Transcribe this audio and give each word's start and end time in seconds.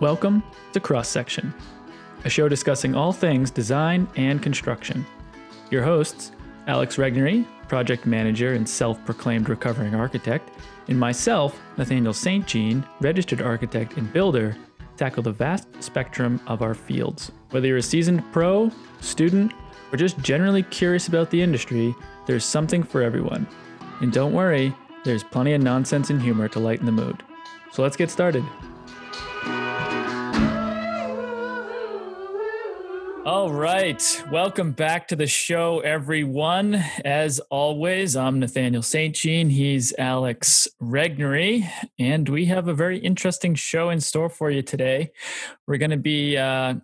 Welcome 0.00 0.42
to 0.72 0.80
Cross 0.80 1.10
Section, 1.10 1.52
a 2.24 2.30
show 2.30 2.48
discussing 2.48 2.94
all 2.94 3.12
things 3.12 3.50
design 3.50 4.08
and 4.16 4.42
construction. 4.42 5.04
Your 5.70 5.82
hosts, 5.82 6.32
Alex 6.68 6.96
Regnery, 6.96 7.44
project 7.68 8.06
manager 8.06 8.54
and 8.54 8.66
self 8.66 9.04
proclaimed 9.04 9.50
recovering 9.50 9.94
architect, 9.94 10.52
and 10.88 10.98
myself, 10.98 11.60
Nathaniel 11.76 12.14
St. 12.14 12.46
Jean, 12.46 12.82
registered 13.02 13.42
architect 13.42 13.98
and 13.98 14.10
builder, 14.10 14.56
tackle 14.96 15.22
the 15.22 15.32
vast 15.32 15.68
spectrum 15.82 16.40
of 16.46 16.62
our 16.62 16.72
fields. 16.72 17.30
Whether 17.50 17.66
you're 17.66 17.76
a 17.76 17.82
seasoned 17.82 18.24
pro, 18.32 18.72
student, 19.02 19.52
or 19.92 19.98
just 19.98 20.18
generally 20.20 20.62
curious 20.62 21.08
about 21.08 21.28
the 21.28 21.42
industry, 21.42 21.94
there's 22.24 22.46
something 22.46 22.82
for 22.82 23.02
everyone. 23.02 23.46
And 24.00 24.10
don't 24.10 24.32
worry, 24.32 24.74
there's 25.04 25.24
plenty 25.24 25.52
of 25.52 25.60
nonsense 25.60 26.08
and 26.08 26.22
humor 26.22 26.48
to 26.48 26.58
lighten 26.58 26.86
the 26.86 26.92
mood. 26.92 27.22
So 27.70 27.82
let's 27.82 27.98
get 27.98 28.10
started. 28.10 28.46
All 33.26 33.52
right. 33.52 34.24
Welcome 34.32 34.72
back 34.72 35.08
to 35.08 35.16
the 35.16 35.26
show, 35.26 35.80
everyone. 35.80 36.76
As 37.04 37.38
always, 37.50 38.16
I'm 38.16 38.40
Nathaniel 38.40 38.82
St. 38.82 39.14
Jean. 39.14 39.50
He's 39.50 39.92
Alex 39.98 40.66
Regnery. 40.80 41.68
And 41.98 42.26
we 42.30 42.46
have 42.46 42.66
a 42.66 42.72
very 42.72 42.98
interesting 42.98 43.54
show 43.54 43.90
in 43.90 44.00
store 44.00 44.30
for 44.30 44.50
you 44.50 44.62
today. 44.62 45.12
We're 45.66 45.76
going 45.76 45.90
to 45.90 45.98
be 45.98 46.38
uh, 46.38 46.76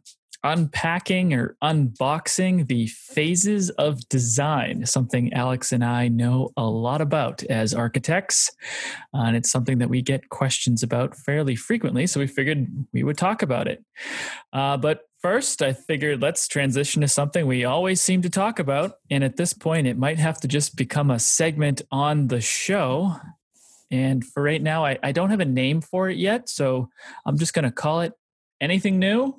unpacking 0.44 1.32
or 1.32 1.56
unboxing 1.64 2.68
the 2.68 2.86
phases 2.88 3.70
of 3.70 4.06
design, 4.10 4.84
something 4.84 5.32
Alex 5.32 5.72
and 5.72 5.82
I 5.82 6.08
know 6.08 6.50
a 6.56 6.66
lot 6.66 7.00
about 7.00 7.42
as 7.44 7.72
architects. 7.72 8.54
Uh, 9.14 9.22
and 9.22 9.36
it's 9.36 9.50
something 9.50 9.78
that 9.78 9.88
we 9.88 10.02
get 10.02 10.28
questions 10.28 10.82
about 10.82 11.16
fairly 11.16 11.56
frequently. 11.56 12.06
So 12.06 12.20
we 12.20 12.26
figured 12.26 12.68
we 12.92 13.02
would 13.04 13.16
talk 13.16 13.40
about 13.40 13.68
it. 13.68 13.82
Uh, 14.52 14.76
but 14.76 15.05
first, 15.20 15.62
I 15.62 15.72
figured 15.72 16.22
let's 16.22 16.48
transition 16.48 17.02
to 17.02 17.08
something 17.08 17.46
we 17.46 17.64
always 17.64 18.00
seem 18.00 18.22
to 18.22 18.30
talk 18.30 18.58
about. 18.58 18.94
And 19.10 19.24
at 19.24 19.36
this 19.36 19.52
point, 19.52 19.86
it 19.86 19.98
might 19.98 20.18
have 20.18 20.40
to 20.40 20.48
just 20.48 20.76
become 20.76 21.10
a 21.10 21.18
segment 21.18 21.82
on 21.90 22.28
the 22.28 22.40
show. 22.40 23.16
And 23.90 24.24
for 24.24 24.42
right 24.42 24.62
now, 24.62 24.84
I, 24.84 24.98
I 25.02 25.12
don't 25.12 25.30
have 25.30 25.40
a 25.40 25.44
name 25.44 25.80
for 25.80 26.08
it 26.10 26.16
yet. 26.16 26.48
So 26.48 26.88
I'm 27.24 27.38
just 27.38 27.54
going 27.54 27.64
to 27.64 27.70
call 27.70 28.00
it 28.00 28.12
anything 28.60 28.98
new. 28.98 29.36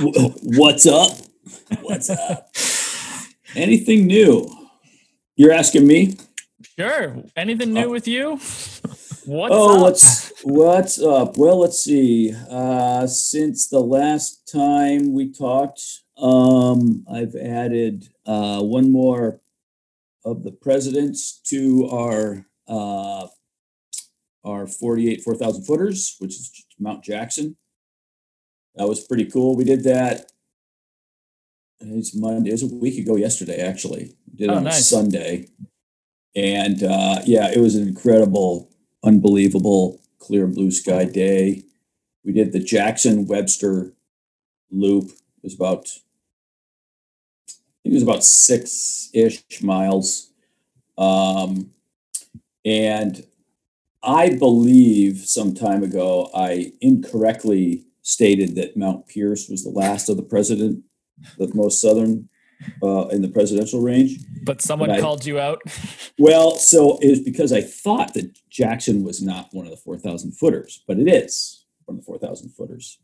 What's 0.00 0.86
up? 0.86 1.16
What's 1.80 2.10
up? 2.10 2.50
Anything 3.54 4.06
new? 4.06 4.48
You're 5.36 5.52
asking 5.52 5.86
me? 5.86 6.16
Sure. 6.78 7.16
Anything 7.36 7.72
new 7.72 7.88
uh, 7.88 7.90
with 7.90 8.08
you? 8.08 8.38
What's 9.26 9.54
oh, 9.56 9.74
up? 9.74 9.80
what's 9.82 10.32
what's 10.44 11.02
up? 11.02 11.36
Well, 11.36 11.58
let's 11.58 11.80
see. 11.80 12.32
Uh, 12.48 13.08
since 13.08 13.68
the 13.68 13.80
last 13.80 14.48
time 14.50 15.14
we 15.14 15.32
talked, 15.32 15.82
um, 16.16 17.04
I've 17.12 17.34
added 17.34 18.08
uh, 18.24 18.62
one 18.62 18.92
more 18.92 19.40
of 20.24 20.44
the 20.44 20.52
presidents 20.52 21.40
to 21.46 21.88
our 21.90 22.46
uh, 22.68 23.26
our 24.44 24.68
48 24.68 25.22
4,000 25.22 25.64
footers, 25.64 26.14
which 26.20 26.34
is 26.36 26.64
Mount 26.78 27.02
Jackson. 27.02 27.56
That 28.76 28.86
was 28.86 29.04
pretty 29.04 29.24
cool. 29.24 29.56
We 29.56 29.64
did 29.64 29.82
that. 29.84 30.30
It's 31.80 32.14
Monday. 32.14 32.50
It 32.50 32.52
was 32.52 32.62
a 32.62 32.74
week 32.76 32.96
ago 32.96 33.16
yesterday, 33.16 33.60
actually. 33.60 34.14
We 34.30 34.36
did 34.36 34.50
it 34.50 34.52
oh, 34.52 34.58
on 34.58 34.64
nice. 34.64 34.86
Sunday. 34.86 35.48
And 36.36 36.84
uh, 36.84 37.22
yeah, 37.24 37.50
it 37.50 37.58
was 37.58 37.74
an 37.74 37.88
incredible 37.88 38.70
unbelievable 39.04 40.00
clear 40.18 40.46
blue 40.46 40.70
sky 40.70 41.04
day. 41.04 41.62
We 42.24 42.32
did 42.32 42.52
the 42.52 42.60
Jackson 42.60 43.26
Webster 43.26 43.92
loop. 44.70 45.10
It 45.10 45.44
was 45.44 45.54
about, 45.54 45.88
I 47.48 47.52
think 47.82 47.92
it 47.92 47.94
was 47.94 48.02
about 48.02 48.24
six 48.24 49.10
ish 49.14 49.62
miles. 49.62 50.30
Um, 50.98 51.72
and 52.64 53.24
I 54.02 54.30
believe 54.30 55.18
some 55.18 55.54
time 55.54 55.82
ago 55.82 56.30
I 56.34 56.72
incorrectly 56.80 57.84
stated 58.02 58.54
that 58.54 58.76
Mount 58.76 59.06
Pierce 59.08 59.48
was 59.48 59.64
the 59.64 59.70
last 59.70 60.08
of 60.08 60.16
the 60.16 60.22
president, 60.22 60.84
the 61.38 61.52
most 61.54 61.80
southern 61.80 62.28
uh, 62.82 63.08
in 63.08 63.22
the 63.22 63.28
presidential 63.28 63.80
range. 63.80 64.18
But 64.42 64.62
someone 64.62 65.00
called 65.00 65.24
you 65.24 65.38
out. 65.38 65.62
well, 66.18 66.56
so 66.56 66.98
it 66.98 67.10
was 67.10 67.20
because 67.20 67.52
I 67.52 67.60
thought 67.60 68.14
that 68.14 68.36
Jackson 68.50 69.04
was 69.04 69.22
not 69.22 69.48
one 69.52 69.66
of 69.66 69.70
the 69.70 69.76
four 69.76 69.98
thousand 69.98 70.32
footers, 70.32 70.82
but 70.86 70.98
it 70.98 71.08
is 71.08 71.64
one 71.84 71.96
of 71.96 72.02
the 72.02 72.06
four 72.06 72.18
thousand 72.18 72.50
footers. 72.50 72.98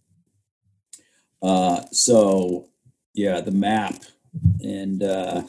Uh, 1.43 1.83
so 1.91 2.69
yeah, 3.15 3.41
the 3.41 3.51
map 3.51 3.97
and 4.63 5.03
uh, 5.03 5.43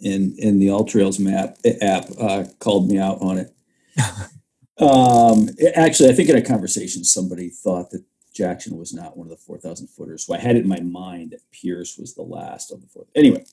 in 0.00 0.34
in 0.38 0.58
the 0.58 0.70
All 0.70 0.84
Trails 0.84 1.18
map 1.18 1.58
app 1.80 2.06
uh, 2.20 2.44
called 2.58 2.88
me 2.90 2.98
out 2.98 3.20
on 3.20 3.38
it. 3.38 3.54
um, 4.78 5.48
actually, 5.74 6.10
I 6.10 6.12
think 6.12 6.28
in 6.28 6.36
a 6.36 6.42
conversation, 6.42 7.04
somebody 7.04 7.48
thought 7.48 7.90
that 7.90 8.04
Jackson 8.34 8.76
was 8.76 8.92
not 8.92 9.16
one 9.16 9.26
of 9.26 9.30
the 9.30 9.36
4,000 9.36 9.86
footers. 9.88 10.26
So 10.26 10.34
I 10.34 10.38
had 10.38 10.56
it 10.56 10.64
in 10.64 10.68
my 10.68 10.80
mind 10.80 11.30
that 11.30 11.50
Pierce 11.52 11.96
was 11.96 12.14
the 12.14 12.22
last 12.22 12.72
of 12.72 12.80
the 12.80 12.88
fourth. 12.88 13.06
Anyway, 13.14 13.44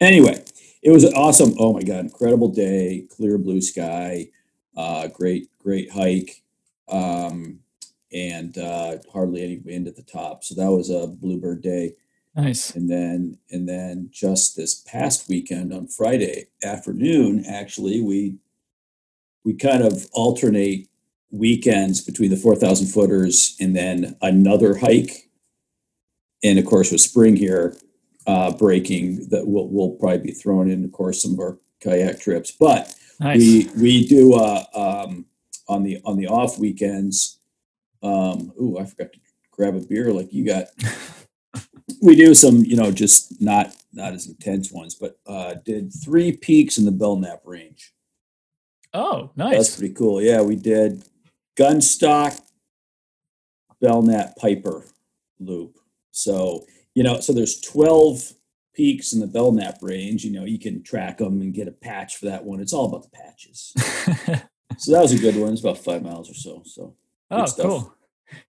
anyway, 0.00 0.42
it 0.82 0.90
was 0.90 1.04
an 1.04 1.12
awesome. 1.14 1.54
Oh 1.58 1.72
my 1.72 1.82
God, 1.82 2.00
incredible 2.00 2.48
day, 2.48 3.06
clear 3.10 3.36
blue 3.38 3.60
sky, 3.60 4.28
uh, 4.76 5.08
great, 5.08 5.48
great 5.58 5.90
hike, 5.90 6.42
um, 6.88 7.60
and 8.12 8.56
uh, 8.56 8.96
hardly 9.12 9.42
any 9.42 9.58
wind 9.58 9.86
at 9.86 9.96
the 9.96 10.02
top. 10.02 10.42
So 10.42 10.54
that 10.54 10.70
was 10.70 10.90
a 10.90 11.06
bluebird 11.06 11.62
day. 11.62 11.94
Nice. 12.34 12.74
And 12.74 12.90
then, 12.90 13.38
and 13.50 13.68
then 13.68 14.08
just 14.10 14.56
this 14.56 14.74
past 14.74 15.28
weekend 15.28 15.72
on 15.72 15.86
Friday 15.86 16.48
afternoon, 16.64 17.44
actually, 17.46 18.00
we 18.00 18.38
we 19.44 19.52
kind 19.54 19.82
of 19.82 20.06
alternate 20.12 20.88
weekends 21.34 22.00
between 22.00 22.30
the 22.30 22.36
4,000 22.36 22.86
footers 22.86 23.56
and 23.60 23.74
then 23.74 24.16
another 24.22 24.76
hike. 24.76 25.28
And 26.42 26.58
of 26.58 26.64
course, 26.64 26.92
with 26.92 27.00
spring 27.00 27.36
here 27.36 27.76
uh, 28.26 28.52
breaking, 28.52 29.28
that 29.30 29.46
we'll, 29.46 29.68
we'll 29.68 29.96
probably 29.96 30.18
be 30.18 30.32
throwing 30.32 30.70
in, 30.70 30.84
of 30.84 30.92
course, 30.92 31.22
some 31.22 31.32
of 31.32 31.40
our 31.40 31.58
kayak 31.80 32.20
trips. 32.20 32.52
But 32.52 32.94
nice. 33.20 33.38
we 33.38 33.68
we 33.76 34.06
do 34.06 34.34
uh, 34.34 34.64
um, 34.74 35.26
on 35.68 35.82
the 35.82 36.00
on 36.04 36.16
the 36.16 36.28
off 36.28 36.58
weekends. 36.58 37.38
Um, 38.02 38.52
oh, 38.60 38.78
I 38.78 38.84
forgot 38.84 39.12
to 39.12 39.18
grab 39.50 39.74
a 39.74 39.80
beer 39.80 40.12
like 40.12 40.32
you 40.32 40.46
got. 40.46 40.66
we 42.02 42.16
do 42.16 42.34
some, 42.34 42.64
you 42.64 42.76
know, 42.76 42.90
just 42.90 43.40
not 43.40 43.74
not 43.92 44.12
as 44.12 44.26
intense 44.26 44.70
ones, 44.70 44.94
but 44.94 45.18
uh, 45.26 45.54
did 45.64 45.92
three 45.92 46.36
peaks 46.36 46.78
in 46.78 46.84
the 46.84 46.92
Belknap 46.92 47.40
range. 47.44 47.92
Oh, 48.92 49.30
nice. 49.34 49.56
That's 49.56 49.76
pretty 49.78 49.94
cool. 49.94 50.22
Yeah, 50.22 50.42
we 50.42 50.56
did 50.56 51.04
gunstock 51.56 52.40
Belknap 53.80 54.36
Piper 54.36 54.84
loop. 55.40 55.78
So, 56.10 56.64
you 56.94 57.02
know, 57.02 57.20
so 57.20 57.32
there's 57.32 57.60
12 57.60 58.32
peaks 58.74 59.12
in 59.12 59.20
the 59.20 59.26
Belknap 59.26 59.78
range. 59.82 60.24
You 60.24 60.32
know, 60.32 60.44
you 60.44 60.58
can 60.58 60.82
track 60.82 61.18
them 61.18 61.40
and 61.40 61.54
get 61.54 61.68
a 61.68 61.72
patch 61.72 62.16
for 62.16 62.26
that 62.26 62.44
one. 62.44 62.60
It's 62.60 62.72
all 62.72 62.86
about 62.86 63.02
the 63.02 63.10
patches. 63.10 63.72
so 64.78 64.92
that 64.92 65.02
was 65.02 65.12
a 65.12 65.18
good 65.18 65.36
one. 65.36 65.52
It's 65.52 65.60
about 65.60 65.78
five 65.78 66.02
miles 66.02 66.30
or 66.30 66.34
so. 66.34 66.62
So, 66.64 66.96
oh, 67.30 67.46
cool. 67.58 67.94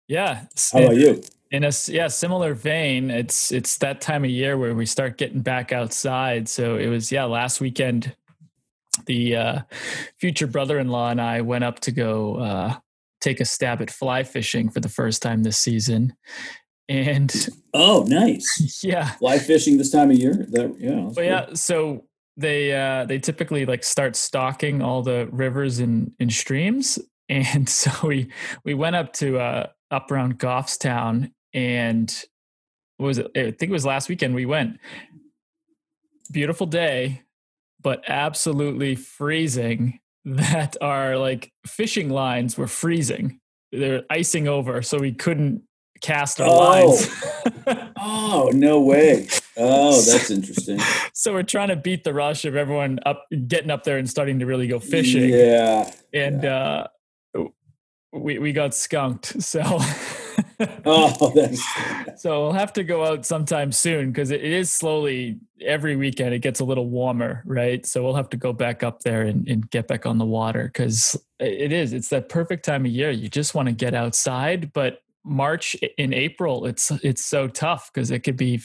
Yeah. 0.08 0.46
How 0.72 0.84
about 0.84 0.96
you? 0.96 1.22
In 1.52 1.64
a 1.64 1.72
yeah 1.88 2.08
similar 2.08 2.54
vein, 2.54 3.12
it's 3.12 3.52
it's 3.52 3.78
that 3.78 4.02
time 4.02 4.26
of 4.26 4.32
year 4.32 4.58
where 4.58 4.74
we 4.74 4.86
start 4.86 5.18
getting 5.18 5.42
back 5.42 5.72
outside. 5.72 6.50
So 6.50 6.76
it 6.76 6.88
was 6.88 7.12
yeah 7.12 7.26
last 7.26 7.62
weekend. 7.62 8.16
The 9.06 9.36
uh, 9.36 9.60
future 10.18 10.48
brother-in-law 10.48 11.12
and 11.12 11.22
I 11.22 11.42
went 11.42 11.64
up 11.64 11.82
to 11.82 11.92
go 11.92 12.38
uh, 12.38 12.76
take 13.26 13.40
a 13.40 13.46
stab 13.46 13.82
at 13.82 13.90
fly 13.90 14.24
fishing 14.24 14.70
for 14.70 14.80
the 14.80 14.90
first 14.90 15.22
time 15.22 15.44
this 15.44 15.58
season. 15.58 16.14
And 16.88 17.34
oh, 17.74 18.06
nice. 18.08 18.84
Yeah. 18.84 19.12
Fly 19.14 19.40
fishing 19.40 19.78
this 19.78 19.90
time 19.90 20.12
of 20.12 20.18
year. 20.18 20.46
That 20.52 20.76
yeah. 20.80 21.10
Well, 21.16 21.26
yeah. 21.26 21.54
So 21.56 22.06
they 22.38 22.74
uh 22.74 23.06
they 23.06 23.18
typically 23.18 23.66
like 23.66 23.84
start 23.84 24.16
stocking 24.16 24.82
all 24.82 25.02
the 25.02 25.28
rivers 25.32 25.80
and, 25.80 26.12
and 26.20 26.32
streams. 26.32 27.00
And 27.28 27.68
so 27.68 27.90
we 28.08 28.30
we 28.64 28.76
went 28.76 28.96
up 28.96 29.12
to 29.14 29.40
uh 29.40 29.70
up 29.90 30.12
around 30.12 30.38
Goffstown 30.38 31.32
and 31.56 32.24
was 33.00 33.18
it 33.18 33.32
I 33.36 33.50
think 33.50 33.64
it 33.64 33.72
was 33.72 33.84
last 33.84 34.10
weekend 34.10 34.36
we 34.36 34.46
went. 34.46 34.78
Beautiful 36.32 36.68
day, 36.68 37.24
but 37.82 38.04
absolutely 38.08 38.94
freezing 38.94 40.02
that 40.26 40.76
our 40.82 41.18
like 41.18 41.52
fishing 41.66 42.10
lines 42.10 42.58
were 42.58 42.68
freezing. 42.68 43.40
They're 43.72 44.04
icing 44.10 44.48
over, 44.48 44.82
so 44.82 45.00
we 45.00 45.12
couldn't 45.12 45.64
cast 46.02 46.42
our 46.42 46.48
oh. 46.48 46.58
lines. 46.58 47.10
oh, 47.98 48.52
no 48.54 48.82
way. 48.82 49.28
Oh, 49.58 50.02
that's 50.02 50.30
interesting. 50.30 50.80
so 51.14 51.34
we're 51.34 51.44
trying 51.44 51.70
to 51.70 51.76
beat 51.76 52.04
the 52.04 52.14
rush 52.14 52.46
of 52.46 52.56
everyone 52.56 53.00
up 53.06 53.26
getting 53.48 53.72
up 53.72 53.84
there 53.84 53.98
and 53.98 54.10
starting 54.10 54.40
to 54.40 54.46
really 54.46 54.68
go 54.68 54.80
fishing. 54.80 55.30
Yeah. 55.30 55.92
And 56.14 56.44
yeah. 56.44 56.56
uh 56.56 56.88
we 58.12 58.40
we 58.40 58.54
got 58.54 58.74
skunked. 58.74 59.36
So 59.42 59.80
oh, 60.86 61.32
that's 61.34 61.62
so 62.22 62.44
we'll 62.44 62.54
have 62.54 62.74
to 62.74 62.84
go 62.84 63.06
out 63.06 63.26
sometime 63.26 63.72
soon 63.72 64.12
because 64.12 64.32
it 64.32 64.44
is 64.44 64.72
slowly 64.72 65.40
every 65.62 65.96
weekend 65.96 66.34
it 66.34 66.40
gets 66.40 66.60
a 66.60 66.66
little 66.66 66.90
warmer, 66.90 67.44
right? 67.46 67.86
So 67.86 68.04
we'll 68.04 68.16
have 68.16 68.30
to 68.30 68.38
go 68.38 68.54
back 68.54 68.84
up 68.84 69.02
there 69.02 69.24
and, 69.24 69.48
and 69.48 69.70
get 69.70 69.88
back 69.88 70.06
on 70.06 70.18
the 70.18 70.26
water 70.26 70.66
because 70.66 71.20
it 71.40 71.72
is. 71.72 71.94
It's 71.94 72.10
that 72.10 72.30
perfect 72.30 72.66
time 72.66 72.86
of 72.86 72.92
year. 72.92 73.12
You 73.12 73.30
just 73.30 73.56
want 73.56 73.68
to 73.68 73.74
get 73.74 73.94
outside, 73.94 74.72
but 74.74 75.02
March 75.24 75.76
in 75.98 76.14
April, 76.14 76.66
it's 76.66 76.92
it's 77.04 77.26
so 77.26 77.48
tough 77.48 77.92
because 77.94 78.12
it 78.12 78.20
could 78.20 78.38
be 78.38 78.62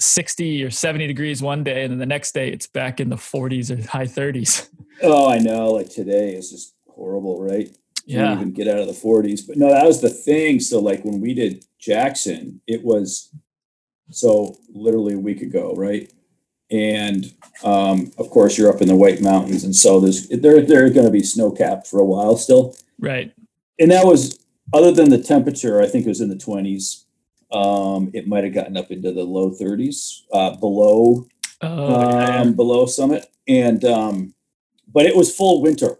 60 0.00 0.64
or 0.64 0.70
70 0.70 1.06
degrees 1.06 1.40
one 1.42 1.62
day 1.62 1.84
and 1.84 1.92
then 1.92 1.98
the 1.98 2.06
next 2.06 2.32
day 2.32 2.48
it's 2.48 2.66
back 2.66 3.00
in 3.00 3.08
the 3.10 3.16
40s 3.16 3.70
or 3.70 3.88
high 3.88 4.06
30s. 4.06 4.68
Oh, 5.02 5.28
I 5.28 5.38
know. 5.38 5.72
Like 5.72 5.88
today 5.88 6.34
is 6.34 6.50
just 6.50 6.74
horrible, 6.88 7.42
right? 7.42 7.76
Yeah. 8.06 8.34
Even 8.34 8.52
get 8.52 8.68
out 8.68 8.78
of 8.78 8.86
the 8.86 8.92
40s. 8.92 9.46
But 9.46 9.56
no, 9.56 9.70
that 9.70 9.86
was 9.86 10.00
the 10.00 10.10
thing. 10.10 10.60
So 10.60 10.80
like 10.80 11.04
when 11.04 11.20
we 11.20 11.34
did 11.34 11.64
Jackson, 11.78 12.60
it 12.66 12.84
was 12.84 13.30
so 14.10 14.56
literally 14.68 15.14
a 15.14 15.18
week 15.18 15.40
ago, 15.40 15.74
right? 15.76 16.12
And 16.70 17.32
um, 17.62 18.10
of 18.18 18.30
course 18.30 18.58
you're 18.58 18.72
up 18.72 18.82
in 18.82 18.88
the 18.88 18.96
White 18.96 19.20
Mountains, 19.20 19.64
and 19.64 19.76
so 19.76 20.00
there's 20.00 20.28
there 20.28 20.60
they're 20.62 20.90
going 20.90 21.06
to 21.06 21.12
be 21.12 21.22
snow 21.22 21.50
capped 21.50 21.86
for 21.86 22.00
a 22.00 22.04
while 22.04 22.36
still. 22.36 22.74
Right. 22.98 23.32
And 23.78 23.90
that 23.90 24.06
was 24.06 24.38
other 24.72 24.90
than 24.92 25.10
the 25.10 25.22
temperature, 25.22 25.80
I 25.80 25.86
think 25.86 26.06
it 26.06 26.08
was 26.08 26.20
in 26.20 26.30
the 26.30 26.36
20s. 26.36 27.04
Um, 27.52 28.10
it 28.14 28.26
might 28.26 28.44
have 28.44 28.54
gotten 28.54 28.76
up 28.76 28.90
into 28.90 29.12
the 29.12 29.22
low 29.22 29.50
30s, 29.50 30.22
uh, 30.32 30.56
below 30.56 31.28
Oh, 31.64 32.40
um, 32.40 32.54
below 32.54 32.86
Summit, 32.86 33.26
and 33.48 33.84
um, 33.84 34.34
but 34.92 35.06
it 35.06 35.16
was 35.16 35.34
full 35.34 35.62
winter. 35.62 35.98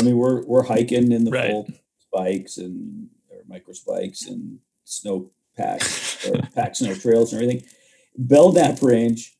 I 0.00 0.02
mean, 0.04 0.16
we're 0.16 0.44
we're 0.44 0.64
hiking 0.64 1.12
in 1.12 1.24
the 1.24 1.30
Right. 1.30 1.50
full 1.50 1.68
spikes 1.98 2.58
and 2.58 3.08
or 3.30 3.38
micro 3.46 3.72
spikes 3.74 4.26
and 4.26 4.58
snow 4.84 5.30
packs 5.56 6.26
or 6.28 6.40
pack 6.54 6.76
snow 6.76 6.94
trails 6.94 7.32
and 7.32 7.42
everything. 7.42 7.68
Belknap 8.16 8.80
Range, 8.82 9.36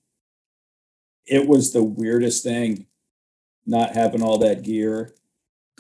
it 1.26 1.46
was 1.48 1.72
the 1.72 1.82
weirdest 1.82 2.42
thing, 2.42 2.86
not 3.66 3.94
having 3.94 4.22
all 4.22 4.38
that 4.38 4.62
gear. 4.62 5.14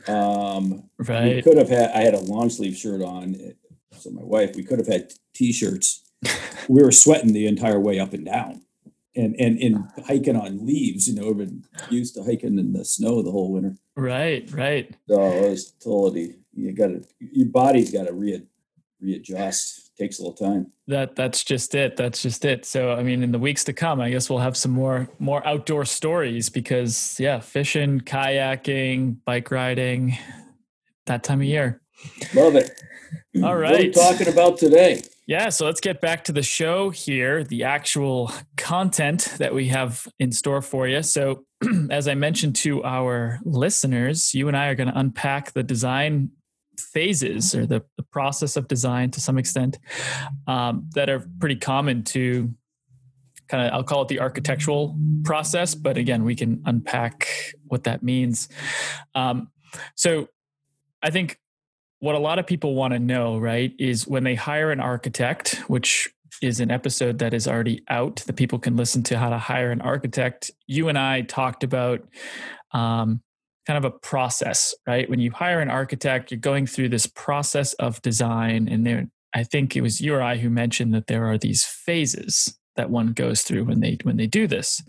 Um, 0.06 0.90
we 0.98 1.42
could 1.42 1.56
have 1.56 1.68
had. 1.68 1.90
I 1.92 2.02
had 2.02 2.14
a 2.14 2.20
long 2.20 2.50
sleeve 2.50 2.76
shirt 2.76 3.02
on, 3.02 3.36
so 3.96 4.10
my 4.10 4.22
wife. 4.22 4.54
We 4.56 4.64
could 4.64 4.78
have 4.78 4.88
had 4.88 5.12
t-shirts. 5.34 6.02
we 6.68 6.82
were 6.82 6.92
sweating 6.92 7.32
the 7.32 7.46
entire 7.46 7.80
way 7.80 7.98
up 7.98 8.12
and 8.12 8.24
down, 8.24 8.62
and 9.16 9.34
and 9.38 9.58
and 9.58 9.88
hiking 10.06 10.36
on 10.36 10.64
leaves. 10.66 11.08
You 11.08 11.14
know, 11.14 11.32
we've 11.32 11.48
been 11.48 11.64
used 11.90 12.14
to 12.16 12.22
hiking 12.22 12.58
in 12.58 12.72
the 12.72 12.84
snow 12.84 13.22
the 13.22 13.30
whole 13.30 13.52
winter. 13.52 13.76
Right, 13.96 14.50
right. 14.52 14.94
So 15.08 15.22
it 15.22 15.50
was 15.50 15.72
totally. 15.72 16.36
You 16.52 16.72
got 16.72 16.88
to. 16.88 17.04
Your 17.20 17.48
body's 17.48 17.92
got 17.92 18.06
to 18.06 18.12
re 18.12 18.42
readjust. 19.00 19.96
Takes 19.96 20.18
a 20.18 20.22
little 20.22 20.36
time. 20.36 20.72
That 20.88 21.14
that's 21.14 21.44
just 21.44 21.74
it. 21.76 21.96
That's 21.96 22.20
just 22.20 22.44
it. 22.44 22.64
So 22.64 22.92
I 22.92 23.04
mean, 23.04 23.22
in 23.22 23.30
the 23.30 23.38
weeks 23.38 23.62
to 23.64 23.72
come, 23.72 24.00
I 24.00 24.10
guess 24.10 24.28
we'll 24.28 24.40
have 24.40 24.56
some 24.56 24.72
more 24.72 25.08
more 25.20 25.46
outdoor 25.46 25.84
stories 25.84 26.48
because 26.48 27.16
yeah, 27.20 27.38
fishing, 27.38 28.00
kayaking, 28.00 29.18
bike 29.24 29.52
riding, 29.52 30.18
that 31.06 31.22
time 31.22 31.40
of 31.40 31.46
year. 31.46 31.80
Love 32.34 32.56
it. 32.56 32.72
All 33.42 33.56
right. 33.56 33.70
What 33.70 33.80
are 33.80 33.84
we 33.84 33.90
talking 33.92 34.28
about 34.28 34.58
today? 34.58 35.02
Yeah, 35.26 35.48
so 35.48 35.64
let's 35.64 35.80
get 35.80 36.02
back 36.02 36.24
to 36.24 36.32
the 36.32 36.42
show 36.42 36.90
here, 36.90 37.44
the 37.44 37.64
actual 37.64 38.30
content 38.58 39.34
that 39.38 39.54
we 39.54 39.68
have 39.68 40.06
in 40.18 40.32
store 40.32 40.60
for 40.60 40.86
you. 40.86 41.02
So, 41.02 41.46
as 41.90 42.08
I 42.08 42.14
mentioned 42.14 42.56
to 42.56 42.84
our 42.84 43.40
listeners, 43.42 44.34
you 44.34 44.48
and 44.48 44.56
I 44.56 44.66
are 44.66 44.74
going 44.74 44.90
to 44.90 44.98
unpack 44.98 45.54
the 45.54 45.62
design 45.62 46.30
phases 46.78 47.54
or 47.54 47.64
the, 47.64 47.82
the 47.96 48.02
process 48.02 48.56
of 48.58 48.68
design 48.68 49.12
to 49.12 49.20
some 49.20 49.38
extent 49.38 49.78
um, 50.46 50.90
that 50.94 51.08
are 51.08 51.26
pretty 51.40 51.56
common 51.56 52.02
to 52.04 52.52
kind 53.48 53.66
of, 53.66 53.72
I'll 53.72 53.84
call 53.84 54.02
it 54.02 54.08
the 54.08 54.20
architectural 54.20 54.94
process, 55.24 55.74
but 55.74 55.96
again, 55.96 56.24
we 56.24 56.34
can 56.34 56.60
unpack 56.66 57.54
what 57.68 57.84
that 57.84 58.02
means. 58.02 58.50
Um, 59.14 59.48
so, 59.94 60.28
I 61.02 61.10
think 61.10 61.38
what 62.04 62.14
a 62.14 62.18
lot 62.18 62.38
of 62.38 62.46
people 62.46 62.74
want 62.74 62.92
to 62.92 62.98
know, 62.98 63.38
right, 63.38 63.72
is 63.78 64.06
when 64.06 64.24
they 64.24 64.34
hire 64.34 64.70
an 64.70 64.78
architect, 64.78 65.54
which 65.68 66.12
is 66.42 66.60
an 66.60 66.70
episode 66.70 67.18
that 67.20 67.32
is 67.32 67.48
already 67.48 67.82
out 67.88 68.16
that 68.26 68.34
people 68.34 68.58
can 68.58 68.76
listen 68.76 69.02
to 69.04 69.16
how 69.16 69.30
to 69.30 69.38
hire 69.38 69.70
an 69.70 69.80
architect. 69.80 70.50
You 70.66 70.90
and 70.90 70.98
I 70.98 71.22
talked 71.22 71.64
about 71.64 72.02
um, 72.72 73.22
kind 73.66 73.78
of 73.78 73.86
a 73.86 73.90
process, 73.90 74.74
right? 74.86 75.08
When 75.08 75.18
you 75.18 75.30
hire 75.30 75.60
an 75.60 75.70
architect, 75.70 76.30
you're 76.30 76.38
going 76.38 76.66
through 76.66 76.90
this 76.90 77.06
process 77.06 77.72
of 77.74 78.02
design, 78.02 78.68
and 78.68 78.86
there, 78.86 79.08
I 79.34 79.42
think 79.42 79.74
it 79.74 79.80
was 79.80 80.02
you 80.02 80.14
or 80.14 80.20
I 80.20 80.36
who 80.36 80.50
mentioned 80.50 80.92
that 80.92 81.06
there 81.06 81.24
are 81.24 81.38
these 81.38 81.64
phases 81.64 82.58
that 82.76 82.90
one 82.90 83.14
goes 83.14 83.40
through 83.40 83.64
when 83.64 83.80
they 83.80 83.96
when 84.02 84.18
they 84.18 84.26
do 84.26 84.46
this. 84.46 84.82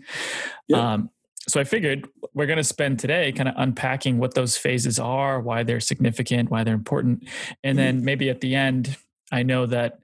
Yeah. 0.68 0.92
Um, 0.92 1.10
so 1.48 1.60
I 1.60 1.64
figured 1.64 2.08
we're 2.34 2.46
going 2.46 2.56
to 2.56 2.64
spend 2.64 2.98
today 2.98 3.32
kind 3.32 3.48
of 3.48 3.54
unpacking 3.56 4.18
what 4.18 4.34
those 4.34 4.56
phases 4.56 4.98
are, 4.98 5.40
why 5.40 5.62
they're 5.62 5.80
significant, 5.80 6.50
why 6.50 6.64
they're 6.64 6.74
important, 6.74 7.28
and 7.62 7.78
then 7.78 8.04
maybe 8.04 8.30
at 8.30 8.40
the 8.40 8.54
end, 8.54 8.96
I 9.32 9.42
know 9.42 9.66
that 9.66 9.98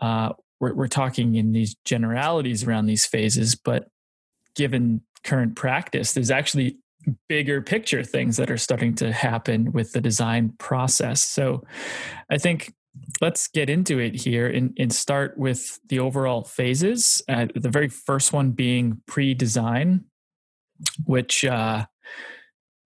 uh, 0.00 0.30
we're, 0.60 0.74
we're 0.74 0.88
talking 0.88 1.34
in 1.34 1.52
these 1.52 1.74
generalities 1.84 2.64
around 2.64 2.86
these 2.86 3.06
phases, 3.06 3.54
but 3.54 3.88
given 4.54 5.00
current 5.24 5.56
practice, 5.56 6.12
there's 6.12 6.30
actually 6.30 6.78
bigger 7.28 7.60
picture 7.60 8.02
things 8.02 8.36
that 8.36 8.50
are 8.50 8.58
starting 8.58 8.94
to 8.94 9.12
happen 9.12 9.72
with 9.72 9.92
the 9.92 10.00
design 10.00 10.54
process. 10.58 11.22
So 11.22 11.64
I 12.30 12.38
think 12.38 12.72
let's 13.20 13.48
get 13.48 13.68
into 13.68 13.98
it 13.98 14.14
here 14.14 14.46
and, 14.46 14.74
and 14.78 14.92
start 14.92 15.36
with 15.36 15.78
the 15.88 15.98
overall 15.98 16.44
phases. 16.44 17.22
Uh, 17.28 17.46
the 17.54 17.68
very 17.68 17.88
first 17.88 18.32
one 18.32 18.52
being 18.52 19.00
pre 19.06 19.34
design, 19.34 20.04
which 21.06 21.44
uh, 21.44 21.86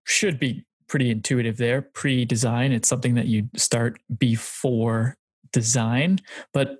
should 0.05 0.39
be 0.39 0.65
pretty 0.87 1.11
intuitive 1.11 1.57
there. 1.57 1.81
Pre 1.81 2.25
design, 2.25 2.71
it's 2.71 2.89
something 2.89 3.15
that 3.15 3.27
you 3.27 3.49
start 3.55 3.99
before 4.17 5.17
design. 5.51 6.19
But 6.53 6.77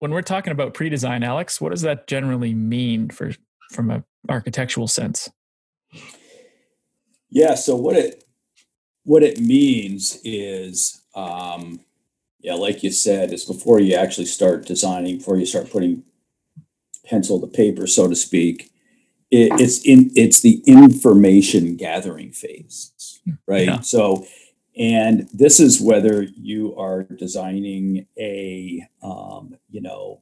when 0.00 0.10
we're 0.10 0.22
talking 0.22 0.52
about 0.52 0.74
pre 0.74 0.88
design, 0.88 1.22
Alex, 1.22 1.60
what 1.60 1.70
does 1.70 1.82
that 1.82 2.06
generally 2.06 2.54
mean 2.54 3.10
for 3.10 3.32
from 3.72 3.90
an 3.90 4.04
architectural 4.28 4.88
sense? 4.88 5.30
Yeah. 7.28 7.54
So 7.54 7.76
what 7.76 7.96
it 7.96 8.24
what 9.04 9.22
it 9.22 9.40
means 9.40 10.18
is, 10.24 11.02
um, 11.14 11.80
yeah, 12.40 12.54
like 12.54 12.82
you 12.82 12.90
said, 12.90 13.32
is 13.32 13.44
before 13.44 13.80
you 13.80 13.94
actually 13.94 14.26
start 14.26 14.66
designing, 14.66 15.18
before 15.18 15.36
you 15.36 15.46
start 15.46 15.70
putting 15.70 16.02
pencil 17.04 17.40
to 17.40 17.46
paper, 17.46 17.86
so 17.86 18.08
to 18.08 18.16
speak. 18.16 18.70
It, 19.30 19.60
it's 19.60 19.84
in 19.84 20.10
it's 20.16 20.40
the 20.40 20.62
information 20.66 21.76
gathering 21.76 22.32
phase, 22.32 23.20
right? 23.46 23.66
Yeah. 23.66 23.80
So, 23.80 24.26
and 24.76 25.28
this 25.32 25.60
is 25.60 25.80
whether 25.80 26.22
you 26.22 26.76
are 26.76 27.04
designing 27.04 28.06
a, 28.18 28.86
um, 29.02 29.56
you 29.70 29.82
know, 29.82 30.20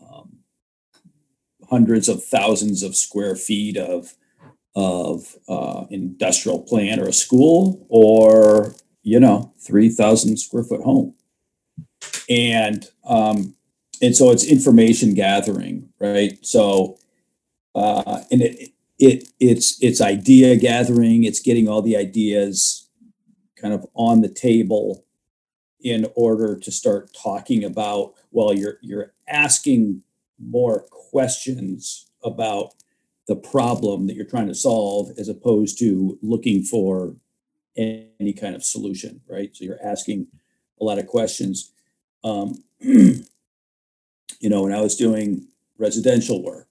um, 0.00 0.38
hundreds 1.70 2.08
of 2.08 2.22
thousands 2.22 2.82
of 2.82 2.94
square 2.94 3.36
feet 3.36 3.76
of 3.76 4.14
of 4.74 5.36
uh, 5.48 5.84
industrial 5.90 6.60
plant 6.60 7.00
or 7.00 7.08
a 7.08 7.12
school 7.12 7.86
or 7.88 8.74
you 9.02 9.20
know 9.20 9.52
3000 9.60 10.36
square 10.38 10.64
foot 10.64 10.82
home 10.82 11.14
and 12.28 12.86
um, 13.04 13.54
and 14.00 14.16
so 14.16 14.30
it's 14.30 14.44
information 14.44 15.14
gathering 15.14 15.88
right 15.98 16.38
so 16.44 16.98
uh, 17.74 18.20
and 18.30 18.42
it 18.42 18.72
it 18.98 19.28
it's 19.40 19.82
it's 19.82 20.00
idea 20.00 20.56
gathering. 20.56 21.24
It's 21.24 21.40
getting 21.40 21.68
all 21.68 21.82
the 21.82 21.96
ideas 21.96 22.88
kind 23.56 23.74
of 23.74 23.86
on 23.94 24.20
the 24.20 24.28
table 24.28 25.04
in 25.80 26.06
order 26.14 26.56
to 26.56 26.70
start 26.70 27.12
talking 27.12 27.64
about 27.64 28.14
well 28.30 28.54
you're 28.54 28.78
you're 28.82 29.12
asking 29.28 30.02
more 30.38 30.80
questions 30.90 32.10
about 32.24 32.74
the 33.28 33.36
problem 33.36 34.06
that 34.06 34.14
you're 34.14 34.24
trying 34.24 34.48
to 34.48 34.54
solve 34.54 35.10
as 35.18 35.28
opposed 35.28 35.78
to 35.78 36.18
looking 36.22 36.62
for 36.62 37.14
any 37.76 38.32
kind 38.32 38.54
of 38.54 38.62
solution 38.64 39.20
right? 39.28 39.56
So 39.56 39.64
you're 39.64 39.84
asking 39.84 40.26
a 40.80 40.84
lot 40.84 40.98
of 40.98 41.06
questions. 41.06 41.72
Um, 42.24 42.62
you 44.42 44.50
know 44.50 44.62
when 44.62 44.74
i 44.74 44.80
was 44.80 44.96
doing 44.96 45.46
residential 45.78 46.42
work 46.42 46.68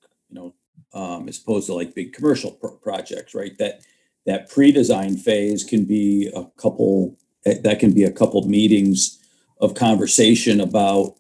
um, 0.93 1.27
as 1.27 1.39
opposed 1.41 1.67
to 1.67 1.74
like 1.74 1.95
big 1.95 2.13
commercial 2.13 2.51
pro- 2.51 2.75
projects 2.77 3.33
right 3.33 3.57
that 3.57 3.81
that 4.25 4.50
pre-design 4.50 5.17
phase 5.17 5.63
can 5.63 5.86
be 5.86 6.29
a 6.36 6.45
couple 6.62 7.17
that 7.45 7.63
that 7.63 7.79
can 7.79 7.93
be 7.93 8.03
a 8.03 8.12
couple 8.12 8.41
meetings 8.48 9.19
of 9.60 9.75
conversation 9.75 10.60
about 10.60 11.15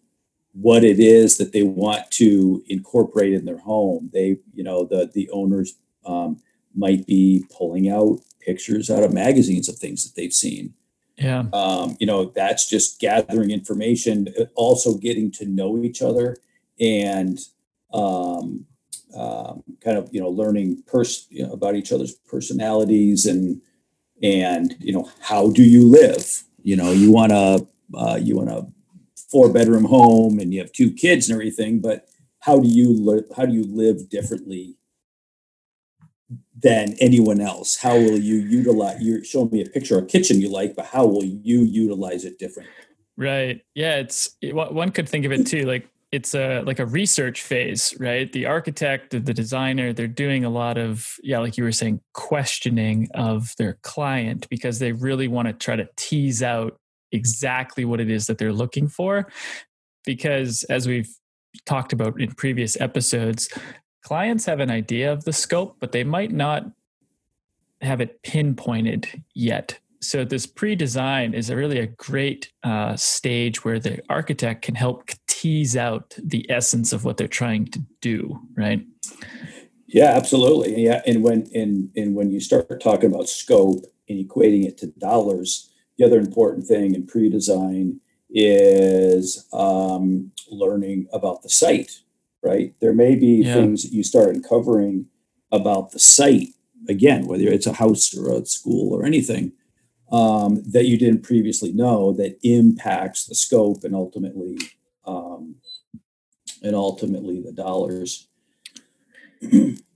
what 0.53 0.83
it 0.83 0.99
is 0.99 1.37
that 1.37 1.53
they 1.53 1.63
want 1.63 2.09
to 2.11 2.63
incorporate 2.67 3.33
in 3.33 3.45
their 3.45 3.59
home. 3.59 4.09
They, 4.11 4.37
you 4.53 4.63
know, 4.63 4.85
the 4.85 5.09
the 5.13 5.29
owners 5.31 5.75
um, 6.05 6.41
might 6.75 7.05
be 7.05 7.45
pulling 7.55 7.89
out 7.89 8.19
pictures 8.39 8.89
out 8.89 9.03
of 9.03 9.13
magazines 9.13 9.69
of 9.69 9.75
things 9.75 10.03
that 10.03 10.19
they've 10.19 10.33
seen. 10.33 10.73
Yeah. 11.17 11.45
Um, 11.53 11.95
you 11.99 12.07
know, 12.07 12.31
that's 12.35 12.67
just 12.67 12.99
gathering 12.99 13.51
information, 13.51 14.27
also 14.55 14.97
getting 14.97 15.29
to 15.33 15.45
know 15.45 15.77
each 15.83 16.01
other 16.01 16.37
and 16.79 17.39
um, 17.93 18.65
um, 19.15 19.63
kind 19.83 19.97
of, 19.97 20.09
you 20.11 20.21
know, 20.21 20.29
learning 20.29 20.83
pers- 20.87 21.27
you 21.29 21.45
know, 21.45 21.53
about 21.53 21.75
each 21.75 21.91
other's 21.91 22.13
personalities 22.13 23.25
and, 23.25 23.61
and, 24.21 24.75
you 24.79 24.93
know, 24.93 25.09
how 25.21 25.51
do 25.51 25.63
you 25.63 25.87
live? 25.87 26.43
You 26.63 26.75
know, 26.75 26.91
you 26.91 27.11
want 27.11 27.31
to, 27.31 27.67
uh, 27.95 28.19
you 28.21 28.37
want 28.37 28.49
a 28.49 28.67
four 29.29 29.51
bedroom 29.51 29.85
home 29.85 30.39
and 30.39 30.53
you 30.53 30.59
have 30.59 30.71
two 30.71 30.91
kids 30.91 31.29
and 31.29 31.35
everything, 31.35 31.79
but 31.79 32.07
how 32.39 32.59
do 32.59 32.67
you 32.67 32.93
live, 32.93 33.25
how 33.35 33.45
do 33.45 33.53
you 33.53 33.63
live 33.63 34.09
differently 34.09 34.75
than 36.61 36.95
anyone 36.99 37.41
else. 37.41 37.77
How 37.77 37.95
will 37.95 38.19
you 38.19 38.35
utilize? 38.35 39.01
You're 39.01 39.23
showing 39.23 39.49
me 39.51 39.61
a 39.61 39.65
picture 39.65 39.97
of 39.97 40.03
a 40.03 40.07
kitchen 40.07 40.41
you 40.41 40.49
like, 40.49 40.75
but 40.75 40.85
how 40.85 41.05
will 41.05 41.23
you 41.23 41.61
utilize 41.61 42.23
it 42.25 42.39
differently? 42.39 42.73
Right. 43.17 43.63
Yeah. 43.73 43.97
It's 43.97 44.35
one 44.41 44.91
could 44.91 45.09
think 45.09 45.25
of 45.25 45.31
it 45.31 45.47
too. 45.47 45.63
Like 45.63 45.87
it's 46.11 46.35
a 46.35 46.61
like 46.61 46.79
a 46.79 46.85
research 46.85 47.41
phase, 47.41 47.93
right? 47.99 48.31
The 48.31 48.45
architect, 48.45 49.11
the 49.11 49.33
designer, 49.33 49.93
they're 49.93 50.07
doing 50.07 50.43
a 50.43 50.49
lot 50.49 50.77
of 50.77 51.15
yeah, 51.23 51.39
like 51.39 51.57
you 51.57 51.63
were 51.63 51.71
saying, 51.71 52.01
questioning 52.13 53.07
of 53.13 53.55
their 53.57 53.77
client 53.81 54.47
because 54.49 54.79
they 54.79 54.91
really 54.91 55.27
want 55.27 55.47
to 55.47 55.53
try 55.53 55.75
to 55.75 55.87
tease 55.95 56.43
out 56.43 56.77
exactly 57.13 57.85
what 57.85 58.01
it 58.01 58.09
is 58.09 58.27
that 58.27 58.37
they're 58.37 58.53
looking 58.53 58.87
for. 58.87 59.31
Because 60.05 60.63
as 60.65 60.87
we've 60.87 61.09
talked 61.65 61.93
about 61.93 62.19
in 62.19 62.31
previous 62.33 62.79
episodes, 62.79 63.49
clients 64.03 64.45
have 64.45 64.59
an 64.59 64.71
idea 64.71 65.11
of 65.11 65.23
the 65.23 65.33
scope, 65.33 65.77
but 65.79 65.91
they 65.91 66.03
might 66.03 66.31
not 66.31 66.65
have 67.81 68.01
it 68.01 68.21
pinpointed 68.23 69.23
yet. 69.33 69.79
So 70.01 70.25
this 70.25 70.47
pre-design 70.47 71.33
is 71.35 71.49
a 71.49 71.55
really 71.55 71.79
a 71.79 71.87
great 71.87 72.51
uh, 72.63 72.95
stage 72.95 73.63
where 73.63 73.79
the 73.79 74.01
architect 74.09 74.63
can 74.63 74.73
help 74.73 75.05
tease 75.41 75.75
out 75.75 76.15
the 76.21 76.45
essence 76.49 76.93
of 76.93 77.03
what 77.03 77.17
they're 77.17 77.27
trying 77.27 77.65
to 77.65 77.81
do, 78.01 78.39
right? 78.55 78.85
Yeah, 79.87 80.11
absolutely. 80.11 80.83
Yeah, 80.83 81.01
and 81.05 81.23
when 81.23 81.49
and 81.53 81.89
and 81.95 82.15
when 82.15 82.31
you 82.31 82.39
start 82.39 82.81
talking 82.81 83.13
about 83.13 83.29
scope 83.29 83.83
and 84.07 84.29
equating 84.29 84.65
it 84.65 84.77
to 84.79 84.87
dollars, 84.87 85.71
the 85.97 86.05
other 86.05 86.19
important 86.19 86.65
thing 86.65 86.95
in 86.95 87.05
pre-design 87.05 87.99
is 88.29 89.47
um, 89.51 90.31
learning 90.49 91.07
about 91.11 91.41
the 91.41 91.49
site 91.49 92.01
right? 92.41 92.73
There 92.79 92.93
may 92.93 93.15
be 93.15 93.43
yeah. 93.43 93.53
things 93.53 93.83
that 93.83 93.93
you 93.93 94.03
start 94.03 94.35
uncovering 94.35 95.07
about 95.51 95.91
the 95.91 95.99
site, 95.99 96.49
again, 96.87 97.27
whether 97.27 97.47
it's 97.47 97.67
a 97.67 97.73
house 97.73 98.15
or 98.17 98.31
a 98.31 98.45
school 98.45 98.93
or 98.93 99.05
anything, 99.05 99.53
um, 100.11 100.61
that 100.71 100.85
you 100.85 100.97
didn't 100.97 101.23
previously 101.23 101.71
know 101.71 102.13
that 102.13 102.37
impacts 102.43 103.25
the 103.25 103.35
scope 103.35 103.83
and 103.83 103.95
ultimately 103.95 104.57
um, 105.05 105.55
and 106.61 106.75
ultimately 106.75 107.41
the 107.41 107.51
dollars. 107.51 108.27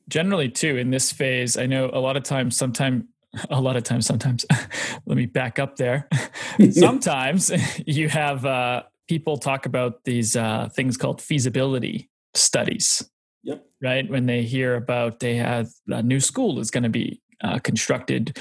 Generally, 0.08 0.50
too, 0.50 0.78
in 0.78 0.92
this 0.92 1.12
phase, 1.12 1.58
I 1.58 1.66
know 1.66 1.90
a 1.94 2.00
lot 2.00 2.18
of 2.18 2.24
times, 2.24 2.58
sometimes 2.58 3.04
a 3.50 3.60
lot 3.60 3.76
of 3.76 3.84
times 3.84 4.06
sometimes 4.06 4.46
let 5.06 5.18
me 5.18 5.26
back 5.26 5.60
up 5.60 5.76
there 5.76 6.08
sometimes 6.72 7.52
you 7.86 8.08
have 8.08 8.46
uh, 8.46 8.84
people 9.08 9.38
talk 9.38 9.66
about 9.66 10.04
these 10.04 10.36
uh, 10.36 10.70
things 10.74 10.98
called 10.98 11.22
feasibility 11.22 12.10
studies. 12.34 13.10
Yep. 13.44 13.66
Right. 13.82 14.10
When 14.10 14.26
they 14.26 14.44
hear 14.44 14.76
about 14.76 15.20
they 15.20 15.36
have 15.36 15.70
a 15.88 16.02
new 16.02 16.20
school 16.20 16.60
is 16.60 16.72
going 16.72 16.84
to 16.84 16.90
be 16.90 17.22
uh, 17.44 17.60
constructed, 17.60 18.38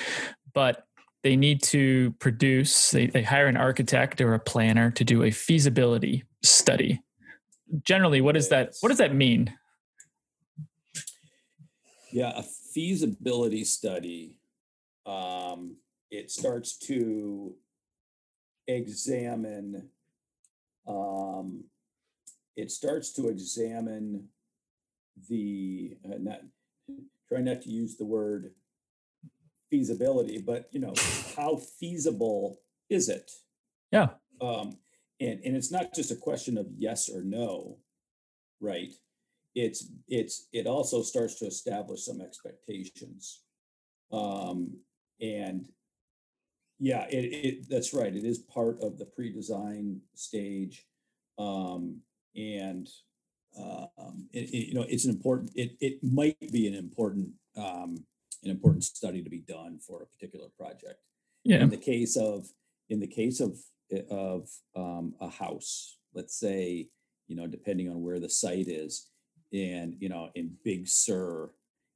but 0.55 0.87
they 1.25 1.37
need 1.37 1.63
to 1.63 2.13
produce, 2.21 2.91
they, 2.91 3.07
they 3.07 3.23
hire 3.23 3.47
an 3.47 3.57
architect 3.57 4.21
or 4.21 4.35
a 4.35 4.39
planner 4.39 4.91
to 4.91 5.05
do 5.05 5.23
a 5.25 5.31
feasibility 5.31 6.23
study. 6.43 7.03
Generally, 7.83 8.21
what 8.21 8.35
does 8.35 8.51
that 8.51 8.75
what 8.83 8.91
does 8.91 8.99
that 8.99 9.15
mean? 9.15 9.53
Yeah, 12.13 12.33
a 12.37 12.43
feasibility 12.43 13.65
study. 13.65 14.37
Um, 15.07 15.77
it 16.11 16.31
starts 16.31 16.77
to 16.87 17.55
examine 18.69 19.89
um, 20.87 21.65
it 22.55 22.71
starts 22.71 23.13
to 23.15 23.29
examine 23.29 24.29
the 25.31 25.97
uh, 26.05 26.19
not 26.21 26.41
try 27.29 27.41
not 27.41 27.63
to 27.63 27.71
use 27.71 27.97
the 27.97 28.05
word 28.05 28.53
feasibility, 29.75 30.39
but 30.39 30.69
you 30.71 30.79
know 30.79 30.95
how 31.37 31.57
feasible 31.57 32.61
is 32.89 33.09
it? 33.09 33.29
Yeah. 33.91 34.11
Um, 34.41 34.79
and 35.21 35.41
and 35.45 35.57
it's 35.57 35.73
not 35.73 35.93
just 35.93 36.13
a 36.13 36.17
question 36.17 36.57
of 36.57 36.67
yes 36.77 37.09
or 37.09 37.23
no, 37.23 37.79
right? 38.61 38.93
It's 39.57 39.91
it's 40.07 40.47
it 40.53 40.67
also 40.69 41.03
starts 41.03 41.35
to 41.41 41.47
establish 41.47 42.05
some 42.05 42.21
expectations, 42.21 43.43
um, 44.13 44.77
and 45.21 45.69
yeah, 46.79 47.07
it, 47.11 47.25
it 47.47 47.69
that's 47.69 47.93
right. 47.93 48.15
It 48.15 48.25
is 48.25 48.39
part 48.39 48.81
of 48.81 48.99
the 48.99 49.07
pre-design 49.07 50.01
stage. 50.15 50.87
Um, 51.37 52.01
and 52.37 52.89
um, 53.59 54.29
it, 54.33 54.51
it, 54.51 54.69
you 54.69 54.75
know 54.75 54.87
it's 54.89 55.05
an 55.05 55.11
important 55.11 55.51
it, 55.55 55.77
it 55.81 55.99
might 56.03 56.39
be 56.53 56.67
an 56.69 56.75
important 56.75 57.29
um, 57.57 58.05
an 58.45 58.51
important 58.51 58.85
study 58.85 59.23
to 59.23 59.31
be 59.31 59.41
done 59.41 59.79
for 59.79 60.03
a 60.03 60.07
particular 60.07 60.49
project 60.57 61.01
yeah 61.45 61.63
in 61.63 61.71
the 61.71 61.77
case 61.77 62.17
of 62.17 62.47
in 62.89 63.01
the 63.01 63.07
case 63.07 63.41
of 63.41 63.59
of 64.11 64.49
um, 64.77 65.15
a 65.21 65.29
house 65.29 65.99
let's 66.15 66.39
say 66.39 66.89
you 67.29 67.37
know 67.37 67.47
depending 67.47 67.89
on 67.89 68.03
where 68.03 68.19
the 68.19 68.31
site 68.31 68.69
is 68.69 69.11
and 69.53 69.95
you 69.99 70.09
know 70.09 70.31
in 70.35 70.53
big 70.65 70.89
sur 70.89 71.51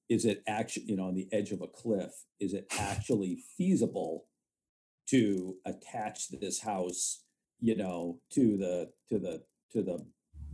is 0.09 0.25
it 0.25 0.43
actually 0.47 0.85
you 0.85 0.97
know 0.97 1.07
on 1.07 1.15
the 1.15 1.29
edge 1.33 1.51
of 1.51 1.61
a 1.61 1.67
cliff 1.67 2.13
is 2.41 2.53
it 2.53 2.67
actually 2.79 3.43
feasible 3.57 4.27
to 5.09 5.57
attach 5.65 6.29
this 6.29 6.61
house 6.61 7.25
you 7.61 7.77
know 7.77 8.19
to 8.31 8.57
the 8.57 8.91
to 9.09 9.19
the 9.19 9.43
to 9.73 9.83
the 9.83 10.05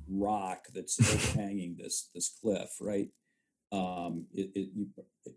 rock 0.08 0.66
that's 0.74 1.00
overhanging 1.00 1.76
this 1.78 2.10
this 2.14 2.36
cliff, 2.40 2.70
right? 2.80 3.08
Um, 3.74 4.26
it, 4.34 4.50
it, 4.54 4.68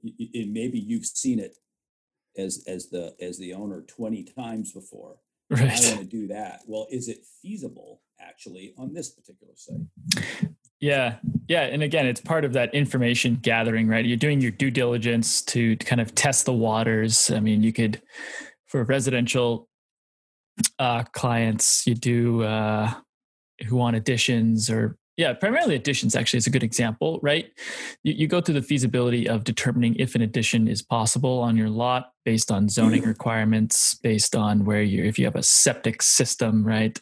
it, 0.04 0.30
it, 0.34 0.50
maybe 0.50 0.80
you've 0.80 1.06
seen 1.06 1.40
it 1.40 1.56
as 2.38 2.64
as 2.68 2.90
the 2.90 3.16
as 3.20 3.38
the 3.38 3.54
owner 3.54 3.82
20 3.82 4.24
times 4.24 4.72
before. 4.72 5.18
Right. 5.50 5.62
I 5.62 5.90
want 5.90 6.00
to 6.00 6.04
do 6.04 6.28
that. 6.28 6.62
Well, 6.68 6.88
is 6.92 7.08
it 7.08 7.20
feasible 7.42 8.02
actually 8.20 8.74
on 8.78 8.94
this 8.94 9.10
particular 9.10 9.54
site? 9.56 10.52
Yeah. 10.80 11.16
Yeah. 11.48 11.62
And 11.62 11.82
again, 11.82 12.06
it's 12.06 12.22
part 12.22 12.46
of 12.46 12.54
that 12.54 12.74
information 12.74 13.40
gathering, 13.42 13.88
right? 13.88 14.06
You're 14.06 14.18
doing 14.18 14.42
your 14.42 14.52
due 14.52 14.70
diligence 14.70 15.42
to 15.44 15.76
kind 15.78 16.02
of 16.02 16.14
test 16.14 16.46
the 16.46 16.54
waters. 16.54 17.32
I 17.32 17.40
mean, 17.40 17.64
you 17.64 17.74
could, 17.74 18.02
for 18.68 18.84
residential 18.84 19.68
uh, 20.78 21.04
clients, 21.14 21.88
you 21.88 21.96
do 21.96 22.44
uh, 22.44 22.94
who 23.68 23.78
want 23.78 23.96
additions 23.96 24.70
or 24.70 24.98
yeah 25.18 25.34
primarily 25.34 25.76
additions 25.76 26.16
actually 26.16 26.38
is 26.38 26.48
a 26.48 26.52
good 26.52 26.64
example 26.64 27.20
right? 27.22 27.52
You, 28.04 28.14
you, 28.14 28.28
go 28.28 28.40
through 28.40 28.56
the 28.56 28.62
feasibility 28.62 29.28
of 29.28 29.44
determining 29.44 29.96
if 29.96 30.16
an 30.16 30.22
addition 30.22 30.68
is 30.68 30.82
possible 30.82 31.40
on 31.40 31.58
your 31.58 31.70
lot 31.70 32.14
based 32.24 32.52
on 32.52 32.70
zoning 32.70 33.02
mm-hmm. 33.02 33.10
requirements 33.10 33.96
based 33.96 34.36
on 34.36 34.66
where 34.66 34.82
you 34.82 35.04
if 35.04 35.20
you 35.20 35.26
have 35.26 35.36
a 35.36 35.44
septic 35.44 36.02
system 36.02 36.64
right? 36.64 37.02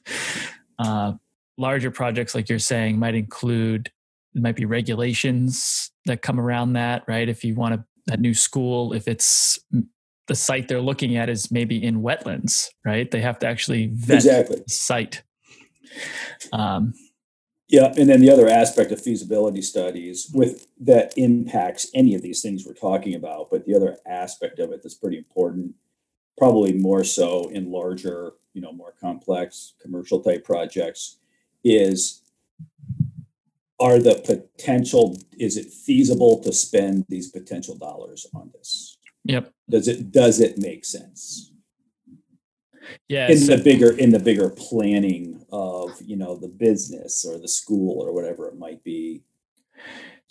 Uh, 0.79 1.13
larger 1.57 1.91
projects 1.91 2.33
like 2.33 2.49
you're 2.49 2.59
saying 2.59 2.97
might 2.97 3.15
include 3.15 3.91
might 4.33 4.55
be 4.55 4.65
regulations 4.65 5.91
that 6.05 6.21
come 6.21 6.39
around 6.39 6.73
that 6.73 7.03
right? 7.07 7.29
If 7.29 7.43
you 7.43 7.55
want 7.55 7.75
a, 7.75 7.85
a 8.13 8.17
new 8.17 8.33
school 8.33 8.93
if 8.93 9.07
it's 9.07 9.59
the 10.27 10.35
site 10.35 10.67
they're 10.67 10.81
looking 10.81 11.17
at 11.17 11.29
is 11.29 11.51
maybe 11.51 11.83
in 11.83 12.01
wetlands 12.01 12.69
right? 12.85 13.09
They 13.11 13.21
have 13.21 13.39
to 13.39 13.47
actually 13.47 13.87
vet 13.87 14.17
exactly. 14.17 14.63
the 14.65 14.73
site. 14.73 15.23
Um, 16.51 16.93
yeah, 17.67 17.93
and 17.97 18.07
then 18.07 18.21
the 18.21 18.29
other 18.29 18.47
aspect 18.47 18.91
of 18.91 19.01
feasibility 19.01 19.61
studies 19.61 20.29
with 20.33 20.67
that 20.81 21.13
impacts 21.17 21.87
any 21.95 22.13
of 22.13 22.21
these 22.21 22.41
things 22.41 22.65
we're 22.65 22.73
talking 22.73 23.15
about, 23.15 23.49
but 23.49 23.65
the 23.65 23.75
other 23.75 23.97
aspect 24.05 24.59
of 24.59 24.71
it 24.71 24.83
that's 24.83 24.93
pretty 24.93 25.17
important, 25.17 25.73
probably 26.37 26.73
more 26.73 27.03
so 27.03 27.49
in 27.49 27.71
larger, 27.71 28.33
you 28.53 28.61
know, 28.61 28.71
more 28.71 28.93
complex 29.01 29.73
commercial 29.81 30.21
type 30.21 30.43
projects, 30.43 31.17
is 31.63 32.21
are 33.79 33.99
the 33.99 34.21
potential 34.23 35.17
is 35.37 35.57
it 35.57 35.71
feasible 35.71 36.41
to 36.43 36.53
spend 36.53 37.05
these 37.09 37.31
potential 37.31 37.75
dollars 37.75 38.27
on 38.35 38.51
this? 38.53 38.97
Yep. 39.23 39.51
Does 39.69 39.87
it 39.87 40.11
does 40.11 40.39
it 40.39 40.59
make 40.59 40.85
sense? 40.85 41.51
Yeah 43.07 43.29
in 43.29 43.37
so, 43.37 43.55
the 43.55 43.63
bigger 43.63 43.97
in 43.97 44.11
the 44.11 44.19
bigger 44.19 44.49
planning 44.49 45.45
of 45.51 45.99
you 46.01 46.15
know 46.15 46.35
the 46.35 46.47
business 46.47 47.25
or 47.25 47.37
the 47.37 47.47
school 47.47 48.01
or 48.01 48.13
whatever 48.13 48.47
it 48.47 48.57
might 48.57 48.83
be 48.83 49.23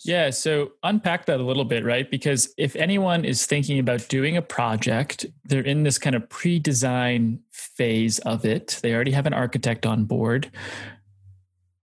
Yeah, 0.04 0.30
so 0.30 0.72
unpack 0.82 1.26
that 1.26 1.40
a 1.40 1.42
little 1.42 1.64
bit, 1.64 1.84
right? 1.84 2.10
Because 2.10 2.52
if 2.58 2.74
anyone 2.76 3.24
is 3.24 3.46
thinking 3.46 3.78
about 3.78 4.08
doing 4.08 4.36
a 4.36 4.42
project, 4.42 5.24
they're 5.44 5.62
in 5.62 5.82
this 5.82 5.98
kind 5.98 6.16
of 6.16 6.28
pre 6.28 6.58
design 6.58 7.40
phase 7.52 8.18
of 8.20 8.44
it. 8.44 8.80
They 8.82 8.92
already 8.92 9.12
have 9.12 9.26
an 9.26 9.32
architect 9.32 9.86
on 9.86 10.04
board. 10.04 10.50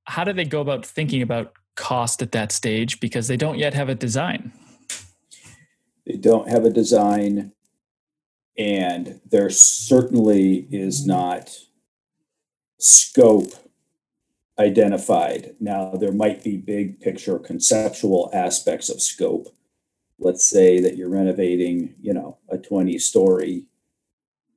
How 0.04 0.24
do 0.24 0.34
they 0.34 0.46
go 0.46 0.62
about 0.62 0.86
thinking 0.86 1.22
about 1.22 1.54
cost 1.76 2.22
at 2.22 2.34
that 2.34 2.52
stage 2.52 3.00
because 3.00 3.28
they 3.28 3.38
don't 3.38 3.58
yet 3.58 3.74
have 3.74 3.90
a 3.90 3.96
design? 3.96 4.52
They 6.06 6.18
don't 6.18 6.50
have 6.50 6.66
a 6.66 6.70
design, 6.70 7.54
and 8.58 9.20
there 9.30 9.50
certainly 9.50 10.68
is 10.72 11.06
not 11.06 11.58
scope 12.80 13.54
identified. 14.60 15.56
Now, 15.60 15.92
there 15.92 16.12
might 16.12 16.44
be 16.44 16.58
big 16.58 17.00
picture 17.00 17.40
conceptual 17.40 18.30
aspects 18.34 18.90
of 18.90 19.02
scope. 19.02 19.48
Let's 20.20 20.46
say 20.46 20.80
that 20.82 20.98
you're 20.98 21.10
renovating, 21.10 21.96
you 22.00 22.14
know, 22.14 22.38
a 22.50 22.58
20 22.58 22.98
story 23.00 23.66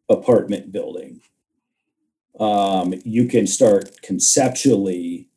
apartment 0.08 0.72
building. 0.72 1.20
Um, 2.38 2.94
you 3.04 3.26
can 3.26 3.46
start 3.46 4.02
conceptually, 4.02 5.28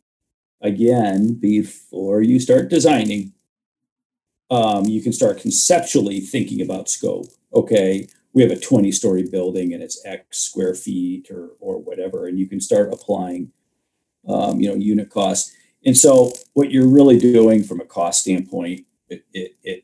again, 0.61 1.35
before 1.35 2.21
you 2.21 2.39
start 2.39 2.69
designing, 2.69 3.33
um, 4.49 4.85
you 4.85 5.01
can 5.01 5.13
start 5.13 5.39
conceptually 5.39 6.19
thinking 6.19 6.61
about 6.61 6.89
scope. 6.89 7.27
Okay, 7.53 8.07
we 8.33 8.43
have 8.43 8.51
a 8.51 8.59
20 8.59 8.91
story 8.91 9.27
building 9.29 9.73
and 9.73 9.81
it's 9.81 10.05
X 10.05 10.39
square 10.39 10.75
feet 10.75 11.29
or, 11.31 11.51
or 11.59 11.79
whatever, 11.79 12.27
and 12.27 12.37
you 12.37 12.47
can 12.47 12.59
start 12.61 12.93
applying 12.93 13.51
um, 14.27 14.59
you 14.59 14.69
know, 14.69 14.75
unit 14.75 15.09
costs. 15.09 15.55
And 15.85 15.97
so 15.97 16.33
what 16.53 16.71
you're 16.71 16.87
really 16.87 17.17
doing 17.17 17.63
from 17.63 17.79
a 17.79 17.85
cost 17.85 18.21
standpoint, 18.21 18.85
it, 19.09 19.25
it, 19.33 19.55
it 19.63 19.83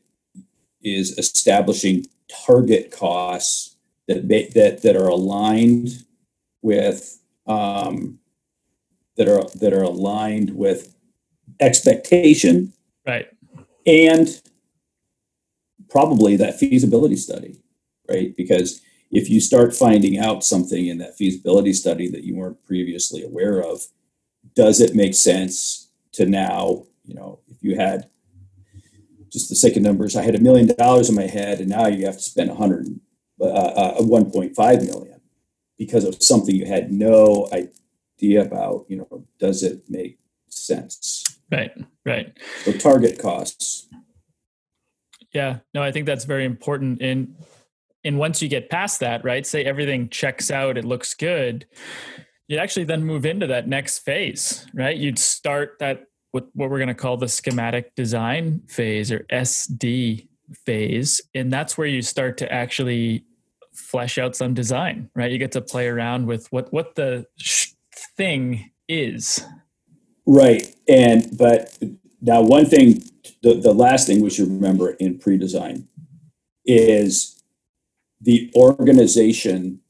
is 0.82 1.18
establishing 1.18 2.06
target 2.46 2.90
costs 2.90 3.76
that 4.06 4.28
that 4.28 4.82
that 4.82 4.96
are 4.96 5.08
aligned 5.08 6.04
with 6.60 7.20
um, 7.46 8.18
that 9.16 9.28
are 9.28 9.44
that 9.58 9.72
are 9.72 9.82
aligned 9.82 10.50
with 10.54 10.94
expectation, 11.60 12.72
right? 13.06 13.28
And 13.86 14.28
probably 15.88 16.36
that 16.36 16.58
feasibility 16.58 17.16
study, 17.16 17.62
right? 18.08 18.34
Because 18.36 18.82
if 19.10 19.30
you 19.30 19.40
start 19.40 19.74
finding 19.74 20.18
out 20.18 20.44
something 20.44 20.86
in 20.86 20.98
that 20.98 21.16
feasibility 21.16 21.72
study 21.72 22.08
that 22.10 22.24
you 22.24 22.34
weren't 22.34 22.64
previously 22.64 23.22
aware 23.22 23.62
of, 23.62 23.82
does 24.54 24.80
it 24.80 24.94
make 24.94 25.14
sense 25.14 25.90
to 26.12 26.26
now, 26.26 26.84
you 27.04 27.14
know, 27.14 27.40
if 27.48 27.62
you 27.62 27.76
had 27.76 28.08
just 29.30 29.48
the 29.48 29.56
sake 29.56 29.76
of 29.76 29.82
numbers, 29.82 30.16
I 30.16 30.22
had 30.22 30.34
a 30.34 30.40
million 30.40 30.68
dollars 30.78 31.08
in 31.08 31.16
my 31.16 31.26
head, 31.26 31.60
and 31.60 31.68
now 31.68 31.86
you 31.86 32.06
have 32.06 32.16
to 32.16 32.22
spend 32.22 32.50
a 32.50 32.54
hundred, 32.54 32.86
uh, 33.40 33.44
uh, 33.44 34.00
1.5 34.00 34.86
million 34.86 35.20
because 35.76 36.04
of 36.04 36.22
something 36.22 36.54
you 36.54 36.66
had 36.66 36.92
no 36.92 37.48
idea 37.52 38.42
about. 38.42 38.86
You 38.88 38.98
know, 38.98 39.24
does 39.38 39.62
it 39.62 39.84
make 39.88 40.18
sense? 40.48 41.24
Right, 41.50 41.72
right. 42.04 42.36
So 42.64 42.72
target 42.72 43.18
costs. 43.18 43.88
Yeah, 45.32 45.58
no, 45.74 45.82
I 45.82 45.90
think 45.90 46.06
that's 46.06 46.24
very 46.24 46.44
important. 46.44 47.02
And 47.02 47.34
and 48.04 48.18
once 48.18 48.42
you 48.42 48.48
get 48.48 48.70
past 48.70 49.00
that, 49.00 49.24
right? 49.24 49.46
Say 49.46 49.64
everything 49.64 50.08
checks 50.08 50.50
out, 50.50 50.76
it 50.76 50.84
looks 50.84 51.14
good 51.14 51.66
you'd 52.48 52.60
actually 52.60 52.84
then 52.84 53.04
move 53.04 53.24
into 53.24 53.46
that 53.46 53.68
next 53.68 54.00
phase, 54.00 54.66
right? 54.74 54.96
You'd 54.96 55.18
start 55.18 55.76
that 55.80 56.06
with 56.32 56.44
what 56.54 56.70
we're 56.70 56.78
going 56.78 56.88
to 56.88 56.94
call 56.94 57.16
the 57.16 57.28
schematic 57.28 57.94
design 57.94 58.60
phase 58.68 59.10
or 59.10 59.20
SD 59.32 60.28
phase. 60.66 61.20
And 61.34 61.52
that's 61.52 61.78
where 61.78 61.86
you 61.86 62.02
start 62.02 62.36
to 62.38 62.52
actually 62.52 63.24
flesh 63.72 64.18
out 64.18 64.36
some 64.36 64.52
design, 64.54 65.10
right? 65.14 65.30
You 65.30 65.38
get 65.38 65.52
to 65.52 65.60
play 65.60 65.88
around 65.88 66.26
with 66.26 66.46
what, 66.52 66.72
what 66.72 66.96
the 66.96 67.26
thing 68.16 68.70
is. 68.88 69.44
Right. 70.26 70.74
And, 70.88 71.36
but 71.36 71.78
now 72.20 72.42
one 72.42 72.66
thing, 72.66 73.04
the, 73.42 73.54
the 73.54 73.72
last 73.72 74.06
thing 74.06 74.22
we 74.22 74.30
should 74.30 74.48
remember 74.48 74.90
in 74.92 75.18
pre-design 75.18 75.88
is 76.66 77.33
the 78.24 78.50
organization 78.56 79.80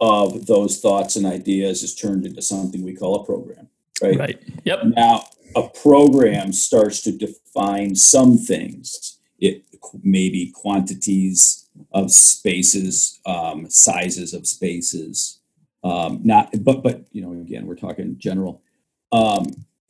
of 0.00 0.46
those 0.46 0.80
thoughts 0.80 1.16
and 1.16 1.26
ideas 1.26 1.82
is 1.82 1.94
turned 1.94 2.26
into 2.26 2.42
something 2.42 2.82
we 2.82 2.94
call 2.94 3.16
a 3.16 3.24
program, 3.24 3.68
right? 4.02 4.18
Right. 4.18 4.42
Yep. 4.64 4.84
Now, 4.96 5.24
a 5.54 5.68
program 5.68 6.52
starts 6.52 7.02
to 7.02 7.12
define 7.12 7.94
some 7.94 8.38
things. 8.38 9.18
It 9.38 9.64
maybe 10.02 10.52
quantities 10.54 11.68
of 11.92 12.10
spaces, 12.10 13.20
um, 13.26 13.68
sizes 13.68 14.34
of 14.34 14.46
spaces. 14.46 15.40
Um, 15.82 16.20
not, 16.24 16.50
but 16.62 16.82
but 16.82 17.04
you 17.12 17.22
know, 17.22 17.32
again, 17.32 17.66
we're 17.66 17.74
talking 17.74 18.16
general. 18.18 18.62
Um, 19.12 19.46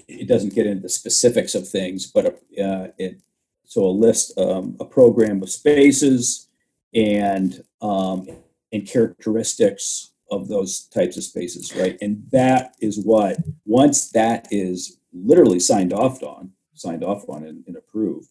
it 0.09 0.29
doesn't 0.29 0.55
get 0.55 0.67
into 0.67 0.83
the 0.83 0.89
specifics 0.89 1.55
of 1.55 1.69
things, 1.69 2.07
but 2.07 2.27
uh, 2.27 2.89
it 2.99 3.21
so 3.65 3.85
a 3.85 3.87
list, 3.87 4.37
um, 4.39 4.77
a 4.81 4.85
program 4.85 5.43
of 5.43 5.51
spaces, 5.51 6.49
and 6.95 7.63
um, 7.81 8.27
and 8.73 8.87
characteristics 8.87 10.13
of 10.31 10.49
those 10.49 10.85
types 10.87 11.17
of 11.17 11.25
spaces, 11.25 11.75
right? 11.75 11.99
And 12.01 12.23
that 12.31 12.77
is 12.81 13.05
what, 13.05 13.39
once 13.65 14.11
that 14.13 14.47
is 14.51 14.99
literally 15.13 15.59
signed 15.59 15.93
off 15.93 16.23
on, 16.23 16.53
signed 16.75 17.03
off 17.03 17.29
on 17.29 17.45
and, 17.45 17.65
and 17.67 17.77
approved, 17.77 18.29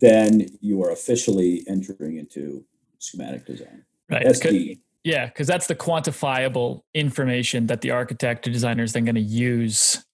then 0.00 0.46
you 0.60 0.82
are 0.84 0.90
officially 0.90 1.64
entering 1.66 2.18
into 2.18 2.64
schematic 2.98 3.46
design. 3.46 3.84
Right. 4.10 4.26
Key. 4.40 4.80
Yeah, 5.02 5.26
because 5.26 5.46
that's 5.46 5.66
the 5.66 5.74
quantifiable 5.74 6.82
information 6.92 7.68
that 7.68 7.80
the 7.80 7.90
architect 7.90 8.46
or 8.46 8.50
designer 8.50 8.82
is 8.82 8.92
then 8.92 9.04
going 9.04 9.14
to 9.14 9.20
use 9.20 10.04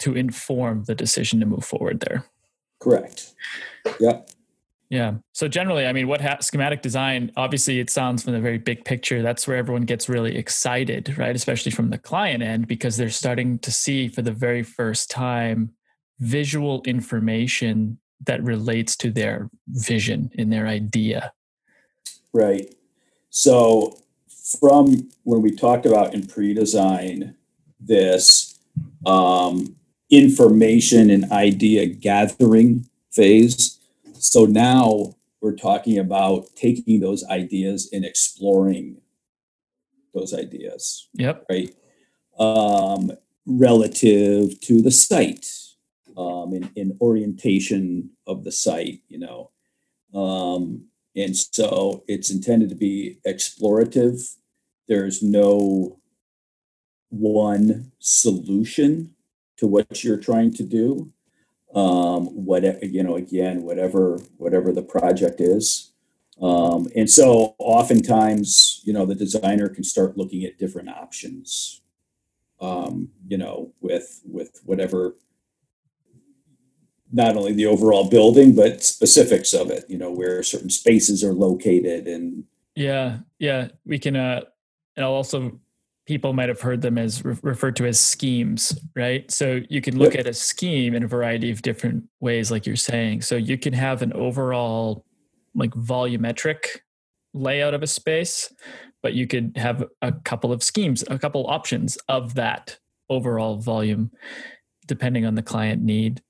to 0.00 0.14
inform 0.14 0.84
the 0.84 0.94
decision 0.94 1.40
to 1.40 1.46
move 1.46 1.64
forward 1.64 2.00
there. 2.00 2.26
Correct. 2.80 3.32
Yep. 4.00 4.28
Yeah. 4.92 5.14
So 5.32 5.48
generally, 5.48 5.86
I 5.86 5.92
mean, 5.94 6.06
what 6.06 6.20
ha- 6.20 6.40
schematic 6.40 6.82
design? 6.82 7.32
Obviously, 7.38 7.80
it 7.80 7.88
sounds 7.88 8.22
from 8.22 8.34
the 8.34 8.40
very 8.40 8.58
big 8.58 8.84
picture. 8.84 9.22
That's 9.22 9.48
where 9.48 9.56
everyone 9.56 9.86
gets 9.86 10.06
really 10.06 10.36
excited, 10.36 11.16
right? 11.16 11.34
Especially 11.34 11.72
from 11.72 11.88
the 11.88 11.96
client 11.96 12.42
end, 12.42 12.68
because 12.68 12.98
they're 12.98 13.08
starting 13.08 13.58
to 13.60 13.72
see 13.72 14.06
for 14.06 14.20
the 14.20 14.32
very 14.32 14.62
first 14.62 15.10
time 15.10 15.70
visual 16.18 16.82
information 16.84 17.98
that 18.26 18.42
relates 18.44 18.94
to 18.96 19.10
their 19.10 19.48
vision 19.68 20.30
and 20.36 20.52
their 20.52 20.66
idea. 20.66 21.32
Right. 22.34 22.74
So 23.30 23.96
from 24.60 25.08
when 25.22 25.40
we 25.40 25.52
talked 25.52 25.86
about 25.86 26.12
in 26.12 26.26
pre-design 26.26 27.34
this 27.80 28.58
um, 29.06 29.74
information 30.10 31.08
and 31.08 31.32
idea 31.32 31.86
gathering 31.86 32.86
phase 33.10 33.78
so 34.22 34.44
now 34.44 35.14
we're 35.40 35.56
talking 35.56 35.98
about 35.98 36.46
taking 36.54 37.00
those 37.00 37.24
ideas 37.24 37.88
and 37.92 38.04
exploring 38.04 39.00
those 40.14 40.32
ideas. 40.32 41.08
Yep. 41.14 41.46
Right. 41.50 41.74
Um, 42.38 43.10
relative 43.46 44.60
to 44.60 44.80
the 44.80 44.92
site, 44.92 45.48
um, 46.16 46.54
in, 46.54 46.70
in 46.76 46.96
orientation 47.00 48.10
of 48.26 48.44
the 48.44 48.52
site, 48.52 49.00
you 49.08 49.18
know. 49.18 49.50
Um, 50.14 50.86
and 51.16 51.36
so 51.36 52.04
it's 52.06 52.30
intended 52.30 52.68
to 52.68 52.76
be 52.76 53.18
explorative. 53.26 54.36
There's 54.86 55.22
no 55.22 56.00
one 57.08 57.92
solution 57.98 59.14
to 59.56 59.66
what 59.66 60.04
you're 60.04 60.16
trying 60.16 60.54
to 60.54 60.62
do 60.62 61.12
um, 61.74 62.26
what 62.26 62.82
you 62.82 63.02
know 63.02 63.16
again 63.16 63.62
whatever 63.62 64.20
whatever 64.36 64.72
the 64.72 64.82
project 64.82 65.40
is. 65.40 65.92
Um, 66.40 66.88
and 66.96 67.08
so 67.08 67.54
oftentimes 67.58 68.80
you 68.84 68.92
know 68.92 69.06
the 69.06 69.14
designer 69.14 69.68
can 69.68 69.84
start 69.84 70.16
looking 70.16 70.44
at 70.44 70.58
different 70.58 70.88
options 70.88 71.82
um, 72.62 73.08
you 73.28 73.36
know 73.36 73.72
with 73.80 74.22
with 74.24 74.60
whatever 74.64 75.16
not 77.12 77.36
only 77.36 77.52
the 77.52 77.66
overall 77.66 78.08
building 78.08 78.54
but 78.54 78.82
specifics 78.82 79.52
of 79.52 79.70
it 79.70 79.84
you 79.88 79.98
know 79.98 80.10
where 80.10 80.42
certain 80.42 80.70
spaces 80.70 81.22
are 81.22 81.34
located 81.34 82.08
and 82.08 82.44
yeah 82.74 83.18
yeah 83.38 83.68
we 83.84 83.98
can 83.98 84.16
uh 84.16 84.40
and 84.96 85.04
i'll 85.04 85.12
also 85.12 85.60
people 86.06 86.32
might 86.32 86.48
have 86.48 86.60
heard 86.60 86.82
them 86.82 86.98
as 86.98 87.24
re- 87.24 87.36
referred 87.42 87.76
to 87.76 87.86
as 87.86 88.00
schemes, 88.00 88.78
right? 88.96 89.30
So 89.30 89.60
you 89.68 89.80
can 89.80 89.98
look 89.98 90.14
yep. 90.14 90.20
at 90.22 90.26
a 90.26 90.34
scheme 90.34 90.94
in 90.94 91.04
a 91.04 91.08
variety 91.08 91.50
of 91.50 91.62
different 91.62 92.04
ways, 92.20 92.50
like 92.50 92.66
you're 92.66 92.76
saying. 92.76 93.22
So 93.22 93.36
you 93.36 93.56
can 93.56 93.72
have 93.72 94.02
an 94.02 94.12
overall 94.12 95.04
like 95.54 95.70
volumetric 95.70 96.80
layout 97.34 97.74
of 97.74 97.82
a 97.82 97.86
space, 97.86 98.52
but 99.02 99.14
you 99.14 99.26
could 99.26 99.52
have 99.56 99.84
a 100.00 100.12
couple 100.12 100.52
of 100.52 100.62
schemes, 100.62 101.04
a 101.08 101.18
couple 101.18 101.46
options 101.46 101.96
of 102.08 102.34
that 102.34 102.78
overall 103.08 103.56
volume, 103.56 104.10
depending 104.86 105.24
on 105.24 105.34
the 105.34 105.42
client 105.42 105.82
need. 105.82 106.20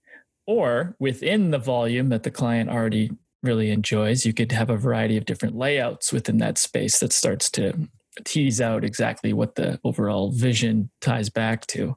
or 0.47 0.97
within 0.99 1.51
the 1.51 1.59
volume 1.59 2.09
that 2.09 2.25
the 2.25 2.31
client 2.31 2.69
already 2.69 3.11
really 3.43 3.71
enjoys, 3.71 4.27
you 4.27 4.33
could 4.33 4.53
have 4.53 4.71
a 4.71 4.77
variety 4.77 5.17
of 5.17 5.25
different 5.25 5.57
layouts 5.57 6.13
within 6.13 6.39
that 6.39 6.59
space 6.59 6.99
that 7.01 7.13
starts 7.13 7.51
to 7.51 7.89
tease 8.25 8.61
out 8.61 8.85
exactly 8.85 9.33
what 9.33 9.55
the 9.55 9.81
overall 9.85 10.31
vision 10.31 10.91
ties 11.01 11.31
back 11.31 11.67
to. 11.69 11.97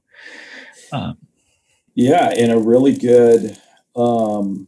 Um, 0.91 1.17
yeah, 1.93 2.31
and 2.35 2.51
a 2.51 2.57
really 2.57 2.95
good, 2.95 3.57
um, 3.95 4.67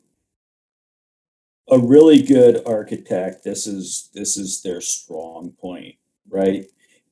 a 1.69 1.79
really 1.79 2.21
good 2.21 2.61
architect. 2.65 3.43
This 3.43 3.67
is 3.67 4.09
this 4.13 4.37
is 4.37 4.61
their 4.61 4.81
strong 4.81 5.51
point, 5.59 5.95
right? 6.29 6.65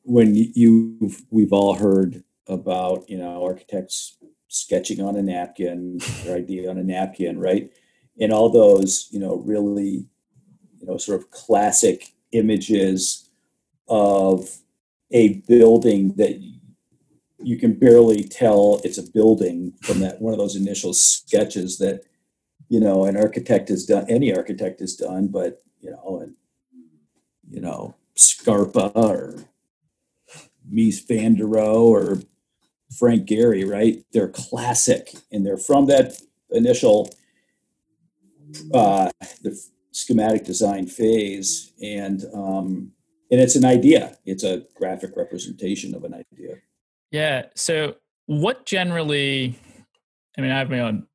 When 0.03 0.35
you 0.35 1.11
we've 1.29 1.53
all 1.53 1.75
heard 1.75 2.23
about 2.47 3.09
you 3.09 3.17
know 3.17 3.43
architects 3.43 4.17
sketching 4.47 5.01
on 5.01 5.15
a 5.15 5.21
napkin, 5.21 5.99
their 6.23 6.37
idea 6.37 6.69
on 6.69 6.77
a 6.77 6.83
napkin, 6.83 7.39
right? 7.39 7.71
And 8.19 8.31
all 8.31 8.49
those 8.49 9.07
you 9.11 9.19
know 9.19 9.37
really 9.45 10.05
you 10.79 10.87
know 10.87 10.97
sort 10.97 11.19
of 11.19 11.31
classic 11.31 12.13
images 12.31 13.24
of 13.87 14.49
a 15.11 15.35
building 15.47 16.13
that 16.15 16.41
you 17.39 17.57
can 17.57 17.73
barely 17.73 18.23
tell 18.23 18.81
it's 18.83 18.97
a 18.97 19.11
building 19.11 19.73
from 19.81 19.99
that 19.99 20.21
one 20.21 20.33
of 20.33 20.39
those 20.39 20.55
initial 20.55 20.93
sketches 20.93 21.77
that 21.77 22.01
you 22.69 22.79
know 22.79 23.05
an 23.05 23.15
architect 23.15 23.69
has 23.69 23.85
done 23.85 24.05
any 24.09 24.35
architect 24.35 24.79
has 24.79 24.95
done 24.95 25.27
but 25.27 25.61
you 25.79 25.91
know 25.91 26.19
and 26.21 26.33
you 27.49 27.61
know 27.61 27.93
scarpa 28.15 28.91
or 28.95 29.35
mies 30.71 31.05
van 31.07 31.35
der 31.35 31.45
rohe 31.45 31.83
or 31.83 32.19
frank 32.97 33.27
gehry 33.27 33.69
right? 33.69 34.03
They're 34.11 34.29
classic 34.29 35.13
and 35.31 35.45
they're 35.45 35.57
from 35.57 35.87
that 35.87 36.19
initial 36.51 37.09
uh 38.73 39.11
the 39.41 39.59
schematic 39.91 40.45
design 40.45 40.87
phase 40.87 41.73
and 41.81 42.23
um 42.33 42.91
and 43.31 43.39
it's 43.39 43.55
an 43.55 43.65
idea 43.65 44.17
it's 44.25 44.43
a 44.43 44.63
graphic 44.75 45.15
representation 45.15 45.93
of 45.95 46.03
an 46.03 46.13
idea 46.13 46.55
yeah. 47.15 47.43
So, 47.55 47.95
what 48.25 48.65
generally, 48.65 49.57
I 50.37 50.41
mean, 50.41 50.51
I 50.51 50.59
have 50.59 50.69
my 50.69 50.81
own 50.81 51.07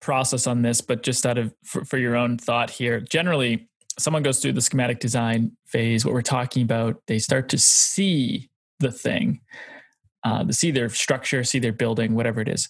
process 0.00 0.46
on 0.46 0.62
this, 0.62 0.80
but 0.80 1.02
just 1.02 1.26
out 1.26 1.36
of 1.36 1.52
for, 1.64 1.84
for 1.84 1.98
your 1.98 2.14
own 2.14 2.38
thought 2.38 2.70
here, 2.70 3.00
generally, 3.00 3.68
someone 3.98 4.22
goes 4.22 4.40
through 4.40 4.52
the 4.52 4.60
schematic 4.60 5.00
design 5.00 5.50
phase, 5.66 6.04
what 6.04 6.14
we're 6.14 6.22
talking 6.22 6.62
about, 6.62 7.02
they 7.08 7.18
start 7.18 7.48
to 7.48 7.58
see 7.58 8.50
the 8.78 8.92
thing, 8.92 9.40
uh, 10.22 10.44
to 10.44 10.52
see 10.52 10.70
their 10.70 10.88
structure, 10.88 11.42
see 11.42 11.58
their 11.58 11.72
building, 11.72 12.14
whatever 12.14 12.40
it 12.40 12.48
is. 12.48 12.68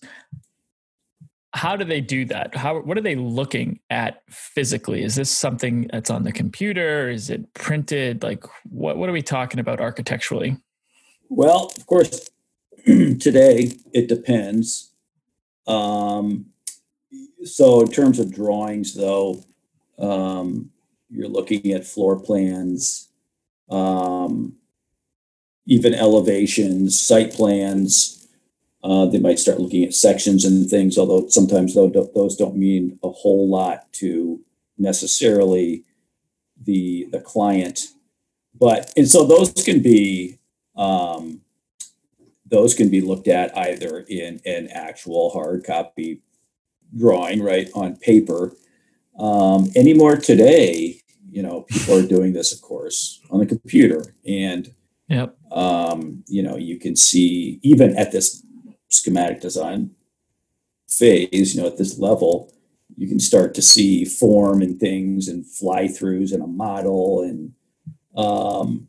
How 1.55 1.77
do 1.77 1.85
they 1.85 2.01
do 2.01 2.25
that? 2.27 2.55
How 2.55 2.81
what 2.81 2.99
are 2.99 3.01
they 3.01 3.15
looking 3.15 3.79
at 3.89 4.23
physically? 4.29 5.03
Is 5.05 5.15
this 5.15 5.31
something 5.31 5.89
that's 5.93 6.11
on 6.11 6.25
the 6.25 6.33
computer? 6.33 7.09
Is 7.09 7.31
it 7.31 7.55
printed? 7.55 8.25
Like 8.25 8.45
what 8.65 8.97
what 8.97 9.09
are 9.09 9.13
we 9.13 9.23
talking 9.23 9.61
about 9.61 9.81
architecturally? 9.81 10.57
Well, 11.29 11.73
of 11.77 11.87
course, 11.87 12.29
today 12.85 13.73
it 13.93 14.09
depends. 14.09 14.93
Um, 15.67 16.47
so, 17.45 17.81
in 17.81 17.91
terms 17.91 18.19
of 18.19 18.35
drawings, 18.35 18.95
though, 18.95 19.45
um, 19.99 20.71
you're 21.09 21.29
looking 21.29 21.73
at 21.73 21.87
floor 21.87 22.19
plans, 22.19 23.09
um, 23.71 24.55
even 25.67 25.95
elevations, 25.95 27.01
site 27.01 27.33
plans. 27.33 28.14
Uh, 28.85 29.07
they 29.07 29.19
might 29.19 29.39
start 29.39 29.59
looking 29.59 29.83
at 29.83 29.95
sections 29.95 30.45
and 30.45 30.69
things, 30.69 30.99
although 30.99 31.27
sometimes 31.29 31.75
those 31.75 32.37
don't 32.37 32.55
mean 32.55 32.99
a 33.03 33.09
whole 33.09 33.49
lot 33.49 33.91
to 33.95 34.39
necessarily 34.77 35.83
the 36.63 37.09
the 37.11 37.21
client. 37.21 37.89
But 38.55 38.93
and 38.95 39.09
so 39.09 39.25
those 39.25 39.53
can 39.53 39.81
be 39.81 40.39
um, 40.77 41.41
those 42.45 42.75
can 42.75 42.91
be 42.91 43.01
looked 43.01 43.27
at 43.27 43.57
either 43.57 44.05
in 44.07 44.41
an 44.45 44.69
actual 44.69 45.31
hard 45.31 45.65
copy 45.65 46.21
drawing, 46.95 47.43
right, 47.43 47.71
on 47.75 47.97
paper. 47.97 48.53
Um, 49.19 49.71
anymore 49.75 50.17
today, 50.17 51.01
you 51.31 51.43
know, 51.43 51.63
people 51.63 51.99
are 51.99 52.07
doing 52.07 52.35
this, 52.35 52.53
of 52.53 52.61
course, 52.61 53.21
on 53.31 53.41
the 53.41 53.47
computer. 53.47 54.15
And, 54.27 54.73
yep. 55.09 55.37
um, 55.51 56.23
you 56.29 56.43
know, 56.43 56.57
you 56.57 56.79
can 56.79 56.97
see 56.97 57.59
even 57.63 57.97
at 57.97 58.13
this 58.13 58.45
schematic 58.97 59.41
design 59.41 59.91
phase, 60.89 61.55
you 61.55 61.63
know, 61.63 61.67
at 61.67 61.77
this 61.77 61.99
level, 61.99 62.53
you 62.97 63.09
can 63.09 63.19
start 63.19 63.55
to 63.55 63.63
see 63.63 64.05
form 64.05 64.63
and 64.63 64.79
things 64.79 65.29
and 65.29 65.47
fly 65.47 65.85
throughs 65.85 66.33
and 66.33 66.43
a 66.43 66.47
model 66.47 67.23
and 67.23 67.53
um, 68.17 68.89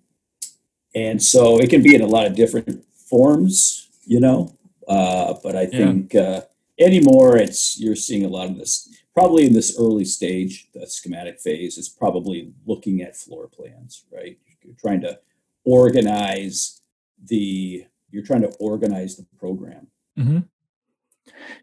and 0.93 1.21
so 1.21 1.59
it 1.59 1.69
can 1.69 1.81
be 1.81 1.95
in 1.95 2.01
a 2.01 2.07
lot 2.07 2.27
of 2.27 2.35
different 2.35 2.85
forms, 3.09 3.89
you 4.05 4.19
know. 4.19 4.55
Uh, 4.87 5.33
but 5.43 5.55
I 5.55 5.65
think 5.65 6.13
yeah. 6.13 6.21
uh, 6.21 6.41
anymore, 6.79 7.37
it's 7.37 7.79
you're 7.79 7.95
seeing 7.95 8.23
a 8.23 8.29
lot 8.29 8.49
of 8.49 8.57
this. 8.57 8.89
Probably 9.13 9.45
in 9.45 9.53
this 9.53 9.77
early 9.79 10.05
stage, 10.05 10.69
the 10.73 10.87
schematic 10.87 11.39
phase 11.39 11.77
is 11.77 11.89
probably 11.89 12.53
looking 12.65 13.01
at 13.01 13.15
floor 13.15 13.47
plans, 13.47 14.05
right? 14.11 14.37
You're 14.61 14.75
trying 14.75 15.01
to 15.01 15.19
organize 15.63 16.81
the 17.23 17.85
you're 18.11 18.23
trying 18.23 18.41
to 18.41 18.53
organize 18.59 19.17
the 19.17 19.25
program. 19.37 19.87
Mm-hmm. 20.17 20.39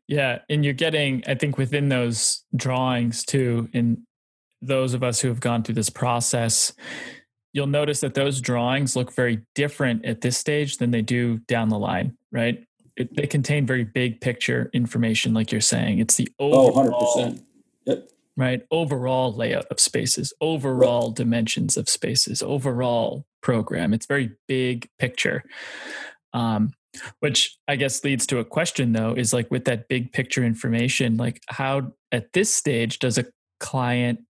Yeah, 0.06 0.40
and 0.48 0.64
you're 0.64 0.74
getting, 0.74 1.22
I 1.26 1.34
think, 1.34 1.56
within 1.56 1.88
those 1.88 2.44
drawings 2.54 3.24
too, 3.24 3.68
in 3.72 4.06
those 4.60 4.94
of 4.94 5.02
us 5.02 5.20
who 5.20 5.28
have 5.28 5.40
gone 5.40 5.62
through 5.62 5.74
this 5.74 5.90
process, 5.90 6.72
you'll 7.52 7.66
notice 7.66 8.00
that 8.00 8.14
those 8.14 8.40
drawings 8.40 8.96
look 8.96 9.12
very 9.12 9.42
different 9.54 10.04
at 10.04 10.20
this 10.20 10.36
stage 10.36 10.78
than 10.78 10.90
they 10.90 11.02
do 11.02 11.38
down 11.38 11.68
the 11.68 11.78
line, 11.78 12.16
right? 12.30 12.64
It, 12.96 13.14
they 13.16 13.26
contain 13.26 13.66
very 13.66 13.84
big 13.84 14.20
picture 14.20 14.70
information, 14.72 15.34
like 15.34 15.52
you're 15.52 15.60
saying. 15.60 15.98
It's 15.98 16.16
the 16.16 16.28
oh, 16.38 16.68
overall, 16.68 17.14
oh, 17.16 17.22
100%. 17.22 17.42
Yep. 17.86 18.08
right? 18.36 18.62
Overall 18.70 19.32
layout 19.32 19.66
of 19.66 19.80
spaces, 19.80 20.32
overall 20.40 21.08
right. 21.08 21.16
dimensions 21.16 21.76
of 21.76 21.88
spaces, 21.88 22.42
overall 22.42 23.26
program. 23.40 23.92
It's 23.92 24.06
very 24.06 24.32
big 24.46 24.88
picture. 24.98 25.44
Um, 26.32 26.72
which 27.20 27.56
I 27.68 27.76
guess 27.76 28.04
leads 28.04 28.26
to 28.28 28.38
a 28.38 28.44
question 28.44 28.92
though 28.92 29.14
is 29.14 29.32
like 29.32 29.50
with 29.50 29.64
that 29.64 29.88
big 29.88 30.12
picture 30.12 30.44
information, 30.44 31.16
like 31.16 31.42
how 31.48 31.92
at 32.10 32.32
this 32.32 32.54
stage 32.54 32.98
does 32.98 33.18
a 33.18 33.26
client 33.60 34.20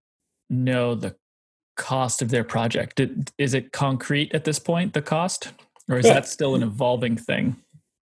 know 0.49 0.95
the 0.95 1.15
cost 1.75 2.21
of 2.21 2.29
their 2.29 2.43
project? 2.43 3.01
Is 3.37 3.53
it 3.53 3.71
concrete 3.71 4.33
at 4.33 4.43
this 4.45 4.59
point, 4.59 4.93
the 4.93 5.01
cost? 5.01 5.51
Or 5.89 5.97
is 5.97 6.05
that 6.05 6.27
still 6.27 6.55
an 6.55 6.63
evolving 6.63 7.17
thing? 7.17 7.57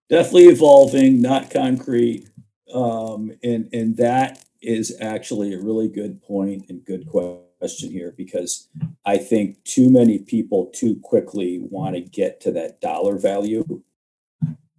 Definitely 0.10 0.46
evolving, 0.46 1.22
not 1.22 1.50
concrete. 1.50 2.28
Um, 2.74 3.32
and, 3.44 3.70
and 3.74 3.98
that 3.98 4.44
is 4.62 4.96
actually 5.02 5.54
a 5.54 5.60
really 5.60 5.88
good 5.88 6.22
point 6.22 6.66
and 6.70 6.86
good 6.86 7.08
question 7.08 7.92
here 7.92 8.14
because 8.16 8.68
I 9.06 9.18
think 9.18 9.64
too 9.64 9.90
many 9.90 10.20
people 10.20 10.72
too 10.74 11.00
quickly 11.02 11.60
want 11.60 11.96
to 11.96 12.02
get 12.02 12.40
to 12.42 12.52
that 12.52 12.82
dollar 12.82 13.18
value. 13.18 13.82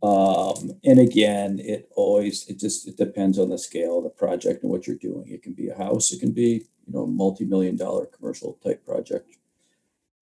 Um, 0.03 0.73
and 0.85 0.99
again, 0.99 1.61
it 1.61 1.89
always 1.95 2.49
it 2.49 2.59
just 2.59 2.89
it 2.89 2.97
depends 2.97 3.39
on 3.39 3.51
the 3.51 3.59
scale 3.59 3.99
of 3.99 4.05
the 4.05 4.11
project 4.11 4.63
and 4.63 4.73
what 4.73 4.87
you're 4.87 4.97
doing. 4.97 5.29
It 5.29 5.43
can 5.43 5.53
be 5.53 5.69
a 5.69 5.77
house, 5.77 6.13
it 6.13 6.21
can 6.21 6.33
be 6.33 6.67
you 6.87 6.93
know, 6.93 7.07
multi-million 7.07 7.77
dollar 7.77 8.07
commercial 8.07 8.59
type 8.65 8.85
project. 8.85 9.37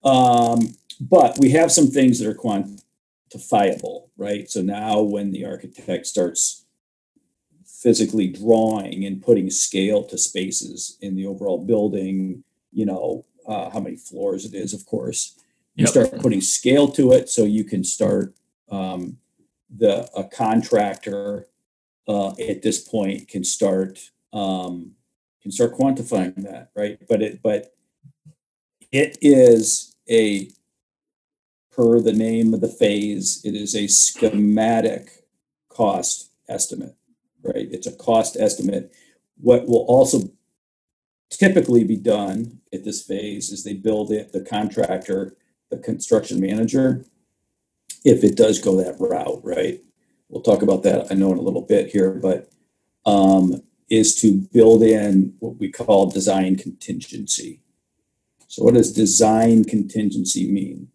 Um, 0.05 0.75
but 1.01 1.39
we 1.39 1.51
have 1.51 1.73
some 1.73 1.89
things 1.89 2.19
that 2.19 2.29
are 2.29 2.35
quantifiable, 2.35 4.09
right? 4.17 4.51
So 4.51 4.61
now 4.61 5.01
when 5.01 5.31
the 5.33 5.47
architect 5.47 6.07
starts 6.07 6.67
physically 7.65 8.29
drawing 8.29 9.07
and 9.07 9.23
putting 9.23 9.49
scale 9.49 10.05
to 10.05 10.19
spaces 10.19 10.99
in 11.01 11.17
the 11.17 11.27
overall 11.27 11.65
building, 11.65 12.45
you 12.73 12.85
know, 12.85 13.25
uh, 13.47 13.71
how 13.71 13.81
many 13.81 13.97
floors 13.97 14.45
it 14.45 14.55
is, 14.55 14.75
of 14.75 14.85
course, 14.85 15.39
you 15.75 15.85
yep. 15.85 15.89
start 15.89 16.21
putting 16.21 16.43
scale 16.43 16.89
to 16.89 17.13
it 17.13 17.31
so 17.31 17.45
you 17.45 17.65
can 17.65 17.83
start 17.83 18.35
um, 18.71 19.17
the 19.75 20.09
a 20.17 20.25
contractor 20.25 21.49
uh, 22.09 22.31
at 22.49 22.63
this 22.63 22.81
point 22.81 23.29
can 23.29 23.45
start 23.45 24.11
um, 24.33 24.93
can 25.43 25.51
start 25.51 25.75
quantifying 25.75 26.35
that, 26.43 26.71
right? 26.75 26.99
But 27.09 27.23
it 27.23 27.43
but 27.43 27.75
it 28.93 29.19
is 29.21 29.97
a 30.09 30.51
per 31.71 32.01
the 32.01 32.13
name 32.13 32.53
of 32.53 32.61
the 32.61 32.69
phase, 32.69 33.41
it 33.45 33.55
is 33.55 33.75
a 33.75 33.87
schematic 33.87 35.25
cost 35.69 36.31
estimate, 36.49 36.97
right? 37.43 37.69
It's 37.71 37.87
a 37.87 37.97
cost 37.97 38.37
estimate. 38.37 38.93
What 39.39 39.67
will 39.67 39.85
also 39.89 40.31
typically 41.31 41.85
be 41.85 41.97
done 41.97 42.61
at 42.73 42.85
this 42.85 43.03
phase 43.03 43.51
is 43.51 43.63
they 43.63 43.75
build 43.75 44.11
it, 44.11 44.33
the 44.33 44.43
contractor, 44.43 45.37
the 45.71 45.79
construction 45.79 46.41
manager, 46.41 47.05
if 48.05 48.25
it 48.25 48.37
does 48.37 48.59
go 48.59 48.77
that 48.77 48.97
route, 48.99 49.41
right? 49.43 49.81
We'll 50.29 50.43
talk 50.43 50.63
about 50.63 50.83
that, 50.85 51.11
I 51.11 51.15
know, 51.15 51.33
in 51.33 51.39
a 51.39 51.43
little 51.43 51.63
bit 51.63 51.91
here, 51.91 52.13
but 52.13 52.51
um, 53.05 53.63
is 53.89 54.15
to 54.21 54.41
build 54.53 54.83
in 54.83 55.35
what 55.41 55.57
we 55.57 55.71
call 55.71 56.11
design 56.11 56.57
contingency. 56.57 57.61
So, 58.47 58.65
what 58.65 58.75
does 58.75 58.93
design 58.93 59.65
contingency 59.65 60.51
mean 60.51 60.89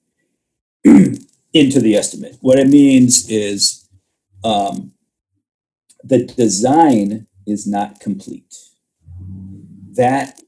into 1.54 1.80
the 1.80 1.96
estimate? 1.96 2.38
What 2.42 2.60
it 2.60 2.68
means 2.68 3.30
is 3.30 3.90
um, 4.44 4.94
the 6.04 6.26
design 6.26 7.28
is 7.46 7.68
not 7.68 8.00
complete. 8.00 8.56
That 9.94 10.42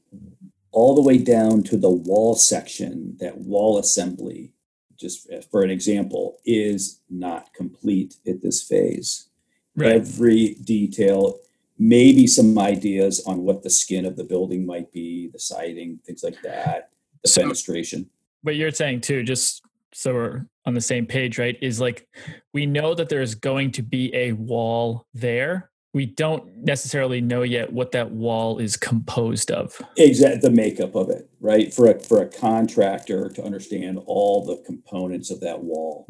all 0.70 0.94
the 0.94 1.02
way 1.02 1.18
down 1.18 1.62
to 1.64 1.76
the 1.76 1.90
wall 1.90 2.34
section, 2.34 3.16
that 3.20 3.38
wall 3.38 3.78
assembly, 3.78 4.52
just 4.98 5.28
for 5.50 5.62
an 5.62 5.70
example, 5.70 6.38
is 6.44 7.00
not 7.08 7.54
complete 7.54 8.16
at 8.26 8.42
this 8.42 8.62
phase. 8.62 9.28
Right. 9.76 9.92
Every 9.92 10.54
detail, 10.64 11.38
maybe 11.78 12.26
some 12.26 12.58
ideas 12.58 13.22
on 13.26 13.42
what 13.42 13.62
the 13.62 13.70
skin 13.70 14.04
of 14.04 14.16
the 14.16 14.24
building 14.24 14.66
might 14.66 14.90
be, 14.92 15.28
the 15.28 15.38
siding, 15.38 16.00
things 16.04 16.24
like 16.24 16.40
that, 16.42 16.90
the 17.22 17.28
so, 17.28 17.42
fenestration. 17.42 18.06
But 18.42 18.56
you're 18.56 18.72
saying 18.72 19.02
too, 19.02 19.22
just 19.22 19.62
so 19.94 20.14
we're 20.14 20.46
on 20.66 20.74
the 20.74 20.80
same 20.80 21.06
page, 21.06 21.38
right? 21.38 21.56
Is 21.62 21.80
like 21.80 22.06
we 22.52 22.66
know 22.66 22.94
that 22.94 23.08
there's 23.08 23.34
going 23.34 23.70
to 23.72 23.82
be 23.82 24.14
a 24.14 24.32
wall 24.32 25.06
there, 25.14 25.70
we 25.94 26.06
don't 26.06 26.56
necessarily 26.58 27.20
know 27.20 27.42
yet 27.42 27.72
what 27.72 27.92
that 27.92 28.10
wall 28.10 28.58
is 28.58 28.76
composed 28.76 29.50
of. 29.50 29.80
Exactly 29.96 30.40
the 30.40 30.50
makeup 30.50 30.94
of 30.94 31.08
it, 31.08 31.28
right? 31.40 31.72
For 31.72 31.90
a 31.90 31.98
for 31.98 32.22
a 32.22 32.28
contractor 32.28 33.28
to 33.30 33.42
understand 33.44 33.98
all 34.06 34.44
the 34.44 34.62
components 34.66 35.30
of 35.30 35.40
that 35.40 35.62
wall. 35.62 36.06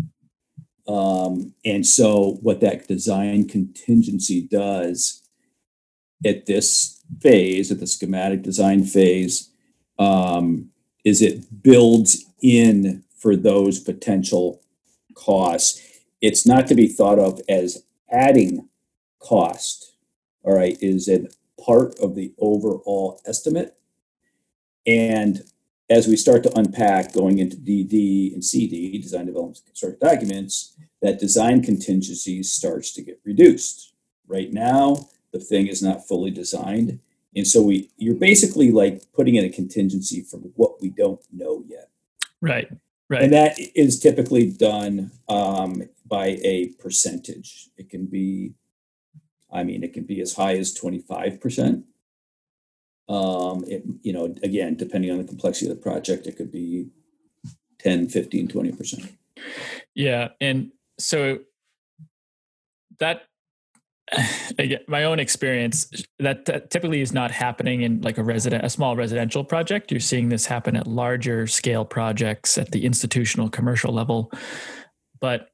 Um, 0.88 1.54
and 1.64 1.86
so 1.86 2.38
what 2.42 2.60
that 2.60 2.88
design 2.88 3.46
contingency 3.46 4.42
does 4.42 5.22
at 6.24 6.46
this 6.46 7.02
phase, 7.20 7.70
at 7.70 7.78
the 7.78 7.86
schematic 7.86 8.42
design 8.42 8.84
phase, 8.84 9.50
um, 9.98 10.70
is 11.04 11.22
it 11.22 11.62
builds 11.62 12.24
in 12.42 13.04
for 13.16 13.36
those 13.36 13.80
potential 13.80 14.62
costs. 15.14 15.80
It's 16.20 16.46
not 16.46 16.66
to 16.68 16.74
be 16.74 16.88
thought 16.88 17.18
of 17.18 17.40
as 17.48 17.84
adding 18.10 18.68
cost, 19.18 19.94
all 20.42 20.56
right, 20.56 20.76
is 20.80 21.08
a 21.08 21.28
part 21.62 21.98
of 21.98 22.14
the 22.14 22.32
overall 22.38 23.20
estimate. 23.26 23.76
And 24.86 25.42
as 25.90 26.06
we 26.06 26.16
start 26.16 26.42
to 26.42 26.58
unpack 26.58 27.12
going 27.12 27.38
into 27.38 27.56
DD 27.56 28.32
and 28.34 28.44
CD, 28.44 28.98
design 28.98 29.26
development 29.26 29.60
construction 29.64 29.98
documents, 30.00 30.76
that 31.02 31.18
design 31.18 31.62
contingency 31.62 32.42
starts 32.42 32.92
to 32.92 33.02
get 33.02 33.20
reduced. 33.24 33.94
Right 34.26 34.52
now, 34.52 35.08
the 35.32 35.38
thing 35.38 35.66
is 35.66 35.82
not 35.82 36.06
fully 36.06 36.30
designed. 36.30 36.98
And 37.34 37.46
so 37.46 37.62
we 37.62 37.90
you're 37.96 38.14
basically 38.14 38.70
like 38.70 39.02
putting 39.12 39.36
in 39.36 39.44
a 39.44 39.50
contingency 39.50 40.22
for 40.22 40.38
what 40.38 40.80
we 40.80 40.90
don't 40.90 41.20
know 41.32 41.62
yet. 41.66 41.90
Right. 42.40 42.68
Right. 43.10 43.22
And 43.22 43.32
that 43.32 43.58
is 43.74 44.00
typically 44.00 44.50
done 44.50 45.10
um, 45.28 45.82
by 46.06 46.38
a 46.42 46.68
percentage. 46.78 47.70
It 47.78 47.88
can 47.88 48.06
be 48.06 48.52
I 49.50 49.64
mean, 49.64 49.82
it 49.82 49.92
can 49.92 50.04
be 50.04 50.20
as 50.20 50.34
high 50.34 50.56
as 50.56 50.76
25%. 50.78 51.84
Um, 53.08 53.64
it, 53.66 53.82
you 54.02 54.12
know, 54.12 54.34
again, 54.42 54.76
depending 54.76 55.10
on 55.10 55.18
the 55.18 55.24
complexity 55.24 55.70
of 55.70 55.76
the 55.76 55.82
project, 55.82 56.26
it 56.26 56.36
could 56.36 56.52
be 56.52 56.88
10, 57.78 58.08
15, 58.08 58.48
20%. 58.48 59.12
Yeah. 59.94 60.28
And 60.40 60.72
so 60.98 61.38
that, 62.98 63.22
my 64.88 65.04
own 65.04 65.20
experience, 65.20 65.90
that, 66.18 66.46
that 66.46 66.70
typically 66.70 67.00
is 67.00 67.12
not 67.12 67.30
happening 67.30 67.82
in 67.82 68.00
like 68.00 68.18
a 68.18 68.22
resident, 68.22 68.64
a 68.64 68.70
small 68.70 68.96
residential 68.96 69.44
project. 69.44 69.90
You're 69.90 70.00
seeing 70.00 70.28
this 70.28 70.46
happen 70.46 70.76
at 70.76 70.86
larger 70.86 71.46
scale 71.46 71.84
projects 71.84 72.58
at 72.58 72.72
the 72.72 72.84
institutional 72.84 73.48
commercial 73.48 73.92
level. 73.92 74.32
But 75.20 75.50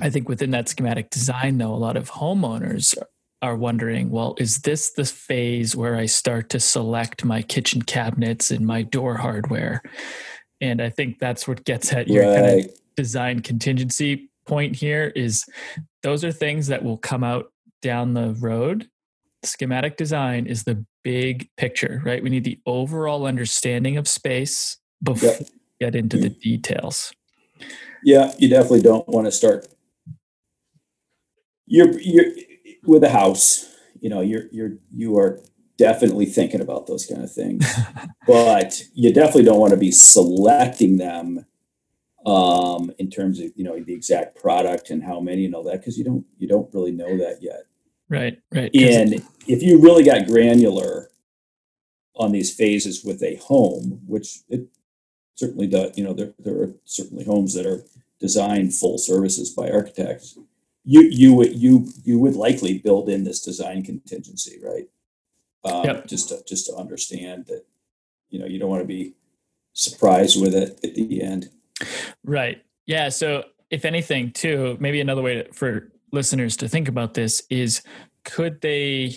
I 0.00 0.10
think 0.10 0.28
within 0.28 0.50
that 0.50 0.68
schematic 0.68 1.10
design, 1.10 1.58
though, 1.58 1.72
a 1.72 1.76
lot 1.76 1.96
of 1.96 2.10
homeowners 2.10 2.96
are 3.42 3.56
wondering, 3.56 4.10
well, 4.10 4.34
is 4.38 4.58
this 4.58 4.90
the 4.90 5.04
phase 5.04 5.74
where 5.74 5.96
I 5.96 6.06
start 6.06 6.50
to 6.50 6.60
select 6.60 7.24
my 7.24 7.42
kitchen 7.42 7.82
cabinets 7.82 8.50
and 8.50 8.66
my 8.66 8.82
door 8.82 9.16
hardware? 9.16 9.82
And 10.60 10.82
I 10.82 10.90
think 10.90 11.18
that's 11.18 11.48
what 11.48 11.64
gets 11.64 11.92
at 11.92 12.08
your 12.08 12.26
right. 12.26 12.36
kind 12.36 12.64
of 12.64 12.70
design 12.96 13.40
contingency 13.40 14.30
point 14.46 14.76
here 14.76 15.12
is 15.16 15.44
those 16.02 16.24
are 16.24 16.32
things 16.32 16.66
that 16.66 16.82
will 16.82 16.98
come 16.98 17.24
out 17.24 17.52
down 17.80 18.14
the 18.14 18.34
road. 18.40 18.88
Schematic 19.42 19.96
design 19.96 20.46
is 20.46 20.64
the 20.64 20.84
big 21.02 21.48
picture, 21.56 22.02
right? 22.04 22.22
We 22.22 22.28
need 22.28 22.44
the 22.44 22.58
overall 22.66 23.26
understanding 23.26 23.96
of 23.96 24.06
space 24.06 24.76
before 25.02 25.30
yep. 25.30 25.40
we 25.40 25.46
get 25.80 25.94
into 25.94 26.18
the 26.18 26.28
mm. 26.28 26.40
details. 26.40 27.12
Yeah, 28.04 28.32
you 28.38 28.48
definitely 28.48 28.82
don't 28.82 29.08
want 29.08 29.26
to 29.26 29.32
start 29.32 29.66
you're 31.70 31.98
you're 32.00 32.26
with 32.84 33.04
a 33.04 33.10
house 33.10 33.70
you 34.00 34.10
know 34.10 34.20
you're 34.20 34.44
you're 34.50 34.72
you 34.92 35.16
are 35.18 35.40
definitely 35.80 36.26
thinking 36.26 36.60
about 36.60 36.86
those 36.86 37.06
kind 37.06 37.22
of 37.22 37.32
things. 37.32 37.66
But 38.26 38.84
you 38.94 39.12
definitely 39.12 39.44
don't 39.44 39.58
want 39.58 39.72
to 39.72 39.78
be 39.78 39.90
selecting 39.90 40.98
them 40.98 41.46
um 42.26 42.92
in 42.98 43.08
terms 43.10 43.40
of 43.40 43.50
you 43.56 43.64
know 43.64 43.80
the 43.80 43.94
exact 43.94 44.36
product 44.40 44.90
and 44.90 45.02
how 45.02 45.18
many 45.20 45.46
and 45.46 45.54
all 45.54 45.64
that 45.64 45.78
because 45.80 45.96
you 45.98 46.04
don't 46.04 46.24
you 46.38 46.46
don't 46.46 46.72
really 46.74 46.92
know 46.92 47.16
that 47.16 47.38
yet. 47.40 47.62
Right 48.08 48.38
right 48.52 48.70
and 48.74 49.14
if 49.48 49.62
you 49.62 49.80
really 49.80 50.04
got 50.04 50.26
granular 50.26 51.10
on 52.14 52.30
these 52.30 52.54
phases 52.54 53.02
with 53.04 53.22
a 53.22 53.36
home 53.36 54.02
which 54.06 54.40
it 54.48 54.68
certainly 55.34 55.66
does 55.66 55.96
you 55.96 56.04
know 56.04 56.12
there, 56.12 56.34
there 56.38 56.62
are 56.62 56.74
certainly 56.84 57.24
homes 57.24 57.54
that 57.54 57.66
are 57.66 57.82
designed 58.20 58.74
full 58.74 58.98
services 58.98 59.50
by 59.50 59.70
architects 59.70 60.38
you 60.84 61.02
you 61.02 61.34
would 61.34 61.56
you 61.56 61.88
you 62.04 62.18
would 62.18 62.36
likely 62.36 62.78
build 62.78 63.08
in 63.08 63.24
this 63.24 63.40
design 63.40 63.82
contingency, 63.82 64.58
right? 64.62 64.88
Um, 65.64 65.84
yep. 65.84 66.06
Just 66.06 66.28
to 66.30 66.42
just 66.46 66.66
to 66.66 66.74
understand 66.74 67.46
that, 67.46 67.64
you 68.30 68.38
know, 68.38 68.46
you 68.46 68.58
don't 68.58 68.70
want 68.70 68.82
to 68.82 68.86
be 68.86 69.14
surprised 69.72 70.40
with 70.40 70.54
it 70.54 70.80
at 70.84 70.94
the 70.94 71.22
end. 71.22 71.50
Right. 72.24 72.62
Yeah. 72.86 73.08
So 73.08 73.44
if 73.70 73.84
anything, 73.84 74.32
too, 74.32 74.76
maybe 74.80 75.00
another 75.00 75.22
way 75.22 75.46
for 75.52 75.92
listeners 76.12 76.56
to 76.58 76.68
think 76.68 76.88
about 76.88 77.14
this 77.14 77.42
is, 77.50 77.82
could 78.24 78.60
they 78.60 79.14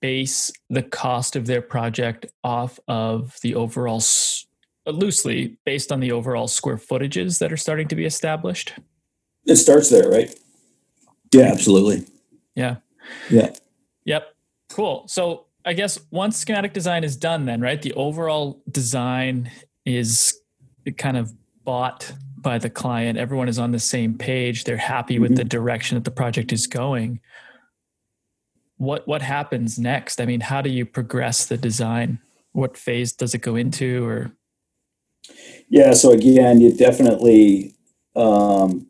base 0.00 0.50
the 0.68 0.82
cost 0.82 1.36
of 1.36 1.46
their 1.46 1.62
project 1.62 2.26
off 2.44 2.78
of 2.88 3.36
the 3.42 3.54
overall 3.54 4.02
loosely 4.86 5.58
based 5.64 5.92
on 5.92 6.00
the 6.00 6.12
overall 6.12 6.48
square 6.48 6.76
footages 6.76 7.38
that 7.38 7.52
are 7.52 7.56
starting 7.56 7.88
to 7.88 7.96
be 7.96 8.04
established? 8.04 8.74
It 9.46 9.56
starts 9.56 9.90
there, 9.90 10.08
right? 10.08 10.34
Yeah, 11.32 11.44
absolutely. 11.44 12.06
Yeah. 12.54 12.76
Yeah. 13.30 13.50
Yep. 14.04 14.34
Cool. 14.70 15.04
So 15.08 15.46
I 15.64 15.72
guess 15.72 15.98
once 16.10 16.36
schematic 16.36 16.72
design 16.72 17.04
is 17.04 17.16
done, 17.16 17.44
then, 17.44 17.60
right, 17.60 17.80
the 17.80 17.92
overall 17.94 18.62
design 18.70 19.50
is 19.84 20.40
kind 20.96 21.16
of 21.16 21.32
bought 21.64 22.12
by 22.36 22.58
the 22.58 22.70
client. 22.70 23.18
Everyone 23.18 23.48
is 23.48 23.58
on 23.58 23.70
the 23.70 23.78
same 23.78 24.16
page. 24.16 24.64
They're 24.64 24.76
happy 24.76 25.14
mm-hmm. 25.14 25.22
with 25.22 25.36
the 25.36 25.44
direction 25.44 25.96
that 25.96 26.04
the 26.04 26.10
project 26.10 26.52
is 26.52 26.66
going. 26.66 27.20
What 28.78 29.06
what 29.06 29.20
happens 29.20 29.78
next? 29.78 30.20
I 30.20 30.26
mean, 30.26 30.40
how 30.40 30.62
do 30.62 30.70
you 30.70 30.86
progress 30.86 31.44
the 31.44 31.58
design? 31.58 32.18
What 32.52 32.78
phase 32.78 33.12
does 33.12 33.34
it 33.34 33.42
go 33.42 33.56
into 33.56 34.06
or 34.06 34.32
yeah, 35.68 35.92
so 35.92 36.10
again, 36.10 36.60
you 36.60 36.72
definitely 36.74 37.74
um, 38.16 38.89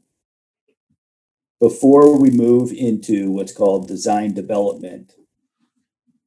before 1.60 2.18
we 2.18 2.30
move 2.30 2.72
into 2.72 3.30
what's 3.30 3.52
called 3.52 3.86
design 3.86 4.32
development 4.32 5.12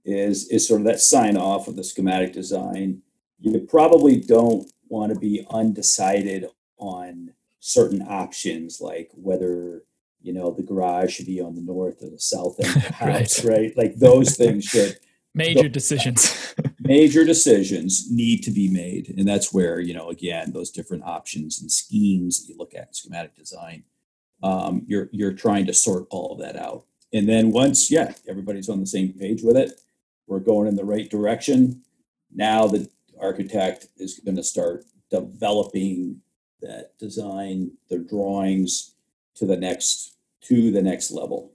is 0.05 0.47
is 0.49 0.67
sort 0.67 0.81
of 0.81 0.85
that 0.85 0.99
sign 0.99 1.37
off 1.37 1.67
of 1.67 1.75
the 1.75 1.83
schematic 1.83 2.33
design 2.33 3.01
you 3.39 3.59
probably 3.59 4.19
don't 4.19 4.71
want 4.87 5.13
to 5.13 5.19
be 5.19 5.45
undecided 5.49 6.45
on 6.77 7.33
certain 7.59 8.01
options 8.01 8.79
like 8.81 9.09
whether 9.13 9.83
you 10.21 10.33
know 10.33 10.51
the 10.51 10.63
garage 10.63 11.13
should 11.13 11.25
be 11.25 11.41
on 11.41 11.55
the 11.55 11.61
north 11.61 12.03
or 12.03 12.09
the 12.09 12.19
south 12.19 12.59
end 12.59 12.75
of 12.75 12.83
the 12.83 12.93
house 12.93 13.43
right, 13.43 13.57
right? 13.57 13.77
like 13.77 13.95
those 13.95 14.35
things 14.37 14.65
should 14.65 14.97
major 15.33 15.69
decisions 15.69 16.53
major 16.81 17.23
decisions 17.23 18.11
need 18.11 18.43
to 18.43 18.51
be 18.51 18.69
made 18.69 19.13
and 19.17 19.27
that's 19.27 19.53
where 19.53 19.79
you 19.79 19.93
know 19.93 20.09
again 20.09 20.51
those 20.51 20.69
different 20.69 21.03
options 21.05 21.61
and 21.61 21.71
schemes 21.71 22.41
that 22.41 22.51
you 22.51 22.57
look 22.57 22.75
at 22.75 22.87
in 22.87 22.93
schematic 22.93 23.33
design 23.35 23.83
um, 24.43 24.83
you're 24.87 25.09
you're 25.11 25.33
trying 25.33 25.65
to 25.65 25.73
sort 25.73 26.05
all 26.11 26.33
of 26.33 26.39
that 26.39 26.55
out. 26.55 26.85
And 27.13 27.27
then 27.27 27.51
once, 27.51 27.89
yeah, 27.89 28.13
everybody's 28.27 28.69
on 28.69 28.79
the 28.79 28.85
same 28.85 29.13
page 29.13 29.41
with 29.41 29.55
it, 29.55 29.71
we're 30.27 30.39
going 30.39 30.67
in 30.67 30.75
the 30.75 30.85
right 30.85 31.09
direction. 31.09 31.81
Now 32.31 32.67
the 32.67 32.89
architect 33.19 33.87
is 33.97 34.19
going 34.19 34.35
to 34.35 34.43
start 34.43 34.85
developing 35.09 36.21
that 36.61 36.97
design, 36.97 37.71
the 37.89 37.99
drawings 37.99 38.95
to 39.35 39.45
the 39.45 39.57
next 39.57 40.17
to 40.41 40.71
the 40.71 40.81
next 40.81 41.11
level 41.11 41.53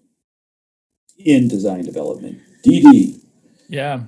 in 1.18 1.48
design 1.48 1.84
development, 1.84 2.40
DD. 2.64 3.20
Yeah. 3.68 4.04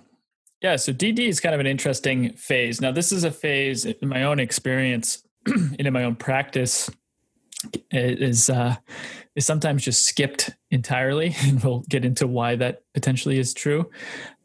Yeah. 0.62 0.76
So 0.76 0.92
DD 0.92 1.20
is 1.20 1.40
kind 1.40 1.54
of 1.54 1.60
an 1.60 1.66
interesting 1.66 2.32
phase. 2.34 2.80
Now, 2.80 2.92
this 2.92 3.12
is 3.12 3.24
a 3.24 3.30
phase 3.30 3.84
in 3.84 4.08
my 4.08 4.24
own 4.24 4.38
experience 4.38 5.22
and 5.46 5.76
in 5.78 5.92
my 5.92 6.04
own 6.04 6.16
practice 6.16 6.90
is 7.90 8.50
uh, 8.50 8.76
is 9.36 9.46
sometimes 9.46 9.84
just 9.84 10.06
skipped 10.06 10.50
entirely, 10.70 11.34
and 11.42 11.62
we'll 11.62 11.84
get 11.88 12.04
into 12.04 12.26
why 12.26 12.56
that 12.56 12.82
potentially 12.94 13.38
is 13.38 13.54
true. 13.54 13.90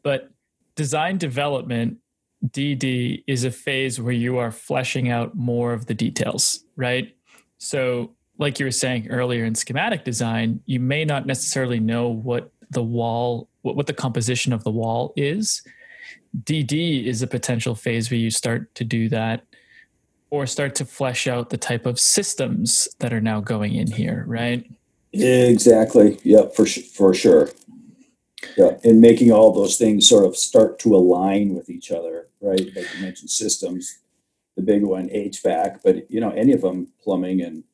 But 0.02 0.30
design 0.74 1.18
development 1.18 1.98
DD 2.44 3.24
is 3.26 3.44
a 3.44 3.50
phase 3.50 4.00
where 4.00 4.12
you 4.12 4.38
are 4.38 4.50
fleshing 4.50 5.08
out 5.10 5.34
more 5.34 5.72
of 5.72 5.86
the 5.86 5.94
details, 5.94 6.64
right? 6.76 7.16
So, 7.58 8.14
like 8.38 8.60
you 8.60 8.66
were 8.66 8.70
saying 8.72 9.08
earlier 9.08 9.44
in 9.44 9.54
schematic 9.54 10.04
design, 10.04 10.60
you 10.66 10.78
may 10.78 11.04
not 11.04 11.26
necessarily 11.26 11.80
know 11.80 12.08
what 12.08 12.52
the 12.70 12.82
wall, 12.82 13.48
what, 13.62 13.76
what 13.76 13.86
the 13.86 13.94
composition 13.94 14.52
of 14.52 14.64
the 14.64 14.70
wall 14.70 15.12
is. 15.16 15.62
DD 16.42 17.06
is 17.06 17.22
a 17.22 17.26
potential 17.26 17.74
phase 17.74 18.10
where 18.10 18.20
you 18.20 18.30
start 18.30 18.74
to 18.74 18.84
do 18.84 19.08
that 19.08 19.45
or 20.30 20.46
start 20.46 20.74
to 20.76 20.84
flesh 20.84 21.26
out 21.26 21.50
the 21.50 21.56
type 21.56 21.86
of 21.86 22.00
systems 22.00 22.88
that 22.98 23.12
are 23.12 23.20
now 23.20 23.40
going 23.40 23.74
in 23.74 23.90
here, 23.90 24.24
right? 24.26 24.68
Exactly. 25.12 26.18
Yep, 26.24 26.54
for 26.54 26.66
for 26.66 27.14
sure. 27.14 27.50
Yeah, 28.56 28.76
and 28.84 29.00
making 29.00 29.32
all 29.32 29.52
those 29.52 29.76
things 29.76 30.08
sort 30.08 30.24
of 30.24 30.36
start 30.36 30.78
to 30.80 30.94
align 30.94 31.54
with 31.54 31.70
each 31.70 31.90
other, 31.90 32.28
right? 32.40 32.60
Like 32.74 32.86
you 32.94 33.02
mentioned, 33.02 33.30
systems, 33.30 33.98
the 34.56 34.62
big 34.62 34.82
one, 34.82 35.08
HVAC, 35.08 35.80
but 35.82 36.10
you 36.10 36.20
know, 36.20 36.30
any 36.30 36.52
of 36.52 36.60
them, 36.60 36.88
plumbing 37.02 37.40
and 37.42 37.64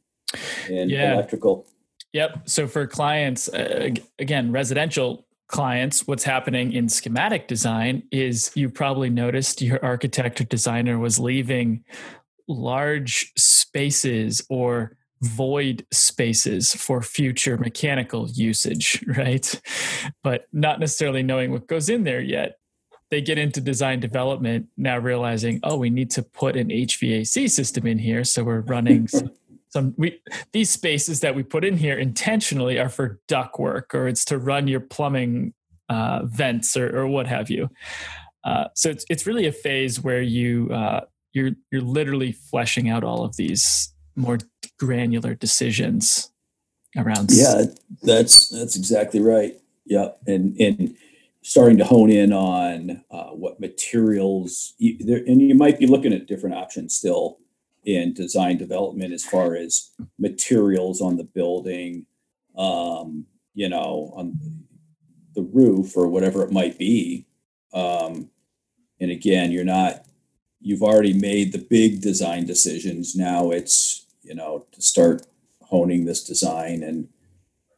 and 0.71 0.91
yeah. 0.91 1.15
electrical. 1.15 1.67
Yep. 2.13 2.49
So 2.49 2.67
for 2.67 2.87
clients, 2.87 3.49
uh, 3.49 3.91
again, 4.19 4.53
residential 4.53 5.27
clients, 5.49 6.07
what's 6.07 6.25
happening 6.25 6.73
in 6.73 6.89
schematic 6.89 7.49
design 7.49 8.03
is 8.11 8.51
you 8.55 8.69
probably 8.69 9.11
noticed 9.11 9.63
your 9.63 9.83
architect 9.85 10.41
or 10.41 10.45
designer 10.45 10.99
was 10.99 11.19
leaving 11.19 11.85
large 12.49 13.33
spaces 13.37 14.45
or 14.49 14.97
void 15.23 15.87
spaces 15.93 16.75
for 16.75 17.01
future 17.01 17.57
mechanical 17.57 18.29
usage, 18.29 19.05
right? 19.17 19.61
But 20.23 20.47
not 20.53 20.81
necessarily 20.81 21.23
knowing 21.23 21.53
what 21.53 21.67
goes 21.67 21.89
in 21.89 22.05
there 22.05 22.21
yet. 22.21 22.59
They 23.11 23.21
get 23.21 23.39
into 23.39 23.61
design 23.61 24.01
development 24.01 24.69
now 24.77 24.99
realizing, 24.99 25.61
oh, 25.63 25.77
we 25.77 25.91
need 25.91 26.11
to 26.13 26.23
put 26.23 26.57
an 26.57 26.69
HVAC 26.69 27.51
system 27.51 27.87
in 27.87 27.99
here. 27.99 28.25
So 28.25 28.43
we're 28.43 28.61
running 28.61 29.07
some, 29.07 29.31
some 29.69 29.95
we 29.99 30.21
these 30.53 30.71
spaces 30.71 31.21
that 31.21 31.35
we 31.35 31.43
put 31.43 31.65
in 31.65 31.77
here 31.77 31.99
intentionally 31.99 32.79
are 32.79 32.89
for 32.89 33.21
duct 33.29 33.59
work 33.59 33.95
or 33.95 34.09
it's 34.09 34.25
to 34.27 34.39
run 34.39 34.67
your 34.67 34.81
plumbing 34.81 35.53
uh, 35.91 36.23
vents 36.25 36.75
or, 36.75 36.99
or 36.99 37.07
what 37.07 37.27
have 37.27 37.51
you. 37.51 37.69
Uh, 38.45 38.65
so 38.75 38.89
it's 38.89 39.05
it's 39.09 39.27
really 39.27 39.47
a 39.47 39.53
phase 39.53 40.01
where 40.01 40.23
you 40.23 40.71
uh, 40.73 41.03
you're 41.33 41.53
you're 41.71 41.83
literally 41.83 42.33
fleshing 42.33 42.89
out 42.89 43.05
all 43.05 43.25
of 43.25 43.37
these 43.37 43.93
more 44.17 44.39
granular 44.79 45.35
decisions 45.35 46.31
around 46.97 47.31
yeah 47.33 47.65
that's 48.03 48.49
that's 48.49 48.77
exactly 48.77 49.21
right. 49.21 49.59
Yeah 49.85 50.09
and 50.27 50.59
and 50.61 50.97
starting 51.43 51.77
to 51.79 51.85
hone 51.85 52.11
in 52.11 52.33
on 52.33 53.03
uh, 53.11 53.31
what 53.31 53.59
materials 53.59 54.75
you, 54.79 54.97
there, 55.01 55.25
and 55.27 55.41
you 55.43 55.55
might 55.55 55.79
be 55.79 55.87
looking 55.87 56.13
at 56.13 56.27
different 56.27 56.55
options 56.55 56.95
still 56.95 57.39
in 57.85 58.15
design 58.15 58.57
development 58.57 59.13
as 59.13 59.25
far 59.25 59.57
as 59.57 59.91
materials 60.19 61.01
on 61.01 61.17
the 61.17 61.25
building 61.25 62.07
um, 62.57 63.27
you 63.55 63.69
know 63.69 64.13
on 64.17 64.39
the 65.35 65.43
roof 65.43 65.97
or 65.97 66.09
whatever 66.09 66.43
it 66.43 66.53
might 66.53 66.79
be. 66.79 67.27
Um, 67.73 68.29
and 69.01 69.11
again 69.11 69.51
you're 69.51 69.65
not 69.65 70.02
you've 70.63 70.83
already 70.83 71.13
made 71.13 71.53
the 71.53 71.59
big 71.59 72.01
design 72.01 72.47
decisions. 72.47 73.15
Now 73.15 73.51
it's 73.51 74.07
you 74.23 74.35
know 74.35 74.67
to 74.73 74.81
start 74.81 75.27
honing 75.63 76.05
this 76.05 76.23
design 76.23 76.83
and 76.83 77.09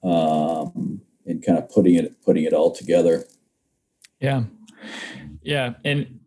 um, 0.03 1.01
and 1.27 1.45
kind 1.45 1.59
of 1.59 1.71
putting 1.71 1.95
it 1.95 2.23
putting 2.23 2.45
it 2.45 2.53
all 2.53 2.71
together. 2.71 3.25
Yeah, 4.21 4.45
yeah, 5.43 5.75
and 5.85 6.21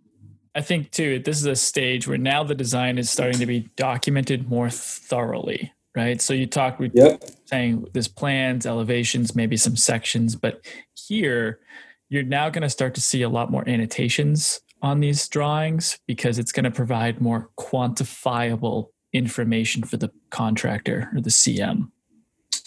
I 0.56 0.62
think 0.62 0.92
too 0.92 1.20
this 1.20 1.38
is 1.38 1.46
a 1.46 1.56
stage 1.56 2.08
where 2.08 2.18
now 2.18 2.44
the 2.44 2.56
design 2.56 2.98
is 2.98 3.10
starting 3.10 3.40
to 3.40 3.46
be 3.46 3.70
documented 3.76 4.50
more 4.50 4.70
thoroughly. 4.70 5.74
Right. 5.96 6.22
So 6.22 6.36
you 6.36 6.46
talked 6.46 6.80
with 6.80 6.92
yep. 6.94 7.24
saying 7.46 7.88
there's 7.94 8.08
plans, 8.08 8.68
elevations, 8.68 9.36
maybe 9.36 9.58
some 9.58 9.76
sections, 9.76 10.36
but 10.36 10.64
here 10.94 11.60
you're 12.08 12.22
now 12.22 12.52
going 12.52 12.62
to 12.62 12.70
start 12.70 12.94
to 12.96 13.02
see 13.02 13.24
a 13.24 13.30
lot 13.30 13.50
more 13.50 13.68
annotations 13.68 14.62
on 14.82 15.00
these 15.00 15.28
drawings 15.28 16.00
because 16.08 16.40
it's 16.40 16.52
going 16.52 16.64
to 16.64 16.72
provide 16.72 17.22
more 17.22 17.50
quantifiable 17.58 18.90
information 19.14 19.84
for 19.84 19.98
the 19.98 20.12
contractor 20.30 21.10
or 21.16 21.22
the 21.22 21.30
CM. 21.30 21.92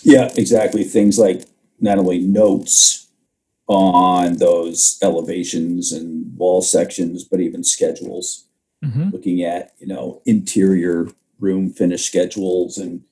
Yeah, 0.03 0.31
exactly. 0.37 0.85
Things 0.85 1.19
like 1.19 1.45
not 1.81 1.99
only 1.99 2.19
notes 2.19 3.09
on 3.67 4.37
those 4.39 4.99
elevations 5.03 5.93
and 5.93 6.37
wall 6.37 6.63
sections, 6.63 7.25
but 7.25 7.41
even 7.41 7.63
schedules. 7.63 8.47
Mm-hmm. 8.85 9.11
Looking 9.11 9.43
at 9.43 9.73
you 9.79 9.87
know 9.87 10.23
interior 10.25 11.09
room 11.39 11.71
finish 11.71 12.07
schedules, 12.07 12.79
and 12.79 13.03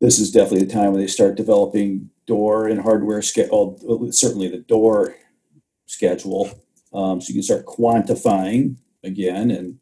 this 0.00 0.18
is 0.18 0.30
definitely 0.30 0.66
the 0.66 0.72
time 0.72 0.92
when 0.92 1.00
they 1.00 1.06
start 1.06 1.36
developing 1.36 2.10
door 2.26 2.68
and 2.68 2.82
hardware 2.82 3.22
schedule. 3.22 4.10
Certainly, 4.12 4.48
the 4.48 4.58
door 4.58 5.16
schedule 5.86 6.50
um, 6.92 7.20
so 7.20 7.28
you 7.28 7.34
can 7.34 7.42
start 7.42 7.66
quantifying 7.66 8.76
again 9.04 9.50
and 9.50 9.78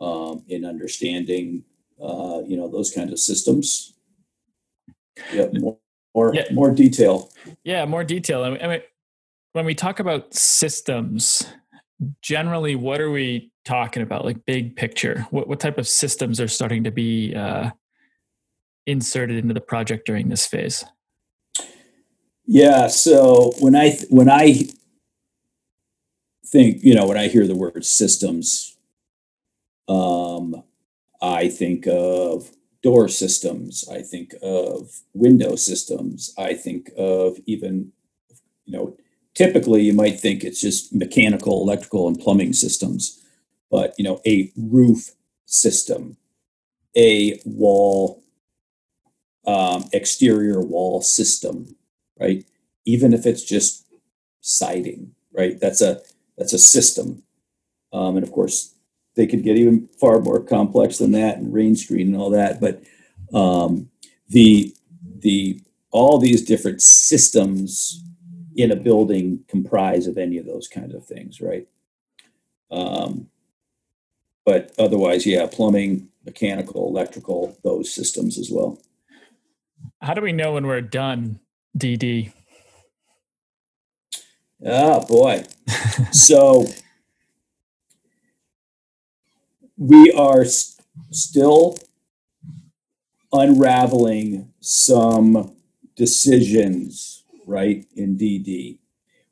um, 0.00 0.44
in 0.48 0.64
understanding, 0.64 1.64
uh, 2.02 2.42
you 2.46 2.56
know, 2.56 2.68
those 2.68 2.90
kinds 2.90 3.12
of 3.12 3.18
systems. 3.18 3.94
Yeah, 5.32 5.46
more 5.54 5.78
more, 6.14 6.34
yeah. 6.34 6.44
more 6.52 6.70
detail. 6.70 7.30
Yeah, 7.64 7.84
more 7.84 8.04
detail. 8.04 8.44
I 8.44 8.50
mean, 8.50 8.80
when 9.52 9.64
we 9.64 9.74
talk 9.74 10.00
about 10.00 10.34
systems, 10.34 11.46
generally, 12.22 12.74
what 12.76 13.00
are 13.00 13.10
we 13.10 13.52
talking 13.64 14.02
about? 14.02 14.24
Like 14.24 14.44
big 14.46 14.76
picture. 14.76 15.26
What 15.30 15.48
what 15.48 15.60
type 15.60 15.78
of 15.78 15.86
systems 15.86 16.40
are 16.40 16.48
starting 16.48 16.84
to 16.84 16.90
be 16.90 17.34
uh, 17.34 17.70
inserted 18.86 19.36
into 19.36 19.54
the 19.54 19.60
project 19.60 20.06
during 20.06 20.28
this 20.28 20.46
phase? 20.46 20.84
Yeah. 22.46 22.86
So 22.86 23.52
when 23.60 23.76
I 23.76 23.98
when 24.10 24.30
I 24.30 24.68
think, 26.50 26.82
you 26.82 26.94
know, 26.94 27.06
when 27.06 27.18
I 27.18 27.28
hear 27.28 27.46
the 27.46 27.56
word 27.56 27.84
systems, 27.84 28.76
um, 29.88 30.62
I 31.20 31.48
think 31.48 31.86
of 31.86 32.50
door 32.82 33.08
systems. 33.08 33.84
I 33.90 34.02
think 34.02 34.34
of 34.42 35.00
window 35.14 35.56
systems. 35.56 36.32
I 36.38 36.54
think 36.54 36.90
of 36.96 37.38
even, 37.46 37.92
you 38.64 38.76
know, 38.76 38.96
typically 39.34 39.82
you 39.82 39.92
might 39.92 40.20
think 40.20 40.44
it's 40.44 40.60
just 40.60 40.94
mechanical, 40.94 41.60
electrical, 41.62 42.08
and 42.08 42.18
plumbing 42.18 42.52
systems, 42.52 43.22
but, 43.70 43.94
you 43.98 44.04
know, 44.04 44.20
a 44.26 44.52
roof 44.56 45.12
system, 45.46 46.16
a 46.96 47.40
wall, 47.44 48.22
um, 49.46 49.84
exterior 49.92 50.60
wall 50.60 51.00
system, 51.00 51.74
right? 52.20 52.44
Even 52.84 53.12
if 53.12 53.26
it's 53.26 53.42
just 53.42 53.86
siding, 54.40 55.14
right? 55.32 55.58
That's 55.60 55.80
a 55.80 56.00
that's 56.38 56.52
a 56.52 56.58
system. 56.58 57.22
Um, 57.92 58.16
and 58.16 58.24
of 58.24 58.32
course, 58.32 58.74
they 59.16 59.26
could 59.26 59.42
get 59.42 59.56
even 59.56 59.88
far 60.00 60.20
more 60.20 60.40
complex 60.40 60.98
than 60.98 61.12
that 61.12 61.38
and 61.38 61.52
rain 61.52 61.74
screen 61.74 62.08
and 62.08 62.16
all 62.16 62.30
that. 62.30 62.60
But 62.60 62.82
um, 63.36 63.90
the 64.28 64.74
the 65.20 65.60
all 65.90 66.18
these 66.18 66.44
different 66.44 66.82
systems 66.82 68.04
in 68.54 68.70
a 68.70 68.76
building 68.76 69.44
comprise 69.48 70.06
of 70.06 70.18
any 70.18 70.38
of 70.38 70.46
those 70.46 70.68
kinds 70.68 70.94
of 70.94 71.04
things, 71.04 71.40
right? 71.40 71.66
Um, 72.70 73.28
but 74.44 74.72
otherwise, 74.78 75.26
yeah, 75.26 75.46
plumbing, 75.46 76.08
mechanical, 76.24 76.88
electrical, 76.88 77.56
those 77.64 77.92
systems 77.92 78.38
as 78.38 78.50
well. 78.50 78.78
How 80.00 80.14
do 80.14 80.20
we 80.20 80.32
know 80.32 80.54
when 80.54 80.66
we're 80.66 80.80
done, 80.80 81.40
DD? 81.76 82.32
Oh 84.64 85.04
boy. 85.06 85.44
so 86.12 86.66
we 89.76 90.10
are 90.12 90.42
s- 90.42 90.80
still 91.10 91.76
unraveling 93.32 94.52
some 94.60 95.54
decisions, 95.96 97.24
right, 97.46 97.86
in 97.94 98.16
DD. 98.16 98.78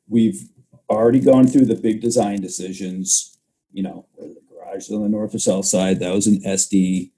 We've 0.07 0.49
already 0.89 1.19
gone 1.19 1.47
through 1.47 1.65
the 1.65 1.75
big 1.75 2.01
design 2.01 2.41
decisions, 2.41 3.37
you 3.73 3.83
know, 3.83 4.05
the 4.17 4.35
garage 4.49 4.83
is 4.87 4.91
on 4.91 5.03
the 5.03 5.09
north 5.09 5.35
or 5.35 5.39
south 5.39 5.65
side, 5.65 5.99
that 5.99 6.13
was 6.13 6.27
an 6.27 6.41
SD. 6.45 7.11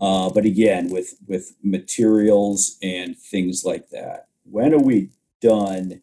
Uh, 0.00 0.30
but 0.30 0.44
again, 0.44 0.90
with 0.90 1.14
with 1.28 1.54
materials 1.62 2.76
and 2.82 3.16
things 3.16 3.64
like 3.64 3.90
that. 3.90 4.26
When 4.44 4.74
are 4.74 4.78
we 4.82 5.10
done 5.40 6.02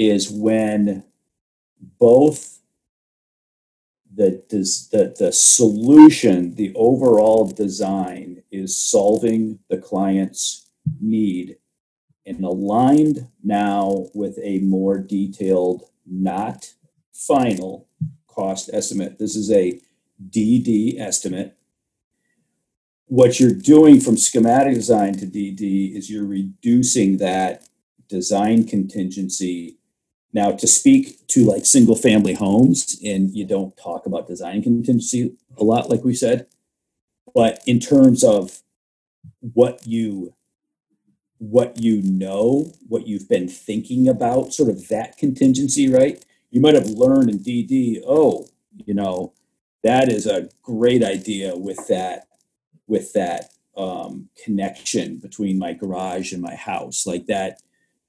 is 0.00 0.30
when 0.30 1.04
both 1.98 2.60
the, 4.14 4.42
the, 4.48 5.14
the 5.18 5.30
solution, 5.30 6.54
the 6.54 6.72
overall 6.74 7.46
design 7.46 8.42
is 8.50 8.78
solving 8.78 9.58
the 9.68 9.76
client's 9.76 10.70
need 11.02 11.58
and 12.24 12.42
aligned 12.42 13.28
now 13.44 14.06
with 14.14 14.38
a 14.42 14.60
more 14.60 14.98
detailed, 14.98 15.84
not 16.06 16.72
final 17.12 17.86
cost 18.26 18.70
estimate. 18.72 19.18
This 19.18 19.36
is 19.36 19.50
a 19.52 19.78
DD 20.30 20.98
estimate. 20.98 21.58
What 23.04 23.38
you're 23.38 23.52
doing 23.52 24.00
from 24.00 24.16
schematic 24.16 24.74
design 24.74 25.18
to 25.18 25.26
DD 25.26 25.94
is 25.94 26.10
you're 26.10 26.24
reducing 26.24 27.18
that 27.18 27.68
design 28.08 28.66
contingency. 28.66 29.76
Now, 30.32 30.52
to 30.52 30.66
speak 30.66 31.26
to 31.28 31.44
like 31.44 31.66
single 31.66 31.96
family 31.96 32.34
homes, 32.34 32.98
and 33.04 33.34
you 33.34 33.44
don't 33.44 33.76
talk 33.76 34.06
about 34.06 34.28
design 34.28 34.62
contingency 34.62 35.34
a 35.56 35.64
lot, 35.64 35.90
like 35.90 36.04
we 36.04 36.14
said, 36.14 36.46
but 37.34 37.60
in 37.66 37.80
terms 37.80 38.22
of 38.22 38.62
what 39.40 39.86
you 39.86 40.34
what 41.40 41.80
you 41.80 42.02
know, 42.02 42.70
what 42.86 43.06
you've 43.06 43.28
been 43.28 43.48
thinking 43.48 44.06
about, 44.06 44.52
sort 44.52 44.68
of 44.68 44.88
that 44.88 45.16
contingency, 45.16 45.90
right? 45.90 46.22
You 46.50 46.60
might 46.60 46.74
have 46.74 46.90
learned 46.90 47.30
in 47.30 47.38
DD, 47.38 48.02
oh, 48.06 48.46
you 48.84 48.92
know, 48.92 49.32
that 49.82 50.12
is 50.12 50.26
a 50.26 50.50
great 50.62 51.02
idea 51.02 51.56
with 51.56 51.86
that, 51.88 52.26
with 52.86 53.14
that 53.14 53.52
um, 53.74 54.28
connection 54.44 55.16
between 55.16 55.58
my 55.58 55.72
garage 55.72 56.34
and 56.34 56.42
my 56.42 56.54
house, 56.54 57.06
like 57.06 57.24
that, 57.26 57.62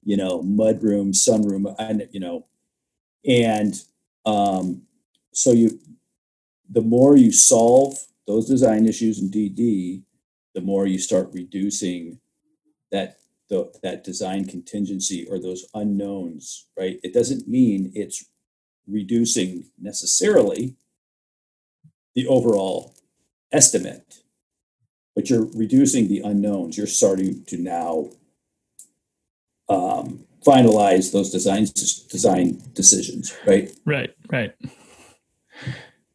you 0.04 0.16
know, 0.16 0.42
mudroom, 0.42 1.10
sunroom, 1.14 1.74
and 1.78 2.08
you 2.12 2.20
know, 2.20 2.46
and 3.26 3.74
um, 4.26 4.82
so 5.32 5.52
you, 5.52 5.78
the 6.70 6.80
more 6.80 7.16
you 7.16 7.32
solve 7.32 7.98
those 8.26 8.48
design 8.48 8.86
issues 8.86 9.20
in 9.20 9.30
DD, 9.30 10.02
the 10.54 10.60
more 10.60 10.86
you 10.86 10.98
start 10.98 11.30
reducing 11.32 12.18
that 12.90 13.18
the, 13.48 13.70
that 13.82 14.04
design 14.04 14.46
contingency 14.46 15.26
or 15.28 15.38
those 15.38 15.66
unknowns, 15.74 16.68
right? 16.76 16.98
It 17.02 17.12
doesn't 17.12 17.48
mean 17.48 17.92
it's 17.94 18.24
reducing 18.88 19.70
necessarily 19.80 20.76
the 22.14 22.26
overall 22.26 22.94
estimate, 23.52 24.22
but 25.14 25.28
you're 25.28 25.48
reducing 25.54 26.08
the 26.08 26.20
unknowns. 26.20 26.76
You're 26.76 26.86
starting 26.86 27.44
to 27.44 27.58
now 27.58 28.10
um, 29.68 30.24
finalize 30.46 31.12
those 31.12 31.30
designs 31.30 31.72
design 31.72 32.60
decisions, 32.74 33.34
right? 33.46 33.70
Right, 33.84 34.14
right. 34.30 34.54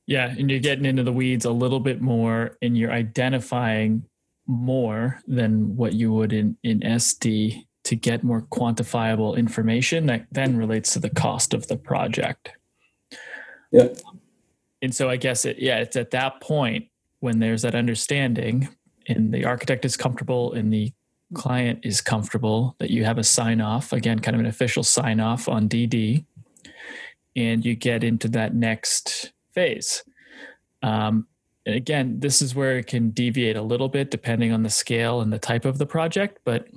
Yeah, 0.05 0.33
and 0.37 0.49
you're 0.49 0.59
getting 0.59 0.85
into 0.85 1.03
the 1.03 1.11
weeds 1.11 1.45
a 1.45 1.51
little 1.51 1.81
bit 1.81 2.01
more, 2.01 2.57
and 2.61 2.77
you're 2.77 2.91
identifying 2.91 4.03
more 4.47 5.19
than 5.27 5.75
what 5.75 5.93
you 5.93 6.13
would 6.13 6.31
in, 6.31 6.57
in 6.63 6.79
SD 6.79 7.65
to 7.83 7.95
get 7.95 8.23
more 8.23 8.41
quantifiable 8.41 9.37
information 9.37 10.05
that 10.07 10.25
then 10.31 10.57
relates 10.57 10.93
to 10.93 10.99
the 10.99 11.09
cost 11.09 11.53
of 11.53 11.67
the 11.67 11.77
project. 11.77 12.51
Yeah. 13.71 13.89
And 14.81 14.95
so 14.95 15.09
I 15.09 15.17
guess 15.17 15.45
it, 15.45 15.59
yeah, 15.59 15.79
it's 15.79 15.95
at 15.95 16.11
that 16.11 16.41
point 16.41 16.87
when 17.19 17.39
there's 17.39 17.63
that 17.63 17.75
understanding 17.75 18.69
and 19.07 19.33
the 19.33 19.45
architect 19.45 19.85
is 19.85 19.97
comfortable 19.97 20.53
and 20.53 20.71
the 20.71 20.91
client 21.33 21.79
is 21.83 22.01
comfortable 22.01 22.75
that 22.79 22.89
you 22.89 23.03
have 23.03 23.17
a 23.17 23.23
sign 23.23 23.61
off, 23.61 23.93
again, 23.93 24.19
kind 24.19 24.35
of 24.35 24.39
an 24.39 24.45
official 24.45 24.83
sign 24.83 25.19
off 25.19 25.47
on 25.47 25.67
DD, 25.67 26.25
and 27.35 27.65
you 27.65 27.75
get 27.75 28.03
into 28.03 28.27
that 28.29 28.55
next 28.55 29.31
phase. 29.53 30.03
Um, 30.83 31.27
and 31.65 31.75
again, 31.75 32.19
this 32.19 32.41
is 32.41 32.55
where 32.55 32.77
it 32.77 32.87
can 32.87 33.09
deviate 33.09 33.57
a 33.57 33.61
little 33.61 33.89
bit 33.89 34.09
depending 34.09 34.53
on 34.53 34.63
the 34.63 34.69
scale 34.69 35.21
and 35.21 35.33
the 35.33 35.39
type 35.39 35.65
of 35.65 35.77
the 35.77 35.85
project. 35.85 36.39
But 36.45 36.67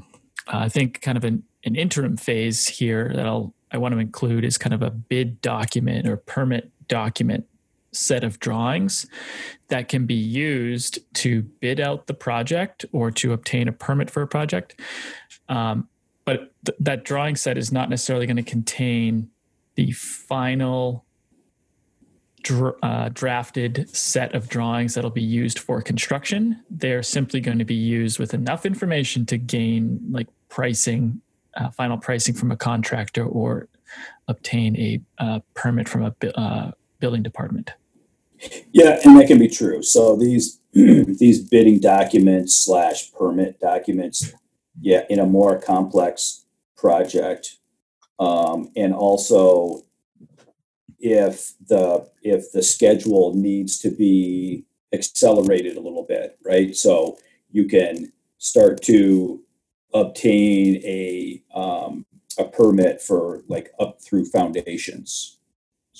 uh, 0.49 0.59
I 0.59 0.69
think 0.69 1.01
kind 1.01 1.17
of 1.17 1.25
an, 1.25 1.45
an 1.65 1.77
interim 1.77 2.17
phase 2.17 2.67
here 2.67 3.13
that 3.15 3.27
I'll 3.27 3.55
I 3.73 3.79
want 3.79 3.95
to 3.95 3.99
include 3.99 4.45
is 4.45 4.59
kind 4.59 4.75
of 4.75 4.83
a 4.83 4.91
bid 4.91 5.41
document 5.41 6.09
or 6.09 6.17
permit 6.17 6.71
document 6.89 7.47
set 7.93 8.25
of 8.25 8.39
drawings 8.39 9.07
that 9.69 9.89
can 9.89 10.07
be 10.07 10.15
used 10.15 10.99
to 11.15 11.43
bid 11.43 11.81
out 11.81 12.07
the 12.07 12.15
project 12.15 12.85
or 12.93 13.11
to 13.11 13.33
obtain 13.33 13.69
a 13.69 13.73
permit 13.73 14.11
for 14.11 14.23
a 14.23 14.29
project. 14.29 14.81
Um, 15.49 15.89
but 16.25 16.53
th- 16.65 16.79
that 16.81 17.05
drawing 17.05 17.37
set 17.37 17.59
is 17.59 17.73
not 17.73 17.91
necessarily 17.91 18.27
going 18.27 18.37
to 18.37 18.43
contain 18.43 19.31
the 19.75 19.93
final 19.93 21.05
dr- 22.43 22.77
uh, 22.83 23.09
drafted 23.11 23.89
set 23.95 24.35
of 24.35 24.49
drawings 24.49 24.95
that'll 24.95 25.11
be 25.11 25.23
used 25.23 25.59
for 25.59 25.83
construction. 25.83 26.63
They're 26.71 27.03
simply 27.03 27.41
going 27.41 27.59
to 27.59 27.65
be 27.65 27.75
used 27.75 28.19
with 28.19 28.35
enough 28.35 28.67
information 28.67 29.27
to 29.27 29.39
gain 29.39 30.01
like 30.11 30.29
pricing, 30.49 31.21
uh, 31.57 31.71
final 31.71 31.99
pricing 31.99 32.35
from 32.35 32.51
a 32.51 32.57
contractor 32.57 33.25
or 33.25 33.69
obtain 34.29 34.77
a 34.77 35.01
uh, 35.19 35.41
permit 35.55 35.89
from 35.89 36.05
a 36.05 36.39
uh, 36.39 36.71
building 37.01 37.23
department. 37.23 37.73
Yeah, 38.73 38.99
and 39.05 39.19
that 39.19 39.27
can 39.27 39.39
be 39.39 39.49
true. 39.49 39.83
So 39.83 40.17
these 40.17 40.61
these 40.73 41.41
bidding 41.41 41.81
documents 41.81 42.55
slash 42.55 43.13
permit 43.13 43.59
documents, 43.61 44.33
yeah, 44.81 45.05
in 45.11 45.19
a 45.19 45.27
more 45.27 45.61
complex 45.61 46.45
project, 46.77 47.57
um, 48.19 48.71
and 48.77 48.95
also 48.95 49.85
if 51.01 51.55
the 51.67 52.09
if 52.23 52.53
the 52.53 52.63
schedule 52.63 53.35
needs 53.35 53.79
to 53.81 53.91
be 53.91 54.65
accelerated 54.93 55.77
a 55.77 55.81
little 55.81 56.05
bit, 56.05 56.39
right? 56.45 56.77
So 56.77 57.19
you 57.51 57.67
can 57.67 58.13
start 58.39 58.83
to 58.83 59.43
obtain 59.93 60.77
a 60.85 61.43
um, 61.55 62.07
a 62.39 62.45
permit 62.45 63.03
for 63.03 63.43
like 63.49 63.73
up 63.81 64.01
through 64.01 64.27
foundations. 64.27 65.39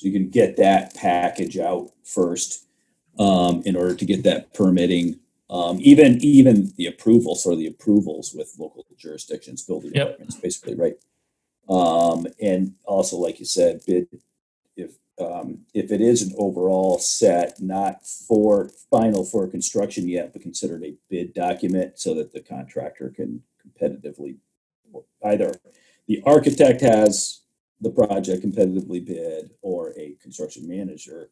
So 0.01 0.07
you 0.07 0.13
can 0.13 0.31
get 0.31 0.57
that 0.57 0.95
package 0.95 1.59
out 1.59 1.91
first 2.05 2.67
um, 3.19 3.63
in 3.67 3.77
order 3.77 3.95
to 3.95 4.05
get 4.05 4.23
that 4.25 4.55
permitting. 4.55 5.21
Um, 5.51 5.79
even 5.81 6.19
even 6.23 6.73
the 6.77 6.87
approvals 6.87 7.45
or 7.45 7.57
the 7.57 7.67
approvals 7.67 8.33
with 8.35 8.55
local 8.59 8.87
jurisdictions, 8.97 9.63
building 9.63 9.93
yep. 9.95 10.07
departments, 10.07 10.37
basically, 10.37 10.77
right? 10.77 10.95
Um, 11.69 12.27
and 12.41 12.75
also, 12.85 13.17
like 13.17 13.41
you 13.41 13.47
said, 13.47 13.83
bid 13.87 14.09
um, 15.21 15.67
if 15.75 15.93
it 15.93 16.01
is 16.01 16.23
an 16.23 16.35
overall 16.39 16.99
set, 16.99 17.61
not 17.61 18.07
for 18.07 18.71
final 18.91 19.25
for 19.25 19.47
construction 19.47 20.09
yet, 20.09 20.33
but 20.33 20.41
considered 20.41 20.83
a 20.83 20.95
bid 21.11 21.35
document 21.35 21.99
so 21.99 22.15
that 22.15 22.33
the 22.33 22.41
contractor 22.41 23.13
can 23.15 23.43
competitively 23.61 24.37
either 25.25 25.53
the 26.07 26.23
architect 26.25 26.81
has 26.81 27.43
the 27.81 27.91
project 27.91 28.45
competitively 28.45 29.05
bid 29.05 29.51
or 29.63 29.93
a 29.99 30.17
construction 30.23 30.69
manager 30.69 31.31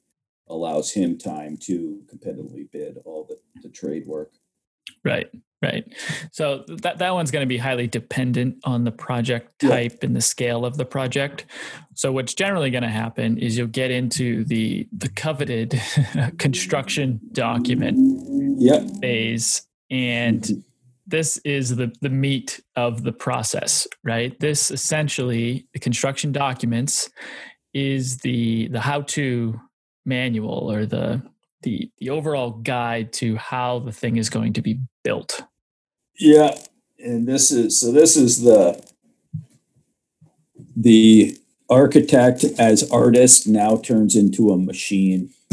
allows 0.49 0.93
him 0.93 1.19
time 1.19 1.57
to 1.57 2.03
competitively 2.13 2.71
bid 2.71 2.99
all 3.05 3.25
the, 3.29 3.39
the 3.63 3.69
trade 3.69 4.07
work. 4.07 4.33
Right. 5.05 5.29
Right. 5.61 5.93
So 6.31 6.65
that, 6.69 6.99
that 6.99 7.15
one's 7.15 7.33
going 7.33 7.43
to 7.43 7.49
be 7.49 7.57
highly 7.57 7.89
dependent 7.89 8.59
on 8.63 8.85
the 8.85 8.93
project 8.93 9.59
type 9.59 9.99
yeah. 10.01 10.07
and 10.07 10.15
the 10.15 10.21
scale 10.21 10.65
of 10.65 10.77
the 10.77 10.85
project. 10.85 11.47
So 11.95 12.13
what's 12.13 12.33
generally 12.33 12.71
going 12.71 12.85
to 12.85 12.89
happen 12.89 13.39
is 13.39 13.59
you'll 13.59 13.67
get 13.67 13.91
into 13.91 14.45
the 14.45 14.87
the 14.97 15.09
coveted 15.09 15.81
construction 16.39 17.19
document 17.33 17.99
yep. 18.61 18.89
phase 19.01 19.63
and 19.91 20.43
mm-hmm. 20.43 20.61
This 21.09 21.39
is 21.39 21.75
the 21.75 21.91
the 22.03 22.11
meat 22.11 22.61
of 22.77 23.03
the 23.03 23.13
process, 23.13 23.87
right? 24.05 24.39
This 24.39 24.71
essentially 24.71 25.67
the 25.73 25.81
construction 25.81 26.33
documents 26.33 27.11
is 27.73 28.19
the 28.19 28.69
the 28.69 28.81
how-to 28.81 29.59
manual 30.05 30.71
or 30.71 30.87
the 30.87 31.23
the 31.63 31.91
the 31.99 32.11
overall 32.11 32.51
guide 32.51 33.13
to 33.15 33.37
how 33.37 33.81
the 33.81 33.93
thing 33.93 34.17
is 34.17 34.29
going 34.29 34.53
to 34.53 34.63
be 34.63 34.81
built. 35.03 35.43
Yeah, 36.19 36.57
and 36.99 37.27
this 37.27 37.51
is 37.51 37.81
so 37.81 37.91
this 37.91 38.17
is 38.17 38.43
the 38.43 38.85
the 40.77 41.37
architect 41.71 42.45
as 42.59 42.89
artist 42.91 43.49
now 43.49 43.77
turns 43.77 44.15
into 44.15 44.51
a 44.51 44.59
machine. 44.59 45.31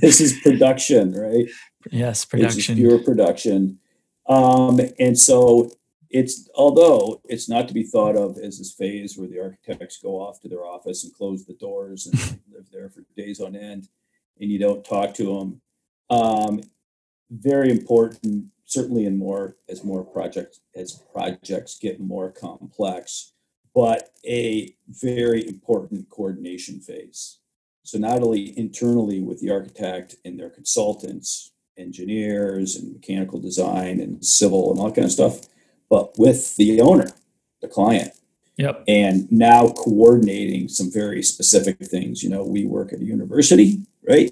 this 0.00 0.20
is 0.20 0.38
production, 0.42 1.12
right? 1.14 1.46
Yes, 1.90 2.24
production. 2.24 2.76
pure 2.76 2.98
production. 2.98 3.78
Um, 4.26 4.80
and 4.98 5.18
so 5.18 5.70
it's 6.10 6.48
although 6.54 7.20
it's 7.28 7.48
not 7.48 7.66
to 7.68 7.74
be 7.74 7.82
thought 7.82 8.16
of 8.16 8.38
as 8.38 8.58
this 8.58 8.72
phase 8.72 9.18
where 9.18 9.28
the 9.28 9.40
architects 9.40 9.98
go 10.00 10.20
off 10.20 10.40
to 10.40 10.48
their 10.48 10.64
office 10.64 11.04
and 11.04 11.12
close 11.12 11.44
the 11.44 11.54
doors 11.54 12.06
and 12.06 12.18
live 12.52 12.66
there 12.72 12.88
for 12.88 13.04
days 13.16 13.40
on 13.40 13.56
end 13.56 13.88
and 14.40 14.50
you 14.50 14.58
don't 14.58 14.84
talk 14.84 15.14
to 15.14 15.24
them. 15.24 15.60
Um, 16.10 16.60
very 17.30 17.70
important, 17.70 18.46
certainly 18.64 19.06
in 19.06 19.18
more 19.18 19.56
as 19.68 19.82
more 19.82 20.04
projects 20.04 20.60
as 20.74 20.92
projects 21.12 21.78
get 21.78 22.00
more 22.00 22.30
complex. 22.30 23.32
but 23.74 24.10
a 24.24 24.74
very 24.88 25.46
important 25.48 26.08
coordination 26.08 26.80
phase. 26.80 27.40
So 27.82 27.98
not 27.98 28.22
only 28.22 28.56
internally 28.56 29.20
with 29.20 29.40
the 29.40 29.50
architect 29.50 30.14
and 30.24 30.38
their 30.38 30.48
consultants, 30.48 31.52
engineers 31.76 32.76
and 32.76 32.92
mechanical 32.92 33.40
design 33.40 34.00
and 34.00 34.24
civil 34.24 34.70
and 34.70 34.78
all 34.78 34.86
that 34.86 34.94
kind 34.94 35.06
of 35.06 35.12
stuff, 35.12 35.40
but 35.88 36.18
with 36.18 36.56
the 36.56 36.80
owner, 36.80 37.10
the 37.60 37.68
client. 37.68 38.12
Yep. 38.56 38.84
And 38.86 39.30
now 39.32 39.68
coordinating 39.70 40.68
some 40.68 40.90
very 40.90 41.22
specific 41.22 41.78
things. 41.78 42.22
You 42.22 42.30
know, 42.30 42.44
we 42.44 42.66
work 42.66 42.92
at 42.92 43.00
a 43.00 43.04
university, 43.04 43.80
right? 44.08 44.30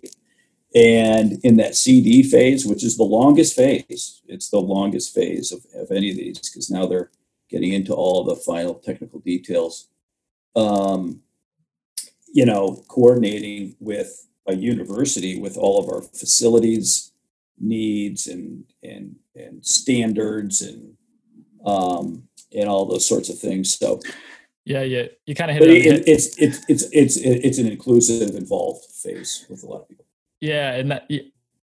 And 0.74 1.38
in 1.42 1.56
that 1.56 1.74
CD 1.74 2.22
phase, 2.22 2.64
which 2.64 2.84
is 2.84 2.96
the 2.96 3.02
longest 3.02 3.56
phase, 3.56 4.22
it's 4.26 4.48
the 4.48 4.60
longest 4.60 5.14
phase 5.14 5.52
of, 5.52 5.66
of 5.74 5.90
any 5.90 6.10
of 6.10 6.16
these 6.16 6.38
because 6.38 6.70
now 6.70 6.86
they're 6.86 7.10
getting 7.50 7.72
into 7.72 7.92
all 7.92 8.24
the 8.24 8.36
final 8.36 8.74
technical 8.74 9.18
details. 9.20 9.88
Um, 10.56 11.20
you 12.32 12.46
know, 12.46 12.82
coordinating 12.88 13.76
with 13.80 14.28
a 14.46 14.54
university 14.54 15.38
with 15.38 15.56
all 15.56 15.78
of 15.78 15.88
our 15.88 16.00
facilities 16.00 17.11
needs 17.62 18.26
and 18.26 18.64
and 18.82 19.16
and 19.34 19.64
standards 19.64 20.60
and 20.60 20.94
um, 21.64 22.28
and 22.52 22.68
all 22.68 22.84
those 22.86 23.06
sorts 23.08 23.28
of 23.28 23.38
things. 23.38 23.78
So 23.78 24.00
yeah, 24.64 24.82
yeah, 24.82 25.06
you 25.26 25.34
kind 25.34 25.50
of 25.50 25.56
hit 25.56 25.68
it. 25.68 25.86
it 25.86 26.08
it's 26.08 26.36
it's 26.38 26.60
it's 26.68 26.84
it's 26.92 27.16
it's 27.16 27.58
an 27.58 27.66
inclusive, 27.66 28.34
involved 28.36 28.84
phase 28.92 29.46
with 29.48 29.62
a 29.64 29.66
lot 29.66 29.82
of 29.82 29.88
people. 29.88 30.04
Yeah, 30.40 30.72
and 30.72 30.90
that 30.90 31.10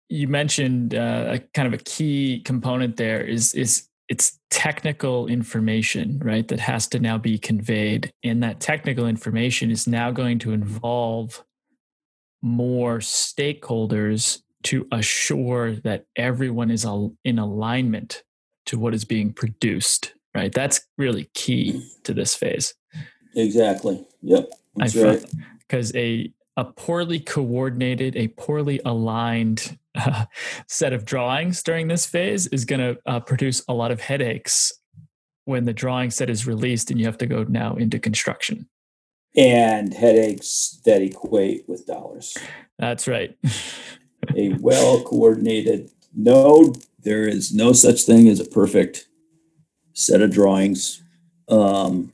you 0.10 0.28
mentioned 0.28 0.96
uh, 0.96 1.26
a 1.36 1.40
kind 1.54 1.68
of 1.68 1.74
a 1.74 1.84
key 1.84 2.42
component 2.46 2.98
there 2.98 3.22
is 3.22 3.54
is 3.54 3.88
it's 4.08 4.40
technical 4.50 5.28
information, 5.28 6.20
right? 6.24 6.48
That 6.48 6.60
has 6.60 6.88
to 6.90 7.00
now 7.00 7.18
be 7.18 7.38
conveyed, 7.38 8.14
and 8.24 8.44
that 8.44 8.60
technical 8.60 9.08
information 9.08 9.72
is 9.72 9.88
now 9.88 10.12
going 10.12 10.40
to 10.40 10.52
involve 10.52 11.44
more 12.42 13.00
stakeholders 13.00 14.42
to 14.66 14.88
assure 14.92 15.76
that 15.78 16.06
everyone 16.16 16.72
is 16.72 16.86
in 17.24 17.40
alignment 17.40 18.24
to 18.66 18.80
what 18.80 18.94
is 18.94 19.06
being 19.06 19.32
produced 19.32 20.16
right? 20.36 20.52
That's 20.52 20.82
really 20.98 21.30
key 21.34 21.90
to 22.04 22.14
this 22.14 22.36
phase. 22.36 22.76
Exactly. 23.36 24.06
Yep. 24.22 24.50
That's 24.76 24.96
right. 24.96 25.26
because 25.60 25.96
a 25.96 26.32
a 26.58 26.66
poorly 26.66 27.20
coordinated 27.20 28.16
a 28.16 28.28
poorly 28.30 28.80
aligned 28.86 29.78
uh, 29.96 30.26
set 30.68 30.94
of 30.94 31.06
drawings 31.06 31.64
during 31.64 31.88
this 31.88 32.06
phase 32.06 32.48
is 32.48 32.66
going 32.66 32.80
to 32.80 33.00
uh, 33.06 33.20
produce 33.20 33.64
a 33.68 33.74
lot 33.74 33.92
of 33.92 34.02
headaches 34.02 34.74
when 35.46 35.66
the 35.66 35.74
drawing 35.74 36.12
set 36.12 36.30
is 36.30 36.46
released 36.46 36.92
and 36.92 37.00
you 37.00 37.06
have 37.06 37.18
to 37.18 37.26
go 37.26 37.44
now 37.44 37.76
into 37.76 38.00
construction. 38.00 38.68
And 39.38 39.94
headaches 39.94 40.80
that 40.86 41.02
equate 41.02 41.68
with 41.68 41.86
dollars. 41.86 42.38
That's 42.78 43.08
right 43.08 43.38
a 44.36 44.54
well 44.60 45.04
coordinated 45.04 45.92
no 46.14 46.74
there 47.06 47.28
is 47.28 47.54
no 47.54 47.72
such 47.72 48.02
thing 48.02 48.28
as 48.28 48.40
a 48.40 48.46
perfect 48.46 49.08
set 49.94 50.22
of 50.22 50.32
drawings. 50.32 51.02
Um, 51.48 52.12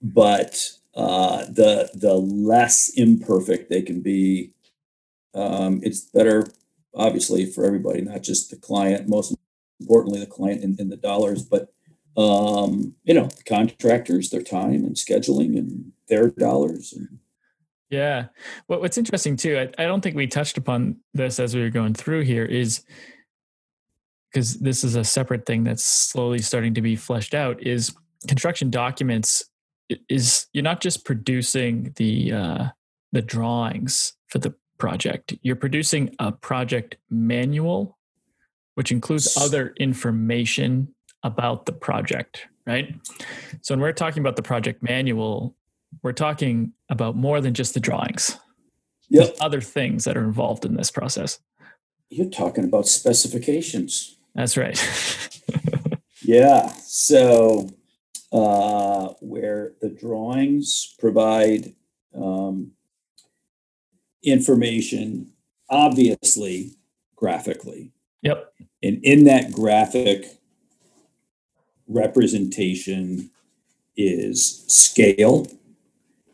but 0.00 0.70
uh, 0.94 1.44
the 1.44 1.90
the 1.94 2.14
less 2.14 2.88
imperfect 2.96 3.70
they 3.70 3.82
can 3.82 4.00
be, 4.00 4.52
um, 5.34 5.80
it's 5.82 6.00
better, 6.00 6.46
obviously, 6.94 7.46
for 7.46 7.64
everybody, 7.64 8.00
not 8.00 8.22
just 8.22 8.50
the 8.50 8.56
client. 8.56 9.08
Most 9.08 9.36
importantly, 9.78 10.18
the 10.18 10.26
client 10.26 10.64
and, 10.64 10.80
in 10.80 10.88
the 10.88 10.96
dollars, 10.96 11.42
but 11.44 11.72
um, 12.16 12.94
you 13.04 13.14
know, 13.14 13.28
contractors, 13.46 14.30
their 14.30 14.42
time 14.42 14.84
and 14.84 14.96
scheduling, 14.96 15.56
and 15.56 15.92
their 16.08 16.30
dollars. 16.30 16.92
And, 16.92 17.18
yeah. 17.92 18.26
What, 18.66 18.80
what's 18.80 18.96
interesting 18.96 19.36
too, 19.36 19.58
I, 19.58 19.82
I 19.82 19.86
don't 19.86 20.00
think 20.00 20.16
we 20.16 20.26
touched 20.26 20.56
upon 20.56 20.96
this 21.12 21.38
as 21.38 21.54
we 21.54 21.60
were 21.60 21.70
going 21.70 21.92
through 21.92 22.22
here, 22.22 22.44
is 22.44 22.84
because 24.32 24.58
this 24.60 24.82
is 24.82 24.96
a 24.96 25.04
separate 25.04 25.44
thing 25.44 25.62
that's 25.62 25.84
slowly 25.84 26.38
starting 26.38 26.72
to 26.74 26.80
be 26.80 26.96
fleshed 26.96 27.34
out 27.34 27.62
is 27.62 27.94
construction 28.26 28.70
documents 28.70 29.44
is 30.08 30.46
you're 30.54 30.64
not 30.64 30.80
just 30.80 31.04
producing 31.04 31.92
the 31.96 32.32
uh, 32.32 32.68
the 33.12 33.20
drawings 33.20 34.14
for 34.28 34.38
the 34.38 34.54
project 34.78 35.34
you're 35.42 35.54
producing 35.54 36.14
a 36.18 36.32
project 36.32 36.96
manual 37.10 37.98
which 38.74 38.90
includes 38.90 39.36
other 39.36 39.74
information 39.78 40.88
about 41.22 41.66
the 41.66 41.72
project 41.72 42.46
right 42.66 42.94
so 43.60 43.74
when 43.74 43.80
we're 43.80 43.92
talking 43.92 44.20
about 44.20 44.34
the 44.34 44.42
project 44.42 44.82
manual 44.82 45.54
we're 46.02 46.12
talking 46.12 46.72
about 46.88 47.16
more 47.16 47.40
than 47.40 47.54
just 47.54 47.74
the 47.74 47.80
drawings 47.80 48.38
yep. 49.08 49.36
other 49.40 49.60
things 49.60 50.04
that 50.04 50.16
are 50.16 50.24
involved 50.24 50.64
in 50.64 50.74
this 50.76 50.90
process 50.90 51.38
you're 52.10 52.30
talking 52.30 52.64
about 52.64 52.86
specifications 52.86 54.16
that's 54.34 54.56
right. 54.56 54.78
yeah. 56.22 56.68
So, 56.78 57.68
uh, 58.32 59.08
where 59.20 59.74
the 59.80 59.90
drawings 59.90 60.94
provide 60.98 61.74
um, 62.14 62.72
information, 64.22 65.32
obviously 65.68 66.72
graphically. 67.14 67.92
Yep. 68.22 68.52
And 68.82 69.04
in 69.04 69.24
that 69.24 69.52
graphic 69.52 70.38
representation 71.86 73.30
is 73.96 74.64
scale, 74.68 75.46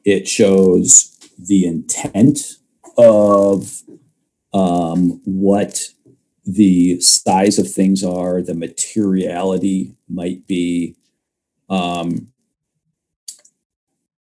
it 0.08 0.26
shows 0.26 1.16
the 1.38 1.66
intent 1.66 2.56
of 2.96 3.82
um, 4.54 5.20
what 5.24 5.88
the 6.46 6.98
size 7.00 7.58
of 7.58 7.70
things 7.70 8.02
are, 8.02 8.40
the 8.40 8.54
materiality 8.54 9.94
might 10.08 10.46
be, 10.46 10.96
um, 11.68 12.28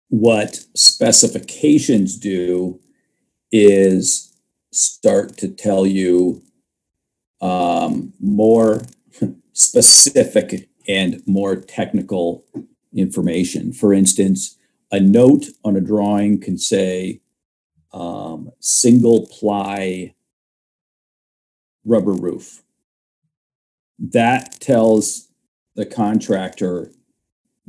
what 0.10 0.66
specifications 0.76 2.18
do 2.18 2.80
is 3.52 4.34
start 4.74 5.38
to 5.38 5.48
tell 5.48 5.86
you 5.86 6.42
um, 7.40 8.12
more 8.20 8.82
specific 9.54 10.68
and 10.90 11.24
more 11.26 11.56
technical 11.56 12.44
information. 12.94 13.72
For 13.72 13.94
instance, 13.94 14.58
a 14.92 15.00
note 15.00 15.46
on 15.64 15.76
a 15.76 15.82
drawing 15.82 16.40
can 16.40 16.58
say 16.58 17.22
um, 17.94 18.52
single 18.60 19.28
ply 19.28 20.16
rubber 21.86 22.14
roof. 22.14 22.64
That 23.98 24.60
tells 24.60 25.28
the 25.76 25.86
contractor 25.86 26.92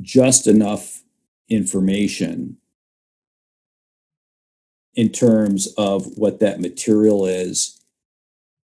just 0.01 0.47
enough 0.47 1.03
information 1.49 2.57
in 4.95 5.09
terms 5.09 5.67
of 5.77 6.17
what 6.17 6.39
that 6.39 6.59
material 6.59 7.25
is 7.25 7.81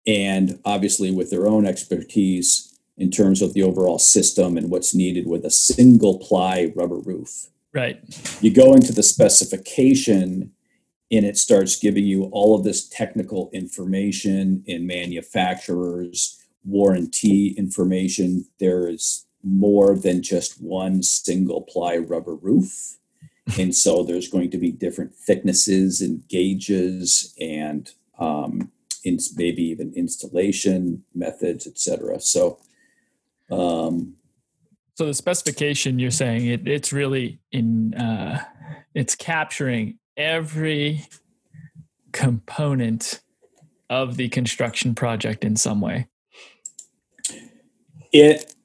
and 0.05 0.59
obviously 0.65 1.11
with 1.11 1.29
their 1.29 1.47
own 1.47 1.65
expertise 1.65 2.77
in 2.97 3.09
terms 3.09 3.41
of 3.41 3.53
the 3.53 3.63
overall 3.63 3.99
system 3.99 4.57
and 4.57 4.69
what's 4.69 4.93
needed 4.93 5.27
with 5.27 5.43
a 5.45 5.49
single 5.49 6.19
ply 6.19 6.71
rubber 6.75 6.99
roof. 6.99 7.49
Right. 7.73 7.99
You 8.41 8.53
go 8.53 8.73
into 8.73 8.93
the 8.93 9.03
specification 9.03 10.51
and 11.11 11.25
it 11.25 11.37
starts 11.37 11.79
giving 11.79 12.05
you 12.05 12.25
all 12.25 12.55
of 12.55 12.63
this 12.63 12.87
technical 12.87 13.49
information 13.51 14.63
in 14.65 14.85
manufacturers 14.87 16.39
warranty 16.65 17.49
information. 17.57 18.45
There 18.59 18.87
is 18.87 19.25
more 19.43 19.95
than 19.95 20.21
just 20.21 20.61
one 20.61 21.03
single 21.03 21.61
ply 21.61 21.97
rubber 21.97 22.35
roof. 22.35 22.97
And 23.59 23.75
so 23.75 24.03
there's 24.03 24.29
going 24.29 24.51
to 24.51 24.57
be 24.57 24.71
different 24.71 25.13
thicknesses 25.13 25.99
and 25.99 26.25
gauges 26.29 27.35
and 27.41 27.91
um, 28.17 28.71
maybe 29.35 29.63
even 29.63 29.93
installation 29.95 31.03
methods 31.13 31.67
etc 31.67 32.19
so 32.19 32.59
um, 33.51 34.15
so 34.95 35.05
the 35.05 35.13
specification 35.13 35.99
you're 35.99 36.11
saying 36.11 36.47
it, 36.47 36.67
it's 36.67 36.93
really 36.93 37.39
in 37.51 37.93
uh, 37.95 38.43
it's 38.93 39.15
capturing 39.15 39.97
every 40.17 41.05
component 42.11 43.21
of 43.89 44.17
the 44.17 44.29
construction 44.29 44.95
project 44.95 45.43
in 45.43 45.55
some 45.55 45.81
way? 45.81 46.07
It 48.11 48.55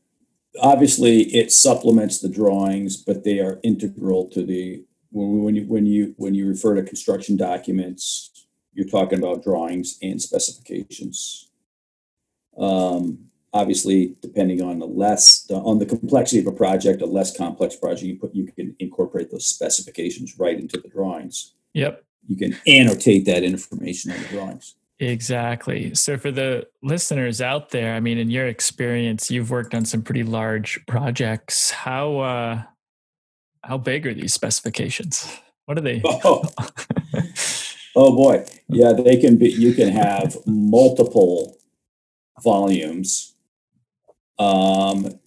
obviously 0.60 1.22
it 1.34 1.52
supplements 1.52 2.20
the 2.20 2.28
drawings, 2.28 2.96
but 2.96 3.24
they 3.24 3.40
are 3.40 3.58
integral 3.62 4.28
to 4.30 4.44
the 4.44 4.84
when, 5.10 5.42
when 5.42 5.54
you 5.56 5.64
when 5.66 5.86
you 5.86 6.14
when 6.16 6.34
you 6.34 6.46
refer 6.46 6.74
to 6.74 6.82
construction 6.82 7.36
documents, 7.36 8.46
you're 8.74 8.86
talking 8.86 9.18
about 9.18 9.42
drawings 9.42 9.98
and 10.02 10.20
specifications. 10.20 11.50
Um, 12.58 13.27
obviously, 13.53 14.14
depending 14.20 14.62
on 14.62 14.78
the 14.78 14.86
less 14.86 15.49
on 15.51 15.78
the 15.78 15.86
complexity 15.86 16.40
of 16.40 16.46
a 16.46 16.53
project, 16.53 17.03
a 17.03 17.07
less 17.07 17.36
complex 17.36 17.76
project, 17.76 18.07
you 18.07 18.16
put 18.16 18.34
you 18.34 18.46
can 18.46 18.74
incorporate 18.78 19.30
those 19.30 19.46
specifications 19.46 20.38
right 20.38 20.59
into 20.59 20.78
the 20.78 20.88
drawings. 20.88 21.55
Yep. 21.74 22.05
You 22.26 22.36
can 22.36 22.57
annotate 22.66 23.24
that 23.24 23.42
information 23.42 24.11
on 24.11 24.22
the 24.22 24.28
drawings. 24.28 24.74
Exactly. 25.01 25.94
So 25.94 26.18
for 26.18 26.32
the 26.32 26.66
listeners 26.82 27.40
out 27.40 27.70
there, 27.70 27.94
I 27.94 28.01
mean, 28.01 28.18
in 28.18 28.30
your 28.30 28.46
experience, 28.46 29.30
you've 29.30 29.51
worked 29.51 29.74
on 29.74 29.84
some 29.84 30.03
pretty 30.03 30.24
large 30.24 30.84
projects. 30.86 31.70
How 31.70 32.18
uh, 32.18 32.62
how 33.62 33.78
big 33.78 34.07
are 34.07 34.14
these 34.14 34.34
specifications? 34.34 35.28
What 35.66 35.78
are 35.78 35.82
they? 35.82 36.03
Oh. 36.24 36.42
oh 37.96 38.14
boy, 38.14 38.44
yeah, 38.68 38.92
they 38.92 39.16
can 39.16 39.36
be. 39.36 39.51
You 39.51 39.72
can 39.72 39.88
have 39.88 40.36
multiple 40.46 41.59
volumes, 42.42 43.34
um, 44.39 45.18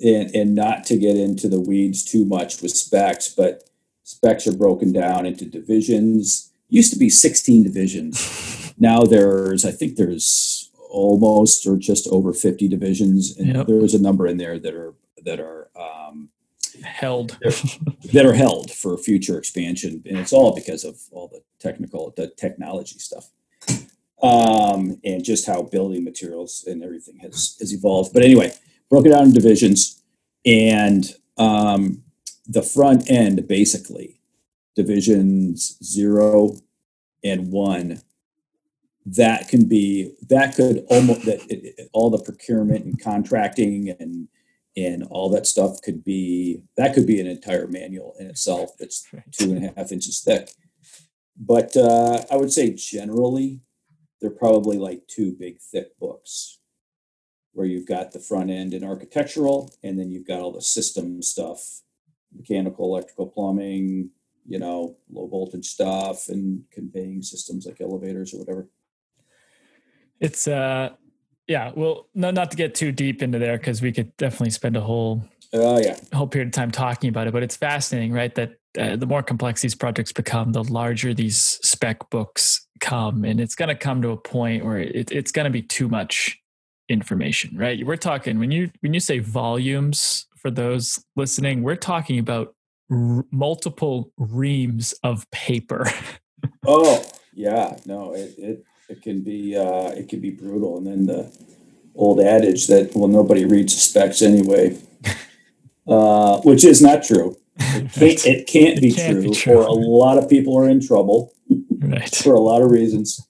and 0.00 0.34
and 0.34 0.54
not 0.54 0.84
to 0.84 0.96
get 0.96 1.16
into 1.16 1.48
the 1.48 1.60
weeds 1.60 2.04
too 2.04 2.24
much 2.24 2.60
with 2.62 2.72
specs, 2.72 3.28
but 3.28 3.68
specs 4.02 4.46
are 4.46 4.56
broken 4.56 4.92
down 4.92 5.26
into 5.26 5.46
divisions. 5.46 6.52
Used 6.68 6.92
to 6.92 6.98
be 6.98 7.08
sixteen 7.08 7.62
divisions 7.62 8.74
now 8.78 9.02
there's 9.02 9.64
i 9.64 9.70
think 9.70 9.96
there's 9.96 10.70
almost 10.90 11.66
or 11.66 11.76
just 11.76 12.06
over 12.08 12.32
50 12.32 12.68
divisions 12.68 13.36
and 13.36 13.54
yep. 13.54 13.66
there's 13.66 13.94
a 13.94 14.00
number 14.00 14.26
in 14.26 14.38
there 14.38 14.58
that 14.58 14.74
are 14.74 14.94
that 15.24 15.40
are 15.40 15.68
um, 15.78 16.28
held 16.82 17.38
that 18.12 18.24
are 18.24 18.34
held 18.34 18.70
for 18.70 18.96
future 18.96 19.38
expansion 19.38 20.02
and 20.06 20.18
it's 20.18 20.32
all 20.32 20.54
because 20.54 20.84
of 20.84 21.00
all 21.10 21.28
the 21.28 21.42
technical 21.58 22.12
the 22.16 22.28
technology 22.28 22.98
stuff 22.98 23.30
um, 24.22 24.98
and 25.04 25.24
just 25.24 25.46
how 25.46 25.62
building 25.62 26.04
materials 26.04 26.64
and 26.66 26.82
everything 26.82 27.18
has 27.18 27.56
has 27.60 27.72
evolved. 27.72 28.12
But 28.12 28.24
anyway 28.24 28.52
broken 28.88 29.10
down 29.10 29.24
in 29.24 29.32
divisions 29.32 30.02
and 30.44 31.14
um, 31.38 32.02
the 32.46 32.62
front 32.62 33.10
end 33.10 33.46
basically 33.48 34.20
divisions 34.74 35.78
zero 35.82 36.56
and 37.24 37.50
one 37.50 38.00
that 39.04 39.48
can 39.48 39.66
be 39.66 40.12
that 40.28 40.54
could 40.54 40.84
almost 40.88 41.24
that 41.24 41.40
it, 41.50 41.74
it, 41.78 41.88
all 41.92 42.10
the 42.10 42.22
procurement 42.22 42.84
and 42.84 43.00
contracting 43.00 43.94
and 44.00 44.28
and 44.76 45.04
all 45.04 45.30
that 45.30 45.46
stuff 45.46 45.80
could 45.82 46.04
be 46.04 46.60
that 46.76 46.92
could 46.92 47.06
be 47.06 47.20
an 47.20 47.26
entire 47.26 47.66
manual 47.66 48.14
in 48.18 48.26
itself 48.26 48.70
that's 48.78 49.06
two 49.32 49.52
and 49.52 49.64
a 49.64 49.72
half 49.76 49.92
inches 49.92 50.20
thick. 50.20 50.50
But 51.38 51.76
uh, 51.76 52.24
i 52.30 52.36
would 52.36 52.52
say 52.52 52.74
generally 52.74 53.60
they're 54.20 54.30
probably 54.30 54.78
like 54.78 55.06
two 55.06 55.32
big 55.32 55.60
thick 55.60 55.98
books 55.98 56.58
where 57.52 57.66
you've 57.66 57.86
got 57.86 58.12
the 58.12 58.18
front 58.18 58.50
end 58.50 58.74
and 58.74 58.84
architectural 58.84 59.70
and 59.82 59.98
then 59.98 60.10
you've 60.10 60.26
got 60.26 60.40
all 60.40 60.52
the 60.52 60.62
system 60.62 61.22
stuff 61.22 61.82
mechanical 62.34 62.86
electrical 62.86 63.26
plumbing 63.26 64.10
you 64.46 64.58
know 64.58 64.96
low 65.10 65.26
voltage 65.26 65.66
stuff 65.66 66.28
and 66.28 66.62
conveying 66.70 67.22
systems 67.22 67.66
like 67.66 67.80
elevators 67.80 68.34
or 68.34 68.38
whatever 68.38 68.68
it's 70.20 70.48
uh 70.48 70.90
yeah, 71.46 71.72
well, 71.74 72.08
no, 72.14 72.30
not 72.30 72.50
to 72.50 72.56
get 72.56 72.74
too 72.74 72.92
deep 72.92 73.22
into 73.22 73.38
there 73.38 73.56
because 73.56 73.80
we 73.80 73.92
could 73.92 74.16
definitely 74.16 74.50
spend 74.50 74.76
a 74.76 74.80
whole 74.80 75.22
uh, 75.54 75.80
yeah 75.82 75.96
whole 76.12 76.26
period 76.26 76.48
of 76.48 76.52
time 76.52 76.70
talking 76.70 77.08
about 77.08 77.28
it. 77.28 77.32
But 77.32 77.42
it's 77.42 77.56
fascinating, 77.56 78.12
right? 78.12 78.34
That 78.34 78.54
uh, 78.78 78.96
the 78.96 79.06
more 79.06 79.22
complex 79.22 79.62
these 79.62 79.74
projects 79.74 80.12
become, 80.12 80.52
the 80.52 80.64
larger 80.64 81.14
these 81.14 81.58
spec 81.62 82.08
books 82.10 82.66
come, 82.80 83.24
and 83.24 83.40
it's 83.40 83.54
going 83.54 83.68
to 83.68 83.74
come 83.74 84.02
to 84.02 84.10
a 84.10 84.16
point 84.16 84.64
where 84.64 84.78
it, 84.78 85.10
it's 85.10 85.32
going 85.32 85.44
to 85.44 85.50
be 85.50 85.62
too 85.62 85.88
much 85.88 86.38
information, 86.88 87.56
right? 87.56 87.84
We're 87.84 87.96
talking 87.96 88.38
when 88.38 88.50
you 88.50 88.70
when 88.80 88.94
you 88.94 89.00
say 89.00 89.18
volumes 89.18 90.26
for 90.36 90.50
those 90.50 91.02
listening, 91.16 91.62
we're 91.62 91.76
talking 91.76 92.18
about 92.18 92.54
r- 92.90 93.24
multiple 93.30 94.12
reams 94.16 94.94
of 95.02 95.28
paper. 95.30 95.90
oh 96.66 97.04
yeah, 97.32 97.76
no, 97.86 98.14
it, 98.14 98.34
it 98.38 98.64
it 98.88 99.02
can 99.02 99.22
be 99.22 99.56
uh, 99.56 99.90
it 99.90 100.08
can 100.08 100.20
be 100.20 100.30
brutal. 100.30 100.78
And 100.78 100.86
then 100.86 101.06
the 101.06 101.32
old 101.94 102.20
adage 102.20 102.66
that 102.68 102.94
well 102.94 103.08
nobody 103.08 103.44
reads 103.44 103.74
the 103.74 103.80
specs 103.80 104.22
anyway, 104.22 104.78
uh, 105.88 106.40
which 106.42 106.64
is 106.64 106.80
not 106.80 107.02
true. 107.02 107.36
It 107.76 107.92
can't, 107.92 108.26
it 108.26 108.46
can't, 108.46 108.80
be, 108.80 108.92
can't 108.92 109.20
true, 109.20 109.30
be, 109.30 109.34
true, 109.34 109.58
or 109.58 109.66
a 109.66 109.72
lot 109.72 110.18
of 110.18 110.28
people 110.28 110.58
are 110.58 110.68
in 110.68 110.80
trouble 110.80 111.32
right. 111.78 112.14
for 112.14 112.34
a 112.34 112.40
lot 112.40 112.62
of 112.62 112.70
reasons. 112.70 113.26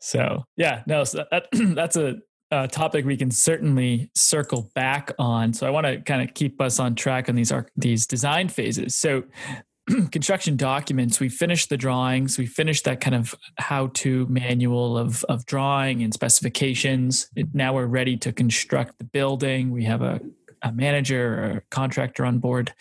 So 0.00 0.44
yeah, 0.56 0.82
no, 0.86 1.04
so 1.04 1.24
that, 1.30 1.46
that's 1.52 1.96
a, 1.96 2.16
a 2.50 2.66
topic 2.66 3.04
we 3.04 3.16
can 3.16 3.30
certainly 3.30 4.10
circle 4.14 4.70
back 4.74 5.12
on. 5.18 5.52
So 5.52 5.66
I 5.66 5.70
want 5.70 5.86
to 5.86 6.00
kind 6.00 6.26
of 6.26 6.34
keep 6.34 6.60
us 6.60 6.80
on 6.80 6.94
track 6.94 7.28
on 7.28 7.36
these 7.36 7.52
these 7.76 8.06
design 8.06 8.48
phases. 8.48 8.96
So 8.96 9.22
construction 10.10 10.56
documents, 10.56 11.20
we 11.20 11.28
finished 11.28 11.68
the 11.68 11.76
drawings, 11.76 12.38
we 12.38 12.46
finished 12.46 12.84
that 12.86 13.00
kind 13.00 13.14
of 13.14 13.34
how-to 13.58 14.26
manual 14.28 14.98
of 14.98 15.22
of 15.24 15.46
drawing 15.46 16.02
and 16.02 16.12
specifications. 16.12 17.28
It, 17.36 17.54
now 17.54 17.74
we're 17.74 17.86
ready 17.86 18.16
to 18.18 18.32
construct 18.32 18.98
the 18.98 19.04
building. 19.04 19.70
We 19.70 19.84
have 19.84 20.02
a, 20.02 20.20
a 20.62 20.72
manager 20.72 21.34
or 21.34 21.50
a 21.50 21.62
contractor 21.70 22.24
on 22.24 22.38
board. 22.38 22.72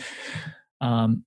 Um, 0.82 1.26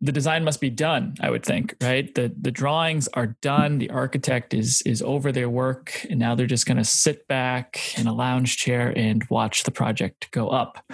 the 0.00 0.12
design 0.12 0.44
must 0.44 0.60
be 0.60 0.70
done, 0.70 1.16
I 1.20 1.30
would 1.30 1.44
think, 1.44 1.74
right? 1.82 2.14
The 2.14 2.32
the 2.40 2.52
drawings 2.52 3.08
are 3.14 3.36
done. 3.40 3.78
The 3.78 3.90
architect 3.90 4.54
is 4.54 4.80
is 4.82 5.02
over 5.02 5.32
their 5.32 5.50
work, 5.50 6.06
and 6.08 6.20
now 6.20 6.34
they're 6.34 6.46
just 6.46 6.66
going 6.66 6.76
to 6.76 6.84
sit 6.84 7.26
back 7.26 7.98
in 7.98 8.06
a 8.06 8.14
lounge 8.14 8.58
chair 8.58 8.92
and 8.94 9.24
watch 9.28 9.64
the 9.64 9.72
project 9.72 10.30
go 10.30 10.48
up. 10.48 10.84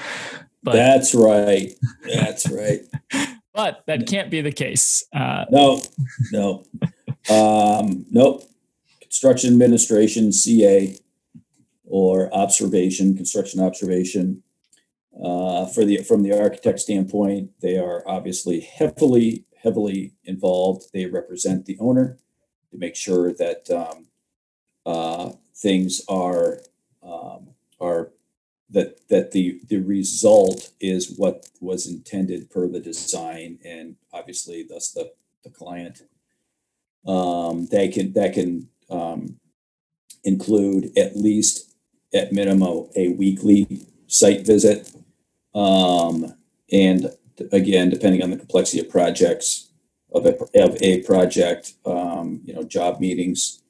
But, 0.63 0.73
That's 0.73 1.15
right. 1.15 1.73
That's 2.15 2.49
right. 2.51 2.81
but 3.55 3.83
that 3.87 4.07
can't 4.07 4.31
be 4.31 4.41
the 4.41 4.53
case. 4.53 5.05
Uh, 5.15 5.45
no, 5.51 5.83
no, 6.33 6.65
um, 7.29 8.07
nope. 8.11 8.43
Construction 9.03 9.53
administration, 9.53 10.33
CA, 10.33 10.97
or 11.85 12.35
observation, 12.35 13.15
construction 13.15 13.61
observation. 13.61 14.43
Uh, 15.23 15.67
for 15.67 15.85
the 15.85 15.99
from 15.99 16.23
the 16.23 16.39
architect 16.39 16.81
standpoint, 16.81 17.51
they 17.61 17.79
are 17.79 18.03
obviously 18.07 18.61
heavily 18.61 19.45
heavily 19.63 20.13
involved. 20.25 20.87
They 20.93 21.07
represent 21.07 21.67
the 21.67 21.79
owner 21.81 22.19
to 22.71 22.79
make 22.79 22.97
sure 22.97 23.33
that 23.33 23.71
um, 23.71 24.07
uh, 24.85 25.33
things 25.55 26.03
are 26.09 26.61
um, 27.03 27.51
are 27.81 28.11
that 28.71 29.09
that 29.09 29.31
the 29.31 29.61
the 29.69 29.79
result 29.79 30.71
is 30.81 31.15
what 31.17 31.49
was 31.61 31.87
intended 31.87 32.51
per 32.51 32.69
the 32.69 32.81
design 32.81 33.59
and 33.65 33.97
obviously 34.13 34.67
thus 34.69 34.91
the 34.91 35.13
the 35.45 35.51
client 35.51 36.03
um, 37.07 37.67
they 37.71 37.89
can 37.89 38.13
that 38.15 38.33
can 38.35 38.69
um, 38.91 39.39
include 40.25 40.97
at 40.99 41.17
least 41.17 41.75
at 42.13 42.33
minimum 42.33 42.89
a 42.97 43.09
weekly 43.09 43.87
site 44.07 44.47
visit 44.47 44.91
um, 45.55 46.35
and 46.73 47.11
again 47.53 47.91
depending 47.91 48.23
on 48.23 48.31
the 48.31 48.37
complexity 48.37 48.81
of 48.81 48.89
projects 48.89 49.71
of 50.13 50.27
a, 50.27 50.37
of 50.55 50.81
a 50.83 51.03
project 51.03 51.75
um, 51.87 52.41
you 52.45 52.55
know 52.55 52.63
job 52.63 53.01
meetings 53.01 53.63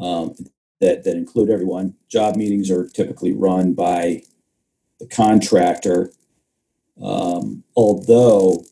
um, 0.00 0.34
that 0.80 1.04
that 1.04 1.16
include 1.16 1.50
everyone 1.50 1.94
job 2.08 2.36
meetings 2.36 2.70
are 2.70 2.88
typically 2.88 3.32
run 3.32 3.72
by 3.72 4.22
the 4.98 5.06
contractor. 5.06 6.12
Um, 7.02 7.64
although 7.76 8.64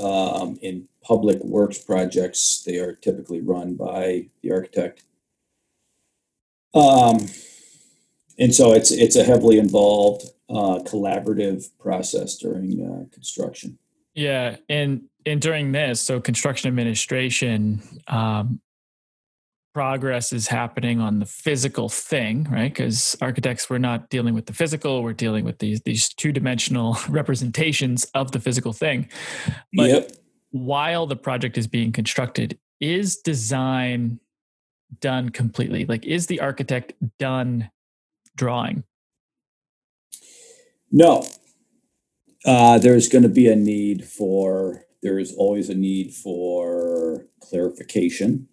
um, 0.00 0.58
in 0.62 0.88
public 1.02 1.42
works 1.42 1.78
projects, 1.78 2.62
they 2.64 2.78
are 2.78 2.94
typically 2.94 3.40
run 3.40 3.74
by 3.74 4.28
the 4.42 4.52
architect. 4.52 5.02
Um, 6.74 7.26
and 8.38 8.54
so 8.54 8.72
it's 8.72 8.90
it's 8.90 9.16
a 9.16 9.24
heavily 9.24 9.58
involved 9.58 10.26
uh, 10.50 10.80
collaborative 10.84 11.68
process 11.78 12.36
during 12.36 12.82
uh, 12.82 13.14
construction. 13.14 13.78
Yeah, 14.14 14.56
and 14.68 15.02
and 15.26 15.40
during 15.40 15.72
this, 15.72 16.00
so 16.00 16.20
construction 16.20 16.68
administration, 16.68 17.82
um, 18.06 18.60
progress 19.74 20.32
is 20.32 20.48
happening 20.48 21.00
on 21.00 21.20
the 21.20 21.26
physical 21.26 21.88
thing, 21.88 22.44
right? 22.50 22.72
Because 22.72 23.16
architects, 23.20 23.70
we're 23.70 23.78
not 23.78 24.10
dealing 24.10 24.34
with 24.34 24.46
the 24.46 24.52
physical, 24.52 25.02
we're 25.02 25.12
dealing 25.12 25.44
with 25.44 25.58
these 25.58 25.80
these 25.82 26.08
two 26.08 26.32
dimensional 26.32 26.96
representations 27.08 28.04
of 28.14 28.32
the 28.32 28.40
physical 28.40 28.72
thing. 28.72 29.08
But 29.72 29.90
yep. 29.90 30.12
while 30.50 31.06
the 31.06 31.16
project 31.16 31.58
is 31.58 31.66
being 31.66 31.92
constructed, 31.92 32.58
is 32.80 33.18
design 33.18 34.18
done 35.00 35.28
completely? 35.28 35.84
Like, 35.84 36.06
is 36.06 36.26
the 36.26 36.40
architect 36.40 36.94
done 37.18 37.70
drawing? 38.36 38.84
No. 40.90 41.26
Uh, 42.44 42.78
there's 42.78 43.08
going 43.08 43.22
to 43.22 43.28
be 43.28 43.48
a 43.48 43.56
need 43.56 44.04
for, 44.04 44.84
there 45.02 45.18
is 45.18 45.34
always 45.34 45.68
a 45.68 45.74
need 45.74 46.14
for 46.14 47.26
clarification 47.40 48.48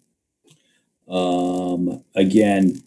um, 1.08 2.04
again, 2.14 2.82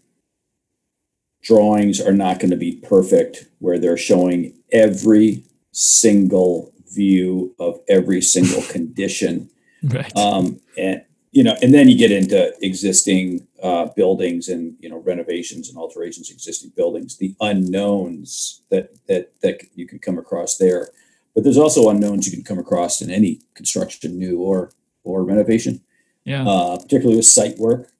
drawings 1.41 2.01
are 2.01 2.13
not 2.13 2.39
going 2.39 2.51
to 2.51 2.57
be 2.57 2.75
perfect 2.75 3.45
where 3.59 3.79
they're 3.79 3.97
showing 3.97 4.53
every 4.71 5.43
single 5.71 6.73
view 6.93 7.55
of 7.59 7.79
every 7.87 8.21
single 8.21 8.61
condition. 8.63 9.49
Right. 9.81 10.13
Um, 10.13 10.59
and 10.77 11.05
you 11.31 11.43
know, 11.43 11.55
and 11.61 11.73
then 11.73 11.87
you 11.87 11.97
get 11.97 12.11
into 12.11 12.53
existing 12.61 13.47
uh, 13.61 13.85
buildings 13.95 14.47
and 14.47 14.75
you 14.79 14.89
know 14.89 14.97
renovations 14.97 15.69
and 15.69 15.77
alterations 15.77 16.31
existing 16.31 16.71
buildings, 16.75 17.17
the 17.17 17.35
unknowns 17.41 18.63
that 18.71 18.89
that 19.07 19.31
that 19.41 19.61
you 19.75 19.87
can 19.87 19.99
come 19.99 20.17
across 20.17 20.57
there. 20.57 20.89
But 21.35 21.43
there's 21.43 21.57
also 21.57 21.89
unknowns 21.89 22.25
you 22.25 22.33
can 22.33 22.43
come 22.43 22.59
across 22.59 23.01
in 23.01 23.11
any 23.11 23.41
construction, 23.53 24.17
new 24.17 24.39
or 24.39 24.71
or 25.03 25.23
renovation. 25.23 25.81
Yeah. 26.25 26.47
Uh, 26.47 26.77
particularly 26.77 27.17
with 27.17 27.25
site 27.25 27.57
work, 27.57 27.91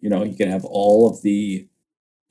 you 0.00 0.08
know, 0.08 0.24
you 0.24 0.34
can 0.34 0.50
have 0.50 0.64
all 0.64 1.08
of 1.08 1.22
the 1.22 1.68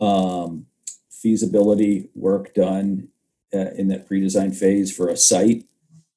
um, 0.02 0.66
feasibility 1.12 2.10
work 2.16 2.54
done 2.54 3.10
uh, 3.54 3.72
in 3.78 3.90
that 3.90 4.08
pre-design 4.08 4.52
phase 4.52 4.96
for 4.96 5.10
a 5.10 5.18
site, 5.18 5.66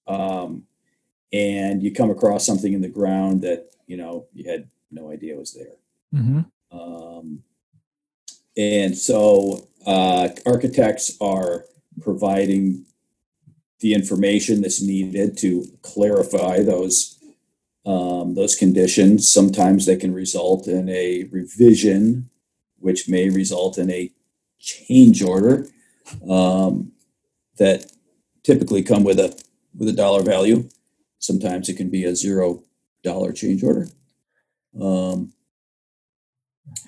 um, 0.07 0.65
and 1.33 1.83
you 1.83 1.93
come 1.93 2.11
across 2.11 2.47
something 2.47 2.73
in 2.73 2.83
the 2.83 2.89
ground 2.89 3.43
that 3.43 3.72
you 3.93 3.99
know 3.99 4.27
you 4.33 4.51
had 4.51 4.63
no 4.91 5.11
idea 5.11 5.37
was 5.37 5.53
there. 5.53 5.77
Mm-hmm. 6.15 6.43
Um, 6.79 7.43
and 8.57 8.97
so 8.97 9.69
uh, 9.87 10.29
architects 10.47 11.07
are 11.21 11.67
providing 12.01 12.87
the 13.81 13.93
information 13.93 14.63
that's 14.63 14.81
needed 14.81 15.37
to 15.39 15.67
clarify 15.83 16.63
those 16.63 17.19
um, 17.85 18.35
those 18.35 18.55
conditions. 18.55 19.31
Sometimes 19.31 19.85
they 19.85 19.97
can 19.97 20.15
result 20.15 20.67
in 20.69 20.89
a 20.89 21.29
revision, 21.31 22.31
which 22.79 23.11
may 23.11 23.29
result 23.29 23.77
in 23.77 23.91
a 23.91 24.11
change 24.59 25.23
order 25.23 25.67
um, 26.31 26.93
that 27.59 27.93
typically 28.43 28.83
come 28.83 29.05
with 29.05 29.19
a 29.19 29.31
with 29.79 29.89
a 29.91 30.01
dollar 30.05 30.23
value. 30.23 30.67
Sometimes 31.19 31.69
it 31.69 31.77
can 31.77 31.91
be 31.91 32.05
a 32.05 32.17
zero 32.17 32.63
dollar 33.03 33.33
change 33.33 33.63
order. 33.63 33.89
Um, 34.81 35.33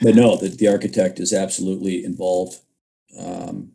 but 0.00 0.14
no, 0.14 0.36
the, 0.36 0.48
the 0.48 0.68
architect 0.68 1.20
is 1.20 1.32
absolutely 1.32 2.04
involved. 2.04 2.60
Um, 3.18 3.72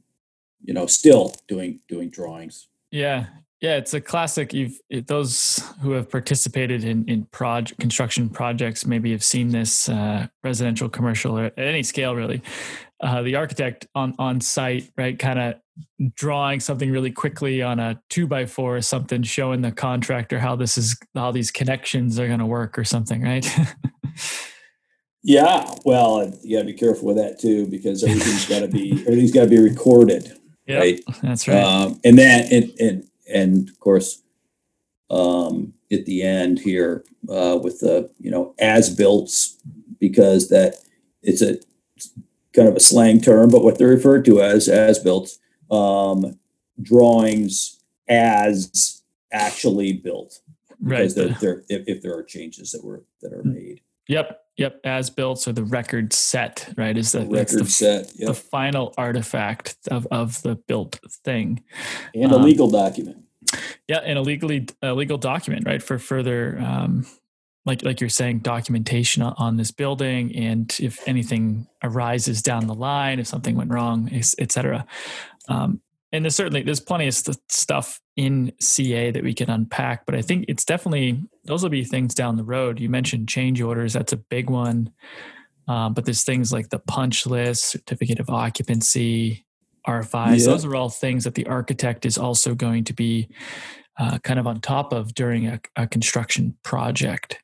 you 0.62 0.74
know, 0.74 0.86
still 0.86 1.36
doing 1.48 1.80
doing 1.88 2.10
drawings. 2.10 2.68
Yeah, 2.92 3.28
yeah, 3.62 3.76
it's 3.76 3.94
a 3.94 4.02
classic. 4.02 4.54
You've 4.54 4.80
it, 4.90 5.08
those 5.08 5.62
who 5.82 5.92
have 5.92 6.10
participated 6.10 6.84
in 6.84 7.08
in 7.08 7.26
project 7.26 7.80
construction 7.80 8.30
projects 8.30 8.86
maybe 8.86 9.12
have 9.12 9.24
seen 9.24 9.50
this 9.50 9.90
uh, 9.90 10.28
residential, 10.44 10.90
commercial, 10.90 11.38
or 11.38 11.46
at 11.46 11.58
any 11.58 11.84
scale 11.84 12.16
really. 12.16 12.42
Uh, 13.02 13.22
the 13.22 13.36
architect 13.36 13.88
on 13.96 14.16
on 14.20 14.42
site, 14.42 14.92
right, 14.98 15.18
kind 15.18 15.40
of 15.40 15.56
drawing 16.14 16.60
something 16.60 16.92
really 16.92 17.12
quickly 17.12 17.62
on 17.62 17.80
a 17.80 18.02
two 18.10 18.28
by 18.28 18.46
four 18.46 18.78
or 18.78 18.82
something, 18.82 19.24
showing 19.24 19.62
the 19.62 19.72
contractor 19.72 20.40
how 20.40 20.56
this 20.56 20.78
is 20.78 20.98
how 21.16 21.32
these 21.32 21.52
connections 21.52 22.20
are 22.20 22.28
going 22.28 22.40
to 22.40 22.46
work 22.46 22.78
or 22.78 22.84
something, 22.84 23.22
right? 23.22 23.48
Yeah, 25.22 25.70
well, 25.84 26.34
you 26.44 26.58
got 26.58 26.62
to 26.62 26.68
be 26.68 26.74
careful 26.74 27.08
with 27.08 27.18
that 27.18 27.40
too 27.40 27.68
because 27.68 28.04
everything's 28.04 28.48
got 28.48 28.60
to 28.60 28.68
be 28.68 28.92
everything's 29.02 29.32
got 29.32 29.44
to 29.44 29.50
be 29.50 29.60
recorded, 29.60 30.32
Yep, 30.68 30.80
right? 30.80 31.02
That's 31.22 31.48
right. 31.48 31.62
Um, 31.62 32.00
and 32.06 32.18
then 32.18 32.48
and 32.52 32.72
and 32.80 33.08
and 33.32 33.70
of 33.70 33.80
course, 33.80 34.22
um, 35.10 35.74
at 35.92 36.06
the 36.06 36.22
end 36.22 36.60
here 36.60 37.04
uh, 37.30 37.60
with 37.62 37.82
the 37.82 38.10
you 38.20 38.32
know 38.32 38.56
as 38.60 38.96
built 38.96 39.32
because 40.00 40.48
that 40.50 40.76
it's 41.22 41.42
a 41.42 41.58
kind 42.54 42.70
of 42.70 42.78
a 42.78 42.80
slang 42.80 43.20
term, 43.20 43.50
but 43.50 43.64
what 43.64 43.78
they're 43.78 43.88
referred 43.88 44.24
to 44.26 44.42
as 44.42 44.70
as 44.70 45.00
built 45.00 45.38
um, 45.72 46.38
drawings 46.82 47.80
as 48.08 49.04
actually 49.32 49.94
built 49.94 50.40
right. 50.82 50.98
because 50.98 51.16
they're, 51.16 51.28
the- 51.28 51.38
they're, 51.40 51.64
if, 51.70 51.84
if 51.88 52.02
there 52.02 52.16
are 52.18 52.24
changes 52.24 52.72
that 52.72 52.84
were 52.84 53.04
that 53.22 53.34
are 53.34 53.44
made. 53.44 53.82
Yep. 54.08 54.42
Yep. 54.58 54.82
As 54.84 55.10
built. 55.10 55.40
So 55.40 55.52
the 55.52 55.64
record 55.64 56.12
set, 56.12 56.74
right, 56.76 56.98
is 56.98 57.14
the, 57.14 57.20
that's 57.20 57.54
record 57.54 57.68
the, 57.68 57.70
set, 57.70 58.14
the 58.18 58.34
final 58.34 58.94
artifact 58.98 59.78
of, 59.90 60.08
of 60.12 60.42
the 60.42 60.56
built 60.56 61.00
thing. 61.24 61.64
and 62.14 62.32
a 62.32 62.36
um, 62.36 62.44
legal 62.44 62.70
document. 62.70 63.24
Yeah. 63.88 64.00
And 64.00 64.18
a 64.18 64.22
legally, 64.22 64.68
a 64.82 64.94
legal 64.94 65.18
document, 65.18 65.66
right, 65.66 65.82
for 65.82 65.98
further, 66.00 66.60
um, 66.60 67.06
like, 67.70 67.84
like 67.84 68.02
you're 68.02 68.10
saying, 68.10 68.40
documentation 68.40 69.22
on, 69.22 69.58
this 69.58 69.70
building. 69.70 70.36
And 70.36 70.76
if 70.80 71.08
anything 71.08 71.68
arises 71.84 72.42
down 72.42 72.66
the 72.66 72.74
line, 72.74 73.20
if 73.20 73.28
something 73.28 73.56
went 73.56 73.72
wrong, 73.72 74.10
et 74.12 74.34
et. 74.40 74.88
Um, 75.48 75.82
and 76.12 76.26
there's 76.26 76.36
certainly 76.36 76.64
there's 76.64 76.80
plenty 76.80 77.08
of 77.08 77.14
st- 77.14 77.38
stuff 77.52 78.02
in 78.16 78.52
CA 78.60 79.12
that 79.12 79.24
we 79.24 79.36
can 79.36 79.52
unpack, 79.52 80.08
but 80.08 80.16
I 80.16 80.24
think 80.24 80.46
it's 80.48 80.66
definitely 80.66 81.22
those 81.46 81.62
will 81.62 81.70
be 81.70 81.84
things 81.84 82.16
down 82.16 82.38
the 82.38 82.44
road. 82.44 82.80
You 82.80 82.90
mentioned 82.90 83.30
change 83.30 83.62
orders; 83.62 83.94
that's 83.94 84.14
a 84.14 84.18
big 84.18 84.50
one. 84.50 84.92
Um, 85.68 85.94
but 85.94 86.06
there's 86.06 86.24
things 86.24 86.52
like 86.52 86.70
the 86.70 86.80
punch 86.80 87.28
list, 87.28 87.70
certificate 87.70 88.20
of 88.20 88.32
occupancy, 88.32 89.46
RFIs. 89.88 90.40
Yeah. 90.40 90.46
Those 90.48 90.66
are 90.66 90.76
all 90.76 90.90
things 90.90 91.26
that 91.26 91.36
the 91.36 91.46
architect 91.46 92.08
is 92.08 92.18
also 92.18 92.56
going 92.56 92.86
to 92.86 92.94
be 92.94 93.30
uh, 94.00 94.18
kind 94.20 94.40
of 94.40 94.48
on 94.48 94.62
top 94.62 94.92
of 94.94 95.14
during 95.14 95.46
a, 95.46 95.60
a 95.76 95.86
construction 95.86 96.58
project. 96.64 97.40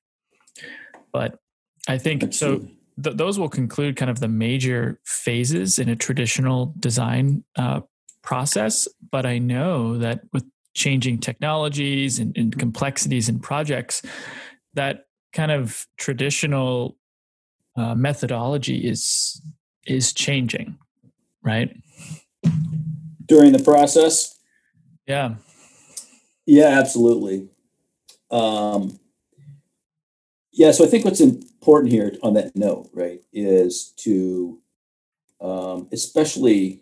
But 1.15 1.39
I 1.87 1.97
think 1.97 2.33
so 2.33 2.59
th- 3.01 3.15
those 3.15 3.39
will 3.39 3.47
conclude 3.47 3.95
kind 3.95 4.11
of 4.11 4.19
the 4.19 4.27
major 4.27 4.99
phases 5.05 5.79
in 5.79 5.87
a 5.87 5.95
traditional 5.95 6.73
design 6.77 7.45
uh, 7.55 7.79
process. 8.21 8.85
But 9.11 9.25
I 9.25 9.37
know 9.37 9.97
that 9.97 10.19
with 10.33 10.43
changing 10.73 11.19
technologies 11.19 12.19
and, 12.19 12.35
and 12.37 12.57
complexities 12.59 13.29
in 13.29 13.39
projects, 13.39 14.01
that 14.73 15.05
kind 15.31 15.51
of 15.51 15.87
traditional 15.97 16.97
uh, 17.77 17.95
methodology 17.95 18.85
is 18.85 19.41
is 19.85 20.11
changing, 20.11 20.77
right? 21.43 21.73
during 23.25 23.53
the 23.53 23.63
process. 23.63 24.37
Yeah, 25.07 25.35
Yeah, 26.45 26.79
absolutely. 26.79 27.47
Um, 28.29 28.99
yeah, 30.55 30.71
so 30.71 30.85
I 30.85 30.87
think 30.87 31.03
what's 31.03 31.19
important 31.19 31.91
here 31.91 32.15
on 32.23 32.33
that 32.35 32.55
note, 32.55 32.89
right, 32.93 33.21
is 33.33 33.93
to, 33.97 34.59
um, 35.41 35.89
especially 35.91 36.81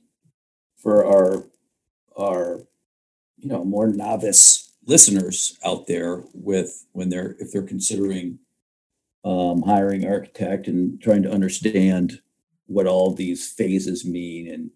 for 0.78 1.04
our 1.06 1.46
our 2.16 2.62
you 3.38 3.50
know 3.50 3.66
more 3.66 3.88
novice 3.88 4.72
listeners 4.86 5.58
out 5.66 5.88
there 5.88 6.24
with 6.34 6.86
when 6.92 7.10
they're 7.10 7.36
if 7.40 7.52
they're 7.52 7.64
considering 7.64 8.38
um, 9.26 9.64
hiring 9.64 10.06
architect 10.06 10.68
and 10.68 11.02
trying 11.02 11.24
to 11.24 11.32
understand 11.32 12.22
what 12.68 12.86
all 12.86 13.12
these 13.12 13.52
phases 13.52 14.06
mean 14.06 14.52
and 14.52 14.70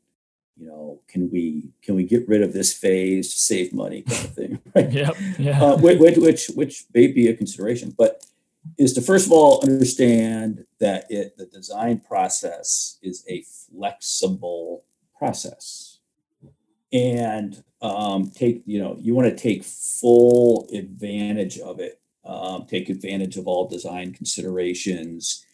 you 0.55 0.65
know 0.65 1.01
can 1.07 1.29
we 1.29 1.69
can 1.83 1.93
we 1.93 2.03
get 2.03 2.27
rid 2.27 2.41
of 2.41 2.53
this 2.53 2.73
phase 2.73 3.31
to 3.31 3.39
save 3.39 3.73
money 3.73 4.01
kind 4.01 4.25
of 4.25 4.33
thing 4.33 4.59
right? 4.75 4.91
Yep, 4.91 5.15
yeah, 5.37 5.63
uh, 5.63 5.77
which, 5.77 5.99
which 5.99 6.17
which 6.17 6.47
which 6.47 6.85
may 6.95 7.05
be 7.07 7.27
a 7.27 7.35
consideration 7.35 7.93
but 7.95 8.25
is 8.77 8.93
to 8.93 9.01
first 9.01 9.25
of 9.25 9.31
all 9.31 9.63
understand 9.63 10.65
that 10.79 11.05
it 11.09 11.37
the 11.37 11.45
design 11.45 11.99
process 11.99 12.99
is 13.01 13.23
a 13.27 13.43
flexible 13.43 14.83
process. 15.17 15.99
And 16.93 17.63
um, 17.81 18.31
take 18.31 18.63
you 18.65 18.79
know 18.79 18.97
you 18.99 19.13
want 19.15 19.29
to 19.29 19.35
take 19.35 19.63
full 19.63 20.67
advantage 20.73 21.59
of 21.59 21.79
it 21.79 21.99
um, 22.25 22.65
take 22.65 22.89
advantage 22.89 23.37
of 23.37 23.47
all 23.47 23.67
design 23.67 24.13
considerations. 24.13 25.45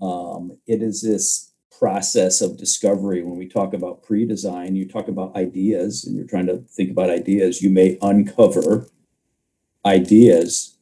Um, 0.00 0.58
it 0.66 0.82
is 0.82 1.02
this 1.02 1.52
process 1.78 2.40
of 2.40 2.56
discovery. 2.56 3.22
When 3.22 3.38
we 3.38 3.48
talk 3.48 3.74
about 3.74 4.02
pre-design 4.02 4.74
you 4.76 4.86
talk 4.86 5.08
about 5.08 5.34
ideas 5.36 6.04
and 6.04 6.16
you're 6.16 6.26
trying 6.26 6.46
to 6.46 6.58
think 6.58 6.90
about 6.90 7.10
ideas 7.10 7.62
you 7.62 7.70
may 7.70 7.98
uncover 8.02 8.86
ideas 9.84 10.76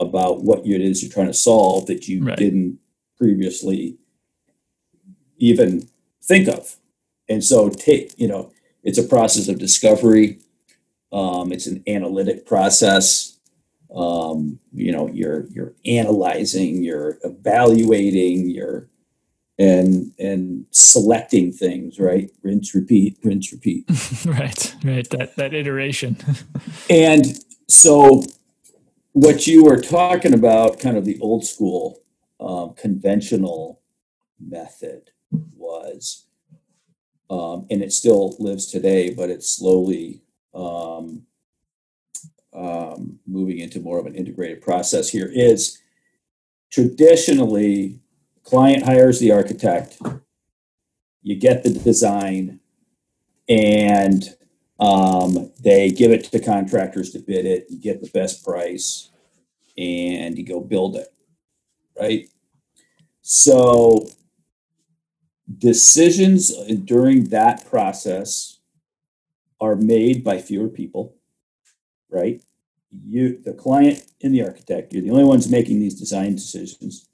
about 0.00 0.42
what 0.44 0.66
it 0.66 0.80
is 0.80 1.02
you're 1.02 1.12
trying 1.12 1.26
to 1.26 1.34
solve 1.34 1.86
that 1.86 2.08
you 2.08 2.22
Right. 2.24 2.38
didn't 2.38 2.78
previously 3.16 3.98
even 5.38 5.88
think 6.22 6.48
of 6.48 6.76
and 7.28 7.42
so 7.42 7.68
take 7.68 8.12
you 8.18 8.28
know 8.28 8.52
it's 8.82 8.98
a 8.98 9.02
process 9.02 9.48
of 9.48 9.58
discovery 9.58 10.38
um, 11.12 11.52
it's 11.52 11.66
an 11.66 11.82
analytic 11.86 12.46
process 12.46 13.38
um, 13.94 14.58
you 14.72 14.92
know 14.92 15.08
you're 15.08 15.46
you're 15.50 15.74
analyzing 15.86 16.82
you're 16.82 17.18
evaluating 17.24 18.50
you're 18.50 18.88
and 19.58 20.12
and 20.18 20.66
selecting 20.70 21.50
things 21.52 21.98
right 21.98 22.30
rinse 22.42 22.74
repeat 22.74 23.16
rinse 23.24 23.50
repeat 23.52 23.84
right, 24.26 24.74
right. 24.84 25.08
That 25.10 25.34
that 25.36 25.54
iteration. 25.54 26.16
and 26.90 27.24
so 27.68 28.22
what 29.20 29.46
you 29.46 29.64
were 29.64 29.80
talking 29.80 30.32
about 30.32 30.78
kind 30.78 30.96
of 30.96 31.04
the 31.04 31.18
old 31.20 31.44
school 31.44 32.02
um, 32.40 32.74
conventional 32.74 33.80
method 34.38 35.10
was 35.56 36.26
um, 37.30 37.66
and 37.70 37.82
it 37.82 37.92
still 37.92 38.36
lives 38.38 38.66
today, 38.66 39.12
but 39.12 39.28
it's 39.28 39.50
slowly 39.50 40.22
um, 40.54 41.22
um, 42.54 43.18
moving 43.26 43.58
into 43.58 43.80
more 43.80 43.98
of 43.98 44.06
an 44.06 44.14
integrated 44.14 44.62
process 44.62 45.10
here. 45.10 45.30
Is 45.32 45.78
traditionally, 46.70 48.00
client 48.44 48.84
hires 48.84 49.20
the 49.20 49.32
architect, 49.32 50.00
you 51.22 51.36
get 51.36 51.64
the 51.64 51.70
design, 51.70 52.60
and 53.48 54.36
um, 54.80 55.47
they 55.68 55.90
give 55.90 56.10
it 56.10 56.24
to 56.24 56.40
contractors 56.40 57.10
to 57.10 57.18
bid 57.18 57.44
it, 57.44 57.66
you 57.68 57.78
get 57.78 58.00
the 58.00 58.10
best 58.10 58.42
price, 58.42 59.10
and 59.76 60.38
you 60.38 60.44
go 60.44 60.60
build 60.60 60.96
it, 60.96 61.08
right? 62.00 62.26
So 63.20 64.08
decisions 65.58 66.52
during 66.84 67.24
that 67.24 67.66
process 67.68 68.60
are 69.60 69.76
made 69.76 70.24
by 70.24 70.40
fewer 70.40 70.68
people, 70.68 71.16
right? 72.08 72.42
You, 72.90 73.38
the 73.44 73.52
client 73.52 74.04
and 74.22 74.34
the 74.34 74.44
architect, 74.44 74.94
you're 74.94 75.02
the 75.02 75.10
only 75.10 75.24
ones 75.24 75.50
making 75.50 75.80
these 75.80 75.98
design 75.98 76.34
decisions. 76.34 77.10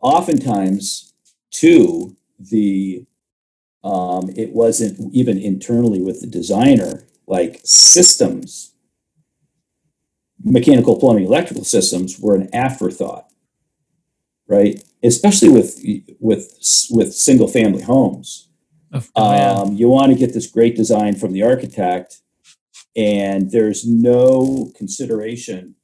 Oftentimes, 0.00 1.12
too, 1.50 2.16
the 2.38 3.04
um, 3.82 4.30
it 4.34 4.54
wasn't 4.54 5.12
even 5.12 5.36
internally 5.36 6.00
with 6.00 6.22
the 6.22 6.26
designer, 6.26 7.06
like 7.26 7.60
systems, 7.64 8.74
mechanical, 10.42 10.98
plumbing, 10.98 11.24
electrical 11.24 11.64
systems 11.64 12.18
were 12.18 12.34
an 12.34 12.54
afterthought, 12.54 13.30
right? 14.46 14.82
Especially 15.02 15.48
with 15.48 15.80
with 16.20 16.58
with 16.90 17.14
single 17.14 17.48
family 17.48 17.82
homes. 17.82 18.48
Um, 19.16 19.72
you 19.74 19.88
want 19.88 20.12
to 20.12 20.18
get 20.18 20.32
this 20.34 20.46
great 20.46 20.76
design 20.76 21.16
from 21.16 21.32
the 21.32 21.42
architect, 21.42 22.20
and 22.94 23.50
there's 23.50 23.86
no 23.86 24.70
consideration 24.76 25.74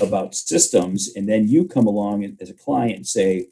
about 0.00 0.34
systems, 0.34 1.10
and 1.14 1.28
then 1.28 1.48
you 1.48 1.66
come 1.66 1.86
along 1.86 2.36
as 2.40 2.50
a 2.50 2.54
client 2.54 2.96
and 2.96 3.06
say, 3.06 3.48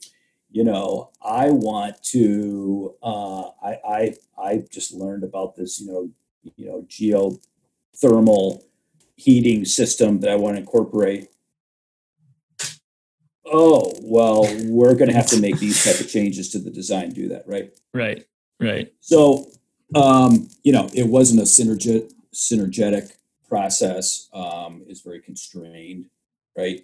you 0.50 0.64
know, 0.64 1.10
I 1.22 1.50
want 1.50 2.02
to. 2.10 2.94
Uh, 3.02 3.50
I 3.62 3.78
I 3.88 4.14
I 4.38 4.64
just 4.70 4.92
learned 4.92 5.24
about 5.24 5.56
this. 5.56 5.80
You 5.80 5.86
know, 5.86 6.10
you 6.56 6.66
know, 6.66 6.86
geothermal 6.88 8.62
heating 9.16 9.64
system 9.64 10.20
that 10.20 10.30
I 10.30 10.36
want 10.36 10.56
to 10.56 10.60
incorporate. 10.60 11.28
Oh 13.44 13.92
well, 14.02 14.42
we're 14.64 14.94
going 14.94 15.08
to 15.08 15.14
have 15.14 15.28
to 15.28 15.40
make 15.40 15.58
these 15.58 15.84
type 15.84 16.00
of 16.00 16.08
changes 16.08 16.50
to 16.50 16.58
the 16.58 16.70
design. 16.70 17.10
Do 17.10 17.28
that, 17.28 17.44
right? 17.46 17.70
Right. 17.94 18.24
Right. 18.60 18.92
So, 19.00 19.46
um, 19.94 20.48
you 20.64 20.72
know, 20.72 20.88
it 20.94 21.06
wasn't 21.06 21.40
a 21.40 21.44
synergi- 21.44 22.10
synergetic 22.34 23.12
process. 23.48 24.28
Um, 24.32 24.82
it's 24.88 25.02
very 25.02 25.20
constrained, 25.20 26.06
right? 26.56 26.80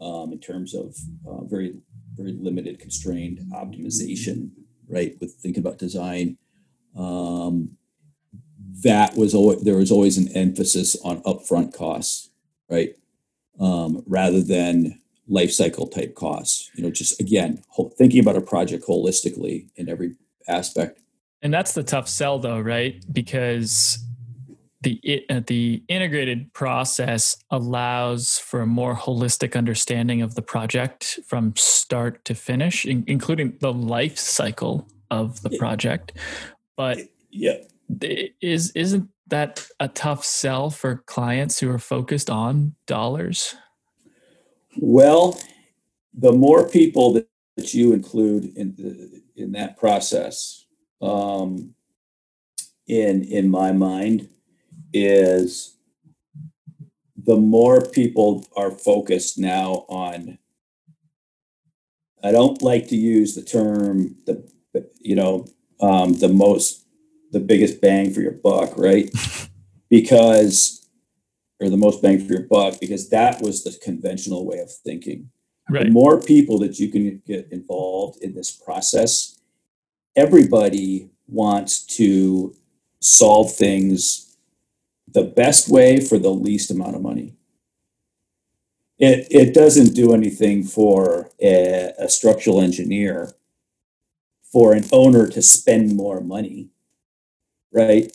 Um, 0.00 0.32
in 0.32 0.40
terms 0.40 0.74
of 0.74 0.96
uh, 1.26 1.44
very 1.44 1.74
very 2.14 2.32
limited, 2.32 2.78
constrained 2.78 3.40
optimization, 3.54 4.50
right? 4.88 5.16
With 5.20 5.34
thinking 5.34 5.60
about 5.60 5.78
design, 5.78 6.36
um, 6.96 7.76
that 8.82 9.16
was 9.16 9.34
always 9.34 9.62
there 9.62 9.76
was 9.76 9.92
always 9.92 10.18
an 10.18 10.28
emphasis 10.36 10.96
on 11.04 11.22
upfront 11.22 11.74
costs, 11.74 12.30
right? 12.70 12.96
Um, 13.60 14.02
rather 14.06 14.42
than 14.42 14.98
life 15.28 15.52
cycle 15.52 15.86
type 15.86 16.14
costs. 16.14 16.70
You 16.74 16.84
know, 16.84 16.90
just 16.90 17.20
again 17.20 17.62
thinking 17.96 18.20
about 18.20 18.36
a 18.36 18.40
project 18.40 18.84
holistically 18.86 19.68
in 19.76 19.88
every 19.88 20.16
aspect. 20.48 21.00
And 21.42 21.52
that's 21.52 21.74
the 21.74 21.82
tough 21.82 22.08
sell, 22.08 22.38
though, 22.38 22.60
right? 22.60 23.04
Because 23.12 23.98
the 24.82 25.24
uh, 25.28 25.40
the 25.46 25.82
integrated 25.88 26.52
process 26.52 27.36
allows 27.50 28.38
for 28.38 28.60
a 28.60 28.66
more 28.66 28.96
holistic 28.96 29.56
understanding 29.56 30.22
of 30.22 30.34
the 30.34 30.42
project 30.42 31.18
from 31.26 31.54
start 31.56 32.24
to 32.26 32.34
finish, 32.34 32.84
in, 32.84 33.04
including 33.06 33.56
the 33.60 33.72
life 33.72 34.18
cycle 34.18 34.88
of 35.10 35.42
the 35.42 35.50
project. 35.58 36.12
But 36.76 36.98
yeah, 37.30 37.58
is 38.40 38.70
isn't 38.72 39.08
that 39.28 39.66
a 39.80 39.88
tough 39.88 40.24
sell 40.24 40.70
for 40.70 41.02
clients 41.06 41.60
who 41.60 41.70
are 41.70 41.78
focused 41.78 42.30
on 42.30 42.74
dollars? 42.86 43.54
Well, 44.78 45.38
the 46.14 46.32
more 46.32 46.68
people 46.68 47.12
that, 47.14 47.28
you 47.74 47.92
include 47.92 48.56
in 48.56 48.74
the, 48.76 49.22
in 49.36 49.52
that 49.52 49.76
process, 49.76 50.64
um, 51.02 51.74
in 52.86 53.24
in 53.24 53.50
my 53.50 53.72
mind, 53.72 54.28
is 54.92 55.76
the 57.24 57.36
more 57.36 57.80
people 57.80 58.44
are 58.56 58.70
focused 58.70 59.38
now 59.38 59.84
on 59.88 60.38
i 62.24 62.32
don't 62.32 62.62
like 62.62 62.88
to 62.88 62.96
use 62.96 63.34
the 63.34 63.42
term 63.42 64.16
the 64.26 64.44
you 65.00 65.14
know 65.14 65.46
um, 65.80 66.14
the 66.14 66.28
most 66.28 66.81
the 67.32 67.40
biggest 67.40 67.80
bang 67.80 68.12
for 68.12 68.20
your 68.20 68.32
buck 68.32 68.76
right 68.76 69.10
because 69.90 70.88
or 71.60 71.70
the 71.70 71.76
most 71.76 72.02
bang 72.02 72.18
for 72.18 72.32
your 72.32 72.46
buck 72.46 72.78
because 72.80 73.08
that 73.10 73.40
was 73.40 73.64
the 73.64 73.76
conventional 73.82 74.46
way 74.46 74.58
of 74.58 74.70
thinking 74.70 75.30
right. 75.70 75.84
the 75.84 75.90
more 75.90 76.20
people 76.20 76.58
that 76.58 76.78
you 76.78 76.88
can 76.88 77.22
get 77.26 77.48
involved 77.50 78.22
in 78.22 78.34
this 78.34 78.50
process 78.50 79.40
everybody 80.16 81.08
wants 81.26 81.84
to 81.84 82.54
solve 83.00 83.54
things 83.54 84.36
the 85.08 85.24
best 85.24 85.68
way 85.68 86.00
for 86.00 86.18
the 86.18 86.30
least 86.30 86.70
amount 86.70 86.96
of 86.96 87.02
money. 87.02 87.34
It, 88.98 89.26
it 89.30 89.54
doesn't 89.54 89.94
do 89.94 90.14
anything 90.14 90.62
for 90.62 91.30
a, 91.40 91.92
a 91.98 92.08
structural 92.08 92.60
engineer 92.60 93.32
for 94.52 94.74
an 94.74 94.84
owner 94.92 95.26
to 95.28 95.42
spend 95.42 95.96
more 95.96 96.20
money, 96.20 96.68
right? 97.72 98.14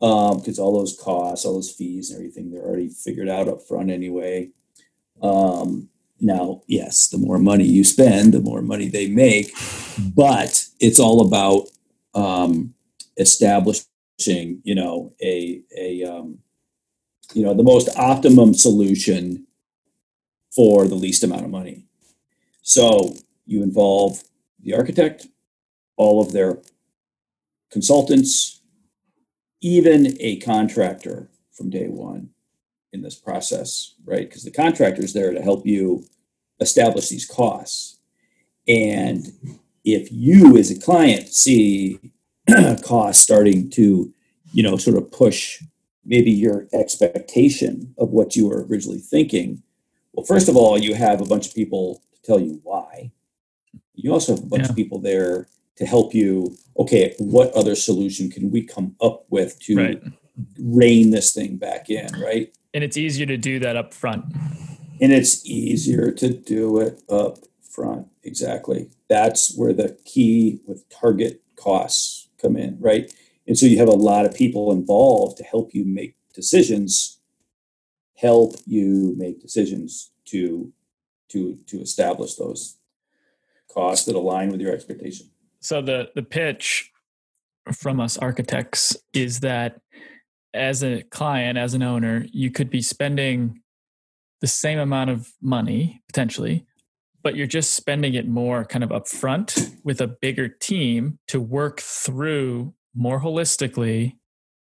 Because 0.00 0.58
um, 0.58 0.64
all 0.64 0.78
those 0.78 0.98
costs, 1.00 1.44
all 1.44 1.54
those 1.54 1.72
fees, 1.72 2.10
and 2.10 2.18
everything, 2.18 2.50
they're 2.50 2.62
already 2.62 2.88
figured 2.88 3.28
out 3.28 3.48
up 3.48 3.62
front 3.62 3.90
anyway. 3.90 4.50
Um, 5.22 5.88
now, 6.20 6.62
yes, 6.66 7.08
the 7.08 7.18
more 7.18 7.38
money 7.38 7.64
you 7.64 7.84
spend, 7.84 8.34
the 8.34 8.40
more 8.40 8.62
money 8.62 8.88
they 8.88 9.08
make, 9.08 9.52
but 10.14 10.66
it's 10.80 11.00
all 11.00 11.26
about 11.26 11.68
um, 12.14 12.74
establishing 13.18 13.88
you 14.64 14.74
know 14.74 15.12
a 15.22 15.62
a 15.76 16.04
um, 16.04 16.38
you 17.34 17.42
know 17.42 17.54
the 17.54 17.62
most 17.62 17.88
optimum 17.96 18.54
solution 18.54 19.46
for 20.54 20.88
the 20.88 20.94
least 20.94 21.22
amount 21.22 21.44
of 21.44 21.50
money 21.50 21.84
so 22.62 23.14
you 23.46 23.62
involve 23.62 24.22
the 24.60 24.74
architect 24.74 25.26
all 25.96 26.20
of 26.20 26.32
their 26.32 26.58
consultants 27.70 28.57
even 29.60 30.16
a 30.20 30.36
contractor 30.38 31.28
from 31.52 31.70
day 31.70 31.88
one 31.88 32.30
in 32.92 33.02
this 33.02 33.16
process 33.16 33.94
right 34.04 34.28
because 34.28 34.44
the 34.44 34.50
contractor 34.50 35.02
is 35.02 35.12
there 35.12 35.32
to 35.32 35.42
help 35.42 35.66
you 35.66 36.04
establish 36.60 37.08
these 37.08 37.26
costs 37.26 37.98
and 38.66 39.32
if 39.84 40.12
you 40.12 40.56
as 40.58 40.70
a 40.70 40.78
client 40.78 41.28
see 41.28 41.98
costs 42.84 43.22
starting 43.22 43.70
to, 43.70 44.12
you 44.52 44.62
know, 44.62 44.76
sort 44.76 44.96
of 44.96 45.10
push 45.10 45.62
maybe 46.04 46.30
your 46.30 46.66
expectation 46.72 47.94
of 47.98 48.10
what 48.10 48.36
you 48.36 48.48
were 48.48 48.64
originally 48.66 48.98
thinking. 48.98 49.62
Well, 50.12 50.24
first 50.24 50.48
of 50.48 50.56
all, 50.56 50.78
you 50.78 50.94
have 50.94 51.20
a 51.20 51.26
bunch 51.26 51.48
of 51.48 51.54
people 51.54 52.02
to 52.14 52.22
tell 52.22 52.40
you 52.40 52.60
why. 52.62 53.12
You 53.94 54.12
also 54.12 54.34
have 54.34 54.44
a 54.44 54.46
bunch 54.46 54.64
yeah. 54.64 54.70
of 54.70 54.76
people 54.76 54.98
there 54.98 55.48
to 55.78 55.86
help 55.86 56.14
you. 56.14 56.56
Okay, 56.78 57.14
what 57.18 57.52
other 57.54 57.74
solution 57.74 58.30
can 58.30 58.50
we 58.50 58.62
come 58.62 58.94
up 59.00 59.24
with 59.30 59.58
to 59.60 59.76
right. 59.76 60.02
rein 60.60 61.10
this 61.10 61.32
thing 61.32 61.56
back 61.56 61.88
in? 61.88 62.12
Right. 62.20 62.54
And 62.74 62.84
it's 62.84 62.96
easier 62.96 63.26
to 63.26 63.36
do 63.36 63.58
that 63.60 63.76
up 63.76 63.94
front. 63.94 64.24
And 65.00 65.12
it's 65.12 65.46
easier 65.46 66.10
to 66.12 66.28
do 66.28 66.80
it 66.80 67.02
up 67.08 67.38
front. 67.62 68.08
Exactly. 68.24 68.90
That's 69.08 69.56
where 69.56 69.72
the 69.72 69.96
key 70.04 70.60
with 70.66 70.88
target 70.88 71.42
costs 71.56 72.28
come 72.40 72.56
in, 72.56 72.76
right? 72.80 73.12
And 73.46 73.56
so 73.56 73.66
you 73.66 73.78
have 73.78 73.88
a 73.88 73.92
lot 73.92 74.26
of 74.26 74.34
people 74.34 74.72
involved 74.72 75.38
to 75.38 75.44
help 75.44 75.72
you 75.72 75.84
make 75.84 76.16
decisions, 76.34 77.20
help 78.16 78.56
you 78.66 79.14
make 79.16 79.40
decisions 79.40 80.10
to 80.26 80.72
to 81.28 81.58
to 81.66 81.80
establish 81.80 82.34
those 82.34 82.78
costs 83.72 84.06
that 84.06 84.16
align 84.16 84.50
with 84.50 84.60
your 84.60 84.72
expectation. 84.72 85.30
So 85.60 85.82
the 85.82 86.10
the 86.14 86.22
pitch 86.22 86.90
from 87.72 88.00
us 88.00 88.16
architects 88.16 88.96
is 89.12 89.40
that 89.40 89.80
as 90.54 90.82
a 90.82 91.02
client, 91.10 91.58
as 91.58 91.74
an 91.74 91.82
owner, 91.82 92.26
you 92.32 92.50
could 92.50 92.70
be 92.70 92.80
spending 92.80 93.60
the 94.40 94.46
same 94.46 94.78
amount 94.78 95.10
of 95.10 95.32
money 95.42 96.02
potentially 96.08 96.64
but 97.22 97.36
you're 97.36 97.46
just 97.46 97.74
spending 97.74 98.14
it 98.14 98.28
more 98.28 98.64
kind 98.64 98.84
of 98.84 98.90
upfront 98.90 99.74
with 99.84 100.00
a 100.00 100.06
bigger 100.06 100.48
team 100.48 101.18
to 101.26 101.40
work 101.40 101.80
through 101.80 102.72
more 102.94 103.20
holistically 103.20 104.16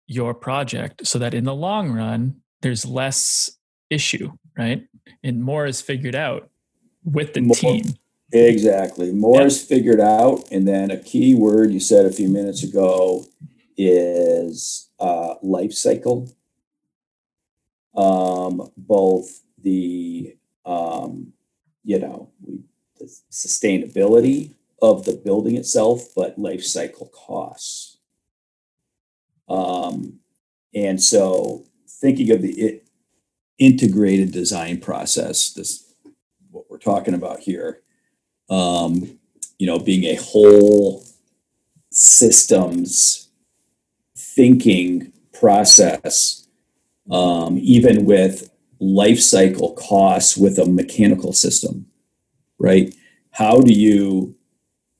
your 0.06 0.34
project 0.34 1.06
so 1.06 1.18
that 1.18 1.32
in 1.32 1.44
the 1.44 1.54
long 1.54 1.92
run 1.92 2.36
there's 2.60 2.84
less 2.84 3.50
issue 3.88 4.30
right? 4.58 4.84
And 5.22 5.42
more 5.42 5.64
is 5.66 5.80
figured 5.80 6.14
out 6.14 6.50
with 7.04 7.32
the 7.32 7.40
more, 7.40 7.56
team 7.56 7.94
exactly. 8.32 9.12
More 9.12 9.42
is 9.42 9.62
figured 9.62 10.00
out 10.00 10.44
and 10.50 10.66
then 10.66 10.90
a 10.90 10.96
key 10.96 11.34
word 11.34 11.72
you 11.72 11.80
said 11.80 12.06
a 12.06 12.12
few 12.12 12.28
minutes 12.28 12.62
ago 12.62 13.26
is 13.76 14.90
uh, 14.98 15.34
life 15.42 15.72
cycle. 15.72 16.30
Um, 17.94 18.70
both 18.76 19.42
the 19.62 20.36
um, 20.64 21.32
you 21.82 21.98
know 21.98 22.30
the 22.98 23.06
sustainability 23.32 24.54
of 24.80 25.04
the 25.04 25.12
building 25.12 25.56
itself 25.56 26.08
but 26.14 26.38
life 26.38 26.62
cycle 26.62 27.10
costs. 27.12 27.98
Um, 29.48 30.20
and 30.72 31.02
so 31.02 31.66
thinking 31.88 32.30
of 32.30 32.42
the 32.42 32.80
integrated 33.58 34.32
design 34.32 34.80
process, 34.80 35.52
this 35.52 35.92
what 36.50 36.70
we're 36.70 36.78
talking 36.78 37.14
about 37.14 37.40
here, 37.40 37.82
um, 38.50 39.18
you 39.58 39.66
know, 39.66 39.78
being 39.78 40.04
a 40.04 40.16
whole 40.16 41.04
systems 41.90 43.30
thinking 44.16 45.12
process, 45.32 46.46
um, 47.10 47.58
even 47.60 48.04
with 48.04 48.50
life 48.80 49.20
cycle 49.20 49.74
costs 49.74 50.36
with 50.36 50.58
a 50.58 50.66
mechanical 50.66 51.32
system, 51.32 51.86
right? 52.58 52.94
How 53.32 53.60
do 53.60 53.72
you 53.72 54.34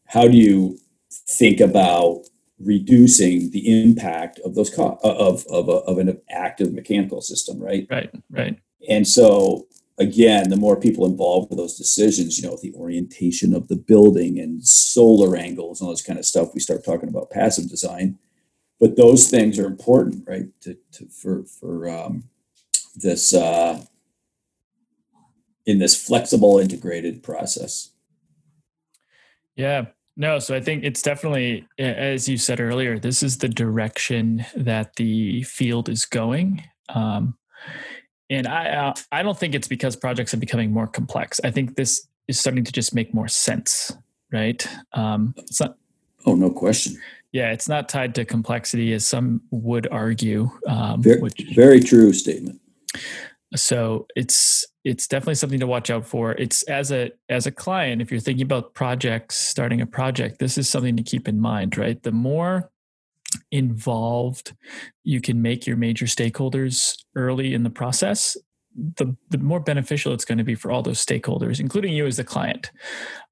how 0.07 0.27
do 0.27 0.37
you 0.37 0.79
think 1.11 1.61
about 1.61 2.25
reducing 2.59 3.51
the 3.51 3.83
impact 3.83 4.39
of 4.41 4.55
those 4.55 4.71
co- 4.71 4.99
of 5.03 5.45
of, 5.49 5.69
a, 5.69 5.73
of 5.73 5.99
an 5.99 6.21
active 6.31 6.73
mechanical 6.73 7.23
system 7.23 7.59
right 7.59 7.87
right 7.91 8.11
right 8.31 8.59
and 8.89 9.09
so 9.09 9.67
again 9.99 10.49
the 10.49 10.57
more 10.57 10.79
people 10.79 11.05
involved 11.05 11.51
with 11.51 11.59
those 11.59 11.77
decisions 11.77 12.39
you 12.39 12.49
know 12.49 12.57
the 12.63 12.73
orientation 12.75 13.55
of 13.55 13.69
the 13.69 13.77
building 13.77 14.39
and 14.39 14.65
solar 14.65 15.37
angles 15.37 15.81
and 15.81 15.87
all 15.87 15.93
this 15.93 16.03
kind 16.03 16.19
of 16.19 16.25
stuff 16.25 16.55
we 16.55 16.61
start 16.61 16.85
talking 16.85 17.09
about 17.09 17.31
passive 17.31 17.69
design. 17.69 18.19
But 18.79 18.97
those 18.97 19.29
things 19.29 19.59
are 19.59 19.67
important 19.67 20.27
right 20.27 20.49
to, 20.63 20.77
to 20.93 21.07
for 21.07 21.45
for 21.45 21.89
um, 21.89 22.25
this 22.97 23.35
uh, 23.35 23.83
in 25.67 25.79
this 25.79 26.01
flexible 26.01 26.59
integrated 26.59 27.23
process. 27.23 27.91
Yeah. 29.57 29.87
No, 30.17 30.39
so 30.39 30.55
I 30.55 30.61
think 30.61 30.85
it's 30.85 31.03
definitely, 31.03 31.67
as 31.79 32.29
you 32.29 32.37
said 32.37 32.61
earlier, 32.61 32.99
this 32.99 33.23
is 33.23 33.39
the 33.39 33.49
direction 33.49 34.45
that 34.55 34.97
the 34.97 35.45
field 35.45 35.89
is 35.89 36.05
going. 36.05 36.63
Um, 36.89 37.37
and 38.31 38.47
I, 38.47 38.71
uh, 38.71 38.95
I 39.11 39.23
don't 39.23 39.39
think 39.39 39.55
it's 39.55 39.69
because 39.69 39.97
projects 39.97 40.33
are 40.33 40.39
becoming 40.39 40.73
more 40.73 40.87
complex. 40.87 41.41
I 41.43 41.51
think 41.51 41.77
this 41.77 42.07
is 42.29 42.39
starting 42.39 42.65
to 42.65 42.73
just 42.73 42.95
make 42.95 43.13
more 43.13 43.29
sense, 43.29 43.93
right? 44.33 44.67
Um, 44.93 45.35
it's 45.37 45.61
not. 45.61 45.77
Oh, 46.25 46.35
no 46.35 46.51
question. 46.51 46.97
Yeah, 47.33 47.53
it's 47.53 47.69
not 47.69 47.89
tied 47.89 48.15
to 48.17 48.25
complexity, 48.25 48.93
as 48.93 49.07
some 49.07 49.43
would 49.51 49.89
argue. 49.91 50.51
Um, 50.67 51.03
very, 51.03 51.21
which, 51.21 51.45
very 51.55 51.81
true 51.81 52.13
statement. 52.13 52.61
So 53.57 54.07
it's 54.17 54.65
it's 54.85 55.09
definitely 55.09 55.35
something 55.35 55.61
to 55.61 55.67
watch 55.67 55.91
out 55.91 56.07
for. 56.07 56.33
It's 56.33 56.63
as 56.65 56.93
a 56.93 57.11
as 57.29 57.47
a 57.47 57.51
client, 57.51 58.01
if 58.01 58.11
you're 58.11 58.21
thinking 58.21 58.45
about 58.45 58.75
projects, 58.75 59.37
starting 59.37 59.81
a 59.81 59.87
project, 59.87 60.39
this 60.39 60.57
is 60.57 60.69
something 60.69 60.97
to 60.97 61.03
keep 61.03 61.29
in 61.29 61.41
mind, 61.41 61.77
right? 61.77 62.01
The 62.03 62.13
more 62.13 62.70
involved 63.51 64.55
you 65.05 65.21
can 65.21 65.41
make 65.41 65.67
your 65.67 65.77
major 65.77 66.07
stakeholders 66.07 66.97
early 67.15 67.55
in 67.55 67.63
the 67.63 67.71
process, 67.71 68.37
the 68.77 69.17
the 69.31 69.39
more 69.39 69.61
beneficial 69.61 70.13
it's 70.13 70.25
going 70.25 70.39
to 70.39 70.45
be 70.45 70.55
for 70.55 70.71
all 70.71 70.83
those 70.83 71.05
stakeholders, 71.05 71.61
including 71.61 71.93
you 71.93 72.07
as 72.07 72.17
the 72.17 72.25
client. 72.25 72.71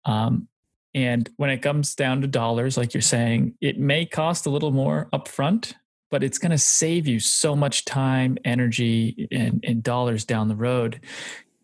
Um, 0.05 0.49
and 0.95 1.29
when 1.37 1.51
it 1.51 1.59
comes 1.59 1.95
down 1.95 2.23
to 2.23 2.27
dollars, 2.27 2.77
like 2.77 2.95
you're 2.95 3.01
saying, 3.01 3.55
it 3.61 3.79
may 3.79 4.07
cost 4.07 4.47
a 4.47 4.51
little 4.51 4.71
more 4.71 5.09
upfront 5.13 5.75
but 6.11 6.23
it's 6.23 6.39
going 6.39 6.51
to 6.51 6.59
save 6.59 7.07
you 7.07 7.21
so 7.21 7.55
much 7.55 7.85
time, 7.85 8.39
energy, 8.45 9.29
and, 9.31 9.63
and 9.67 9.83
dollars 9.83 10.25
down 10.25 10.49
the 10.49 10.57
road. 10.57 11.01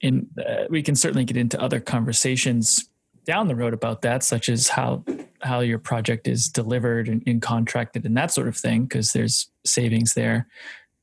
And 0.03 0.26
uh, 0.39 0.64
we 0.68 0.82
can 0.82 0.97
certainly 0.97 1.24
get 1.24 1.37
into 1.37 1.61
other 1.61 1.80
conversations 1.80 2.89
down 3.24 3.48
the 3.48 3.56
road 3.56 3.74
about 3.74 4.02
that, 4.02 4.22
such 4.22 4.48
as 4.48 4.68
how 4.68 5.04
how 5.40 5.60
your 5.60 5.78
project 5.78 6.26
is 6.26 6.48
delivered 6.48 7.08
and, 7.08 7.22
and 7.26 7.42
contracted 7.42 8.06
and 8.06 8.16
that 8.16 8.32
sort 8.32 8.48
of 8.48 8.56
thing, 8.56 8.84
because 8.84 9.12
there's 9.12 9.50
savings 9.64 10.14
there, 10.14 10.48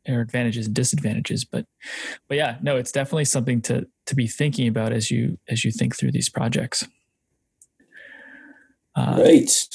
are 0.10 0.22
advantages 0.22 0.66
and 0.66 0.76
disadvantages. 0.76 1.46
But 1.46 1.66
but 2.28 2.38
yeah, 2.38 2.58
no, 2.62 2.78
it's 2.78 2.92
definitely 2.92 3.26
something 3.26 3.62
to 3.64 3.88
to 4.06 4.16
be 4.16 4.28
thinking 4.28 4.68
about 4.68 4.94
as 4.94 5.12
you 5.12 5.38
as 5.48 5.64
you 5.64 5.72
think 5.72 5.96
through 5.96 6.12
these 6.12 6.30
projects. 6.30 6.88
Uh, 8.96 9.22
right 9.24 9.68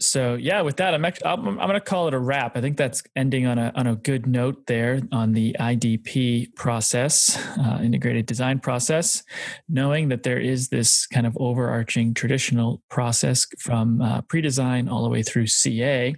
so 0.00 0.34
yeah, 0.34 0.62
with 0.62 0.76
that, 0.78 0.94
I'm 0.94 1.04
actually, 1.04 1.26
I'm, 1.26 1.46
I'm 1.46 1.68
going 1.68 1.72
to 1.74 1.80
call 1.80 2.08
it 2.08 2.14
a 2.14 2.18
wrap. 2.18 2.56
I 2.56 2.60
think 2.60 2.76
that's 2.76 3.02
ending 3.16 3.46
on 3.46 3.58
a 3.58 3.70
on 3.74 3.86
a 3.86 3.96
good 3.96 4.26
note 4.26 4.66
there 4.66 5.00
on 5.12 5.32
the 5.32 5.54
IDP 5.60 6.54
process, 6.54 7.36
uh, 7.58 7.80
integrated 7.82 8.26
design 8.26 8.58
process. 8.58 9.22
Knowing 9.68 10.08
that 10.08 10.22
there 10.22 10.38
is 10.38 10.68
this 10.68 11.06
kind 11.06 11.26
of 11.26 11.36
overarching 11.38 12.14
traditional 12.14 12.82
process 12.88 13.46
from 13.58 14.00
uh, 14.00 14.22
pre-design 14.22 14.88
all 14.88 15.02
the 15.02 15.10
way 15.10 15.22
through 15.22 15.46
CA. 15.46 16.14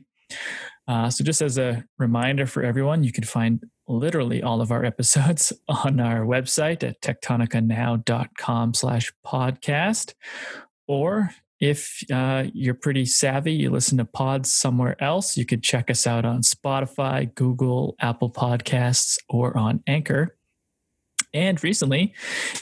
Uh, 0.89 1.11
so 1.11 1.25
just 1.25 1.43
as 1.43 1.59
a 1.59 1.85
reminder 1.99 2.47
for 2.47 2.63
everyone, 2.63 3.05
you 3.05 3.13
can 3.13 3.25
find 3.25 3.65
literally 3.89 4.43
all 4.43 4.61
of 4.61 4.71
our 4.71 4.85
episodes 4.85 5.53
on 5.69 6.01
our 6.01 6.21
website 6.21 6.83
at 6.83 7.01
tectonicanow.com 7.01 8.75
slash 8.75 9.13
podcast 9.27 10.15
or 10.87 11.31
if 11.63 12.03
uh, 12.13 12.47
you're 12.53 12.75
pretty 12.75 13.07
savvy, 13.07 13.53
you 13.53 13.71
listen 13.71 13.97
to 13.99 14.05
pods 14.05 14.53
somewhere 14.53 15.01
else, 15.01 15.37
you 15.37 15.47
could 15.47 15.63
check 15.63 15.91
us 15.91 16.09
out 16.09 16.25
on 16.25 16.43
Spotify, 16.43 17.33
Google, 17.37 17.95
Apple 18.01 18.33
Podcasts, 18.33 19.17
or 19.29 19.57
on 19.57 19.81
Anchor. 19.87 20.37
And 21.33 21.63
recently, 21.63 22.15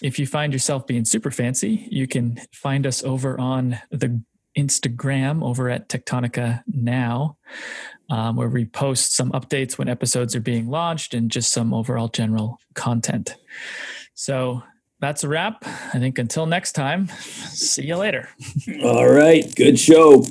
if 0.02 0.18
you 0.18 0.26
find 0.26 0.52
yourself 0.52 0.86
being 0.86 1.06
super 1.06 1.30
fancy, 1.30 1.88
you 1.90 2.06
can 2.06 2.42
find 2.52 2.86
us 2.86 3.02
over 3.02 3.40
on 3.40 3.78
the 3.90 4.22
Instagram 4.58 5.42
over 5.42 5.70
at 5.70 5.88
Tectonica 5.88 6.62
Now, 6.66 7.38
um, 8.10 8.36
where 8.36 8.50
we 8.50 8.66
post 8.66 9.16
some 9.16 9.32
updates 9.32 9.78
when 9.78 9.88
episodes 9.88 10.36
are 10.36 10.40
being 10.40 10.68
launched 10.68 11.14
and 11.14 11.30
just 11.30 11.54
some 11.54 11.72
overall 11.72 12.08
general 12.08 12.58
content. 12.74 13.34
So 14.12 14.62
that's 15.00 15.24
a 15.24 15.28
wrap. 15.28 15.64
I 15.66 15.98
think 15.98 16.18
until 16.18 16.46
next 16.46 16.72
time, 16.72 17.08
see 17.08 17.86
you 17.86 17.96
later. 17.96 18.28
All 18.82 19.08
right. 19.08 19.52
Good 19.54 19.78
show. 19.78 20.24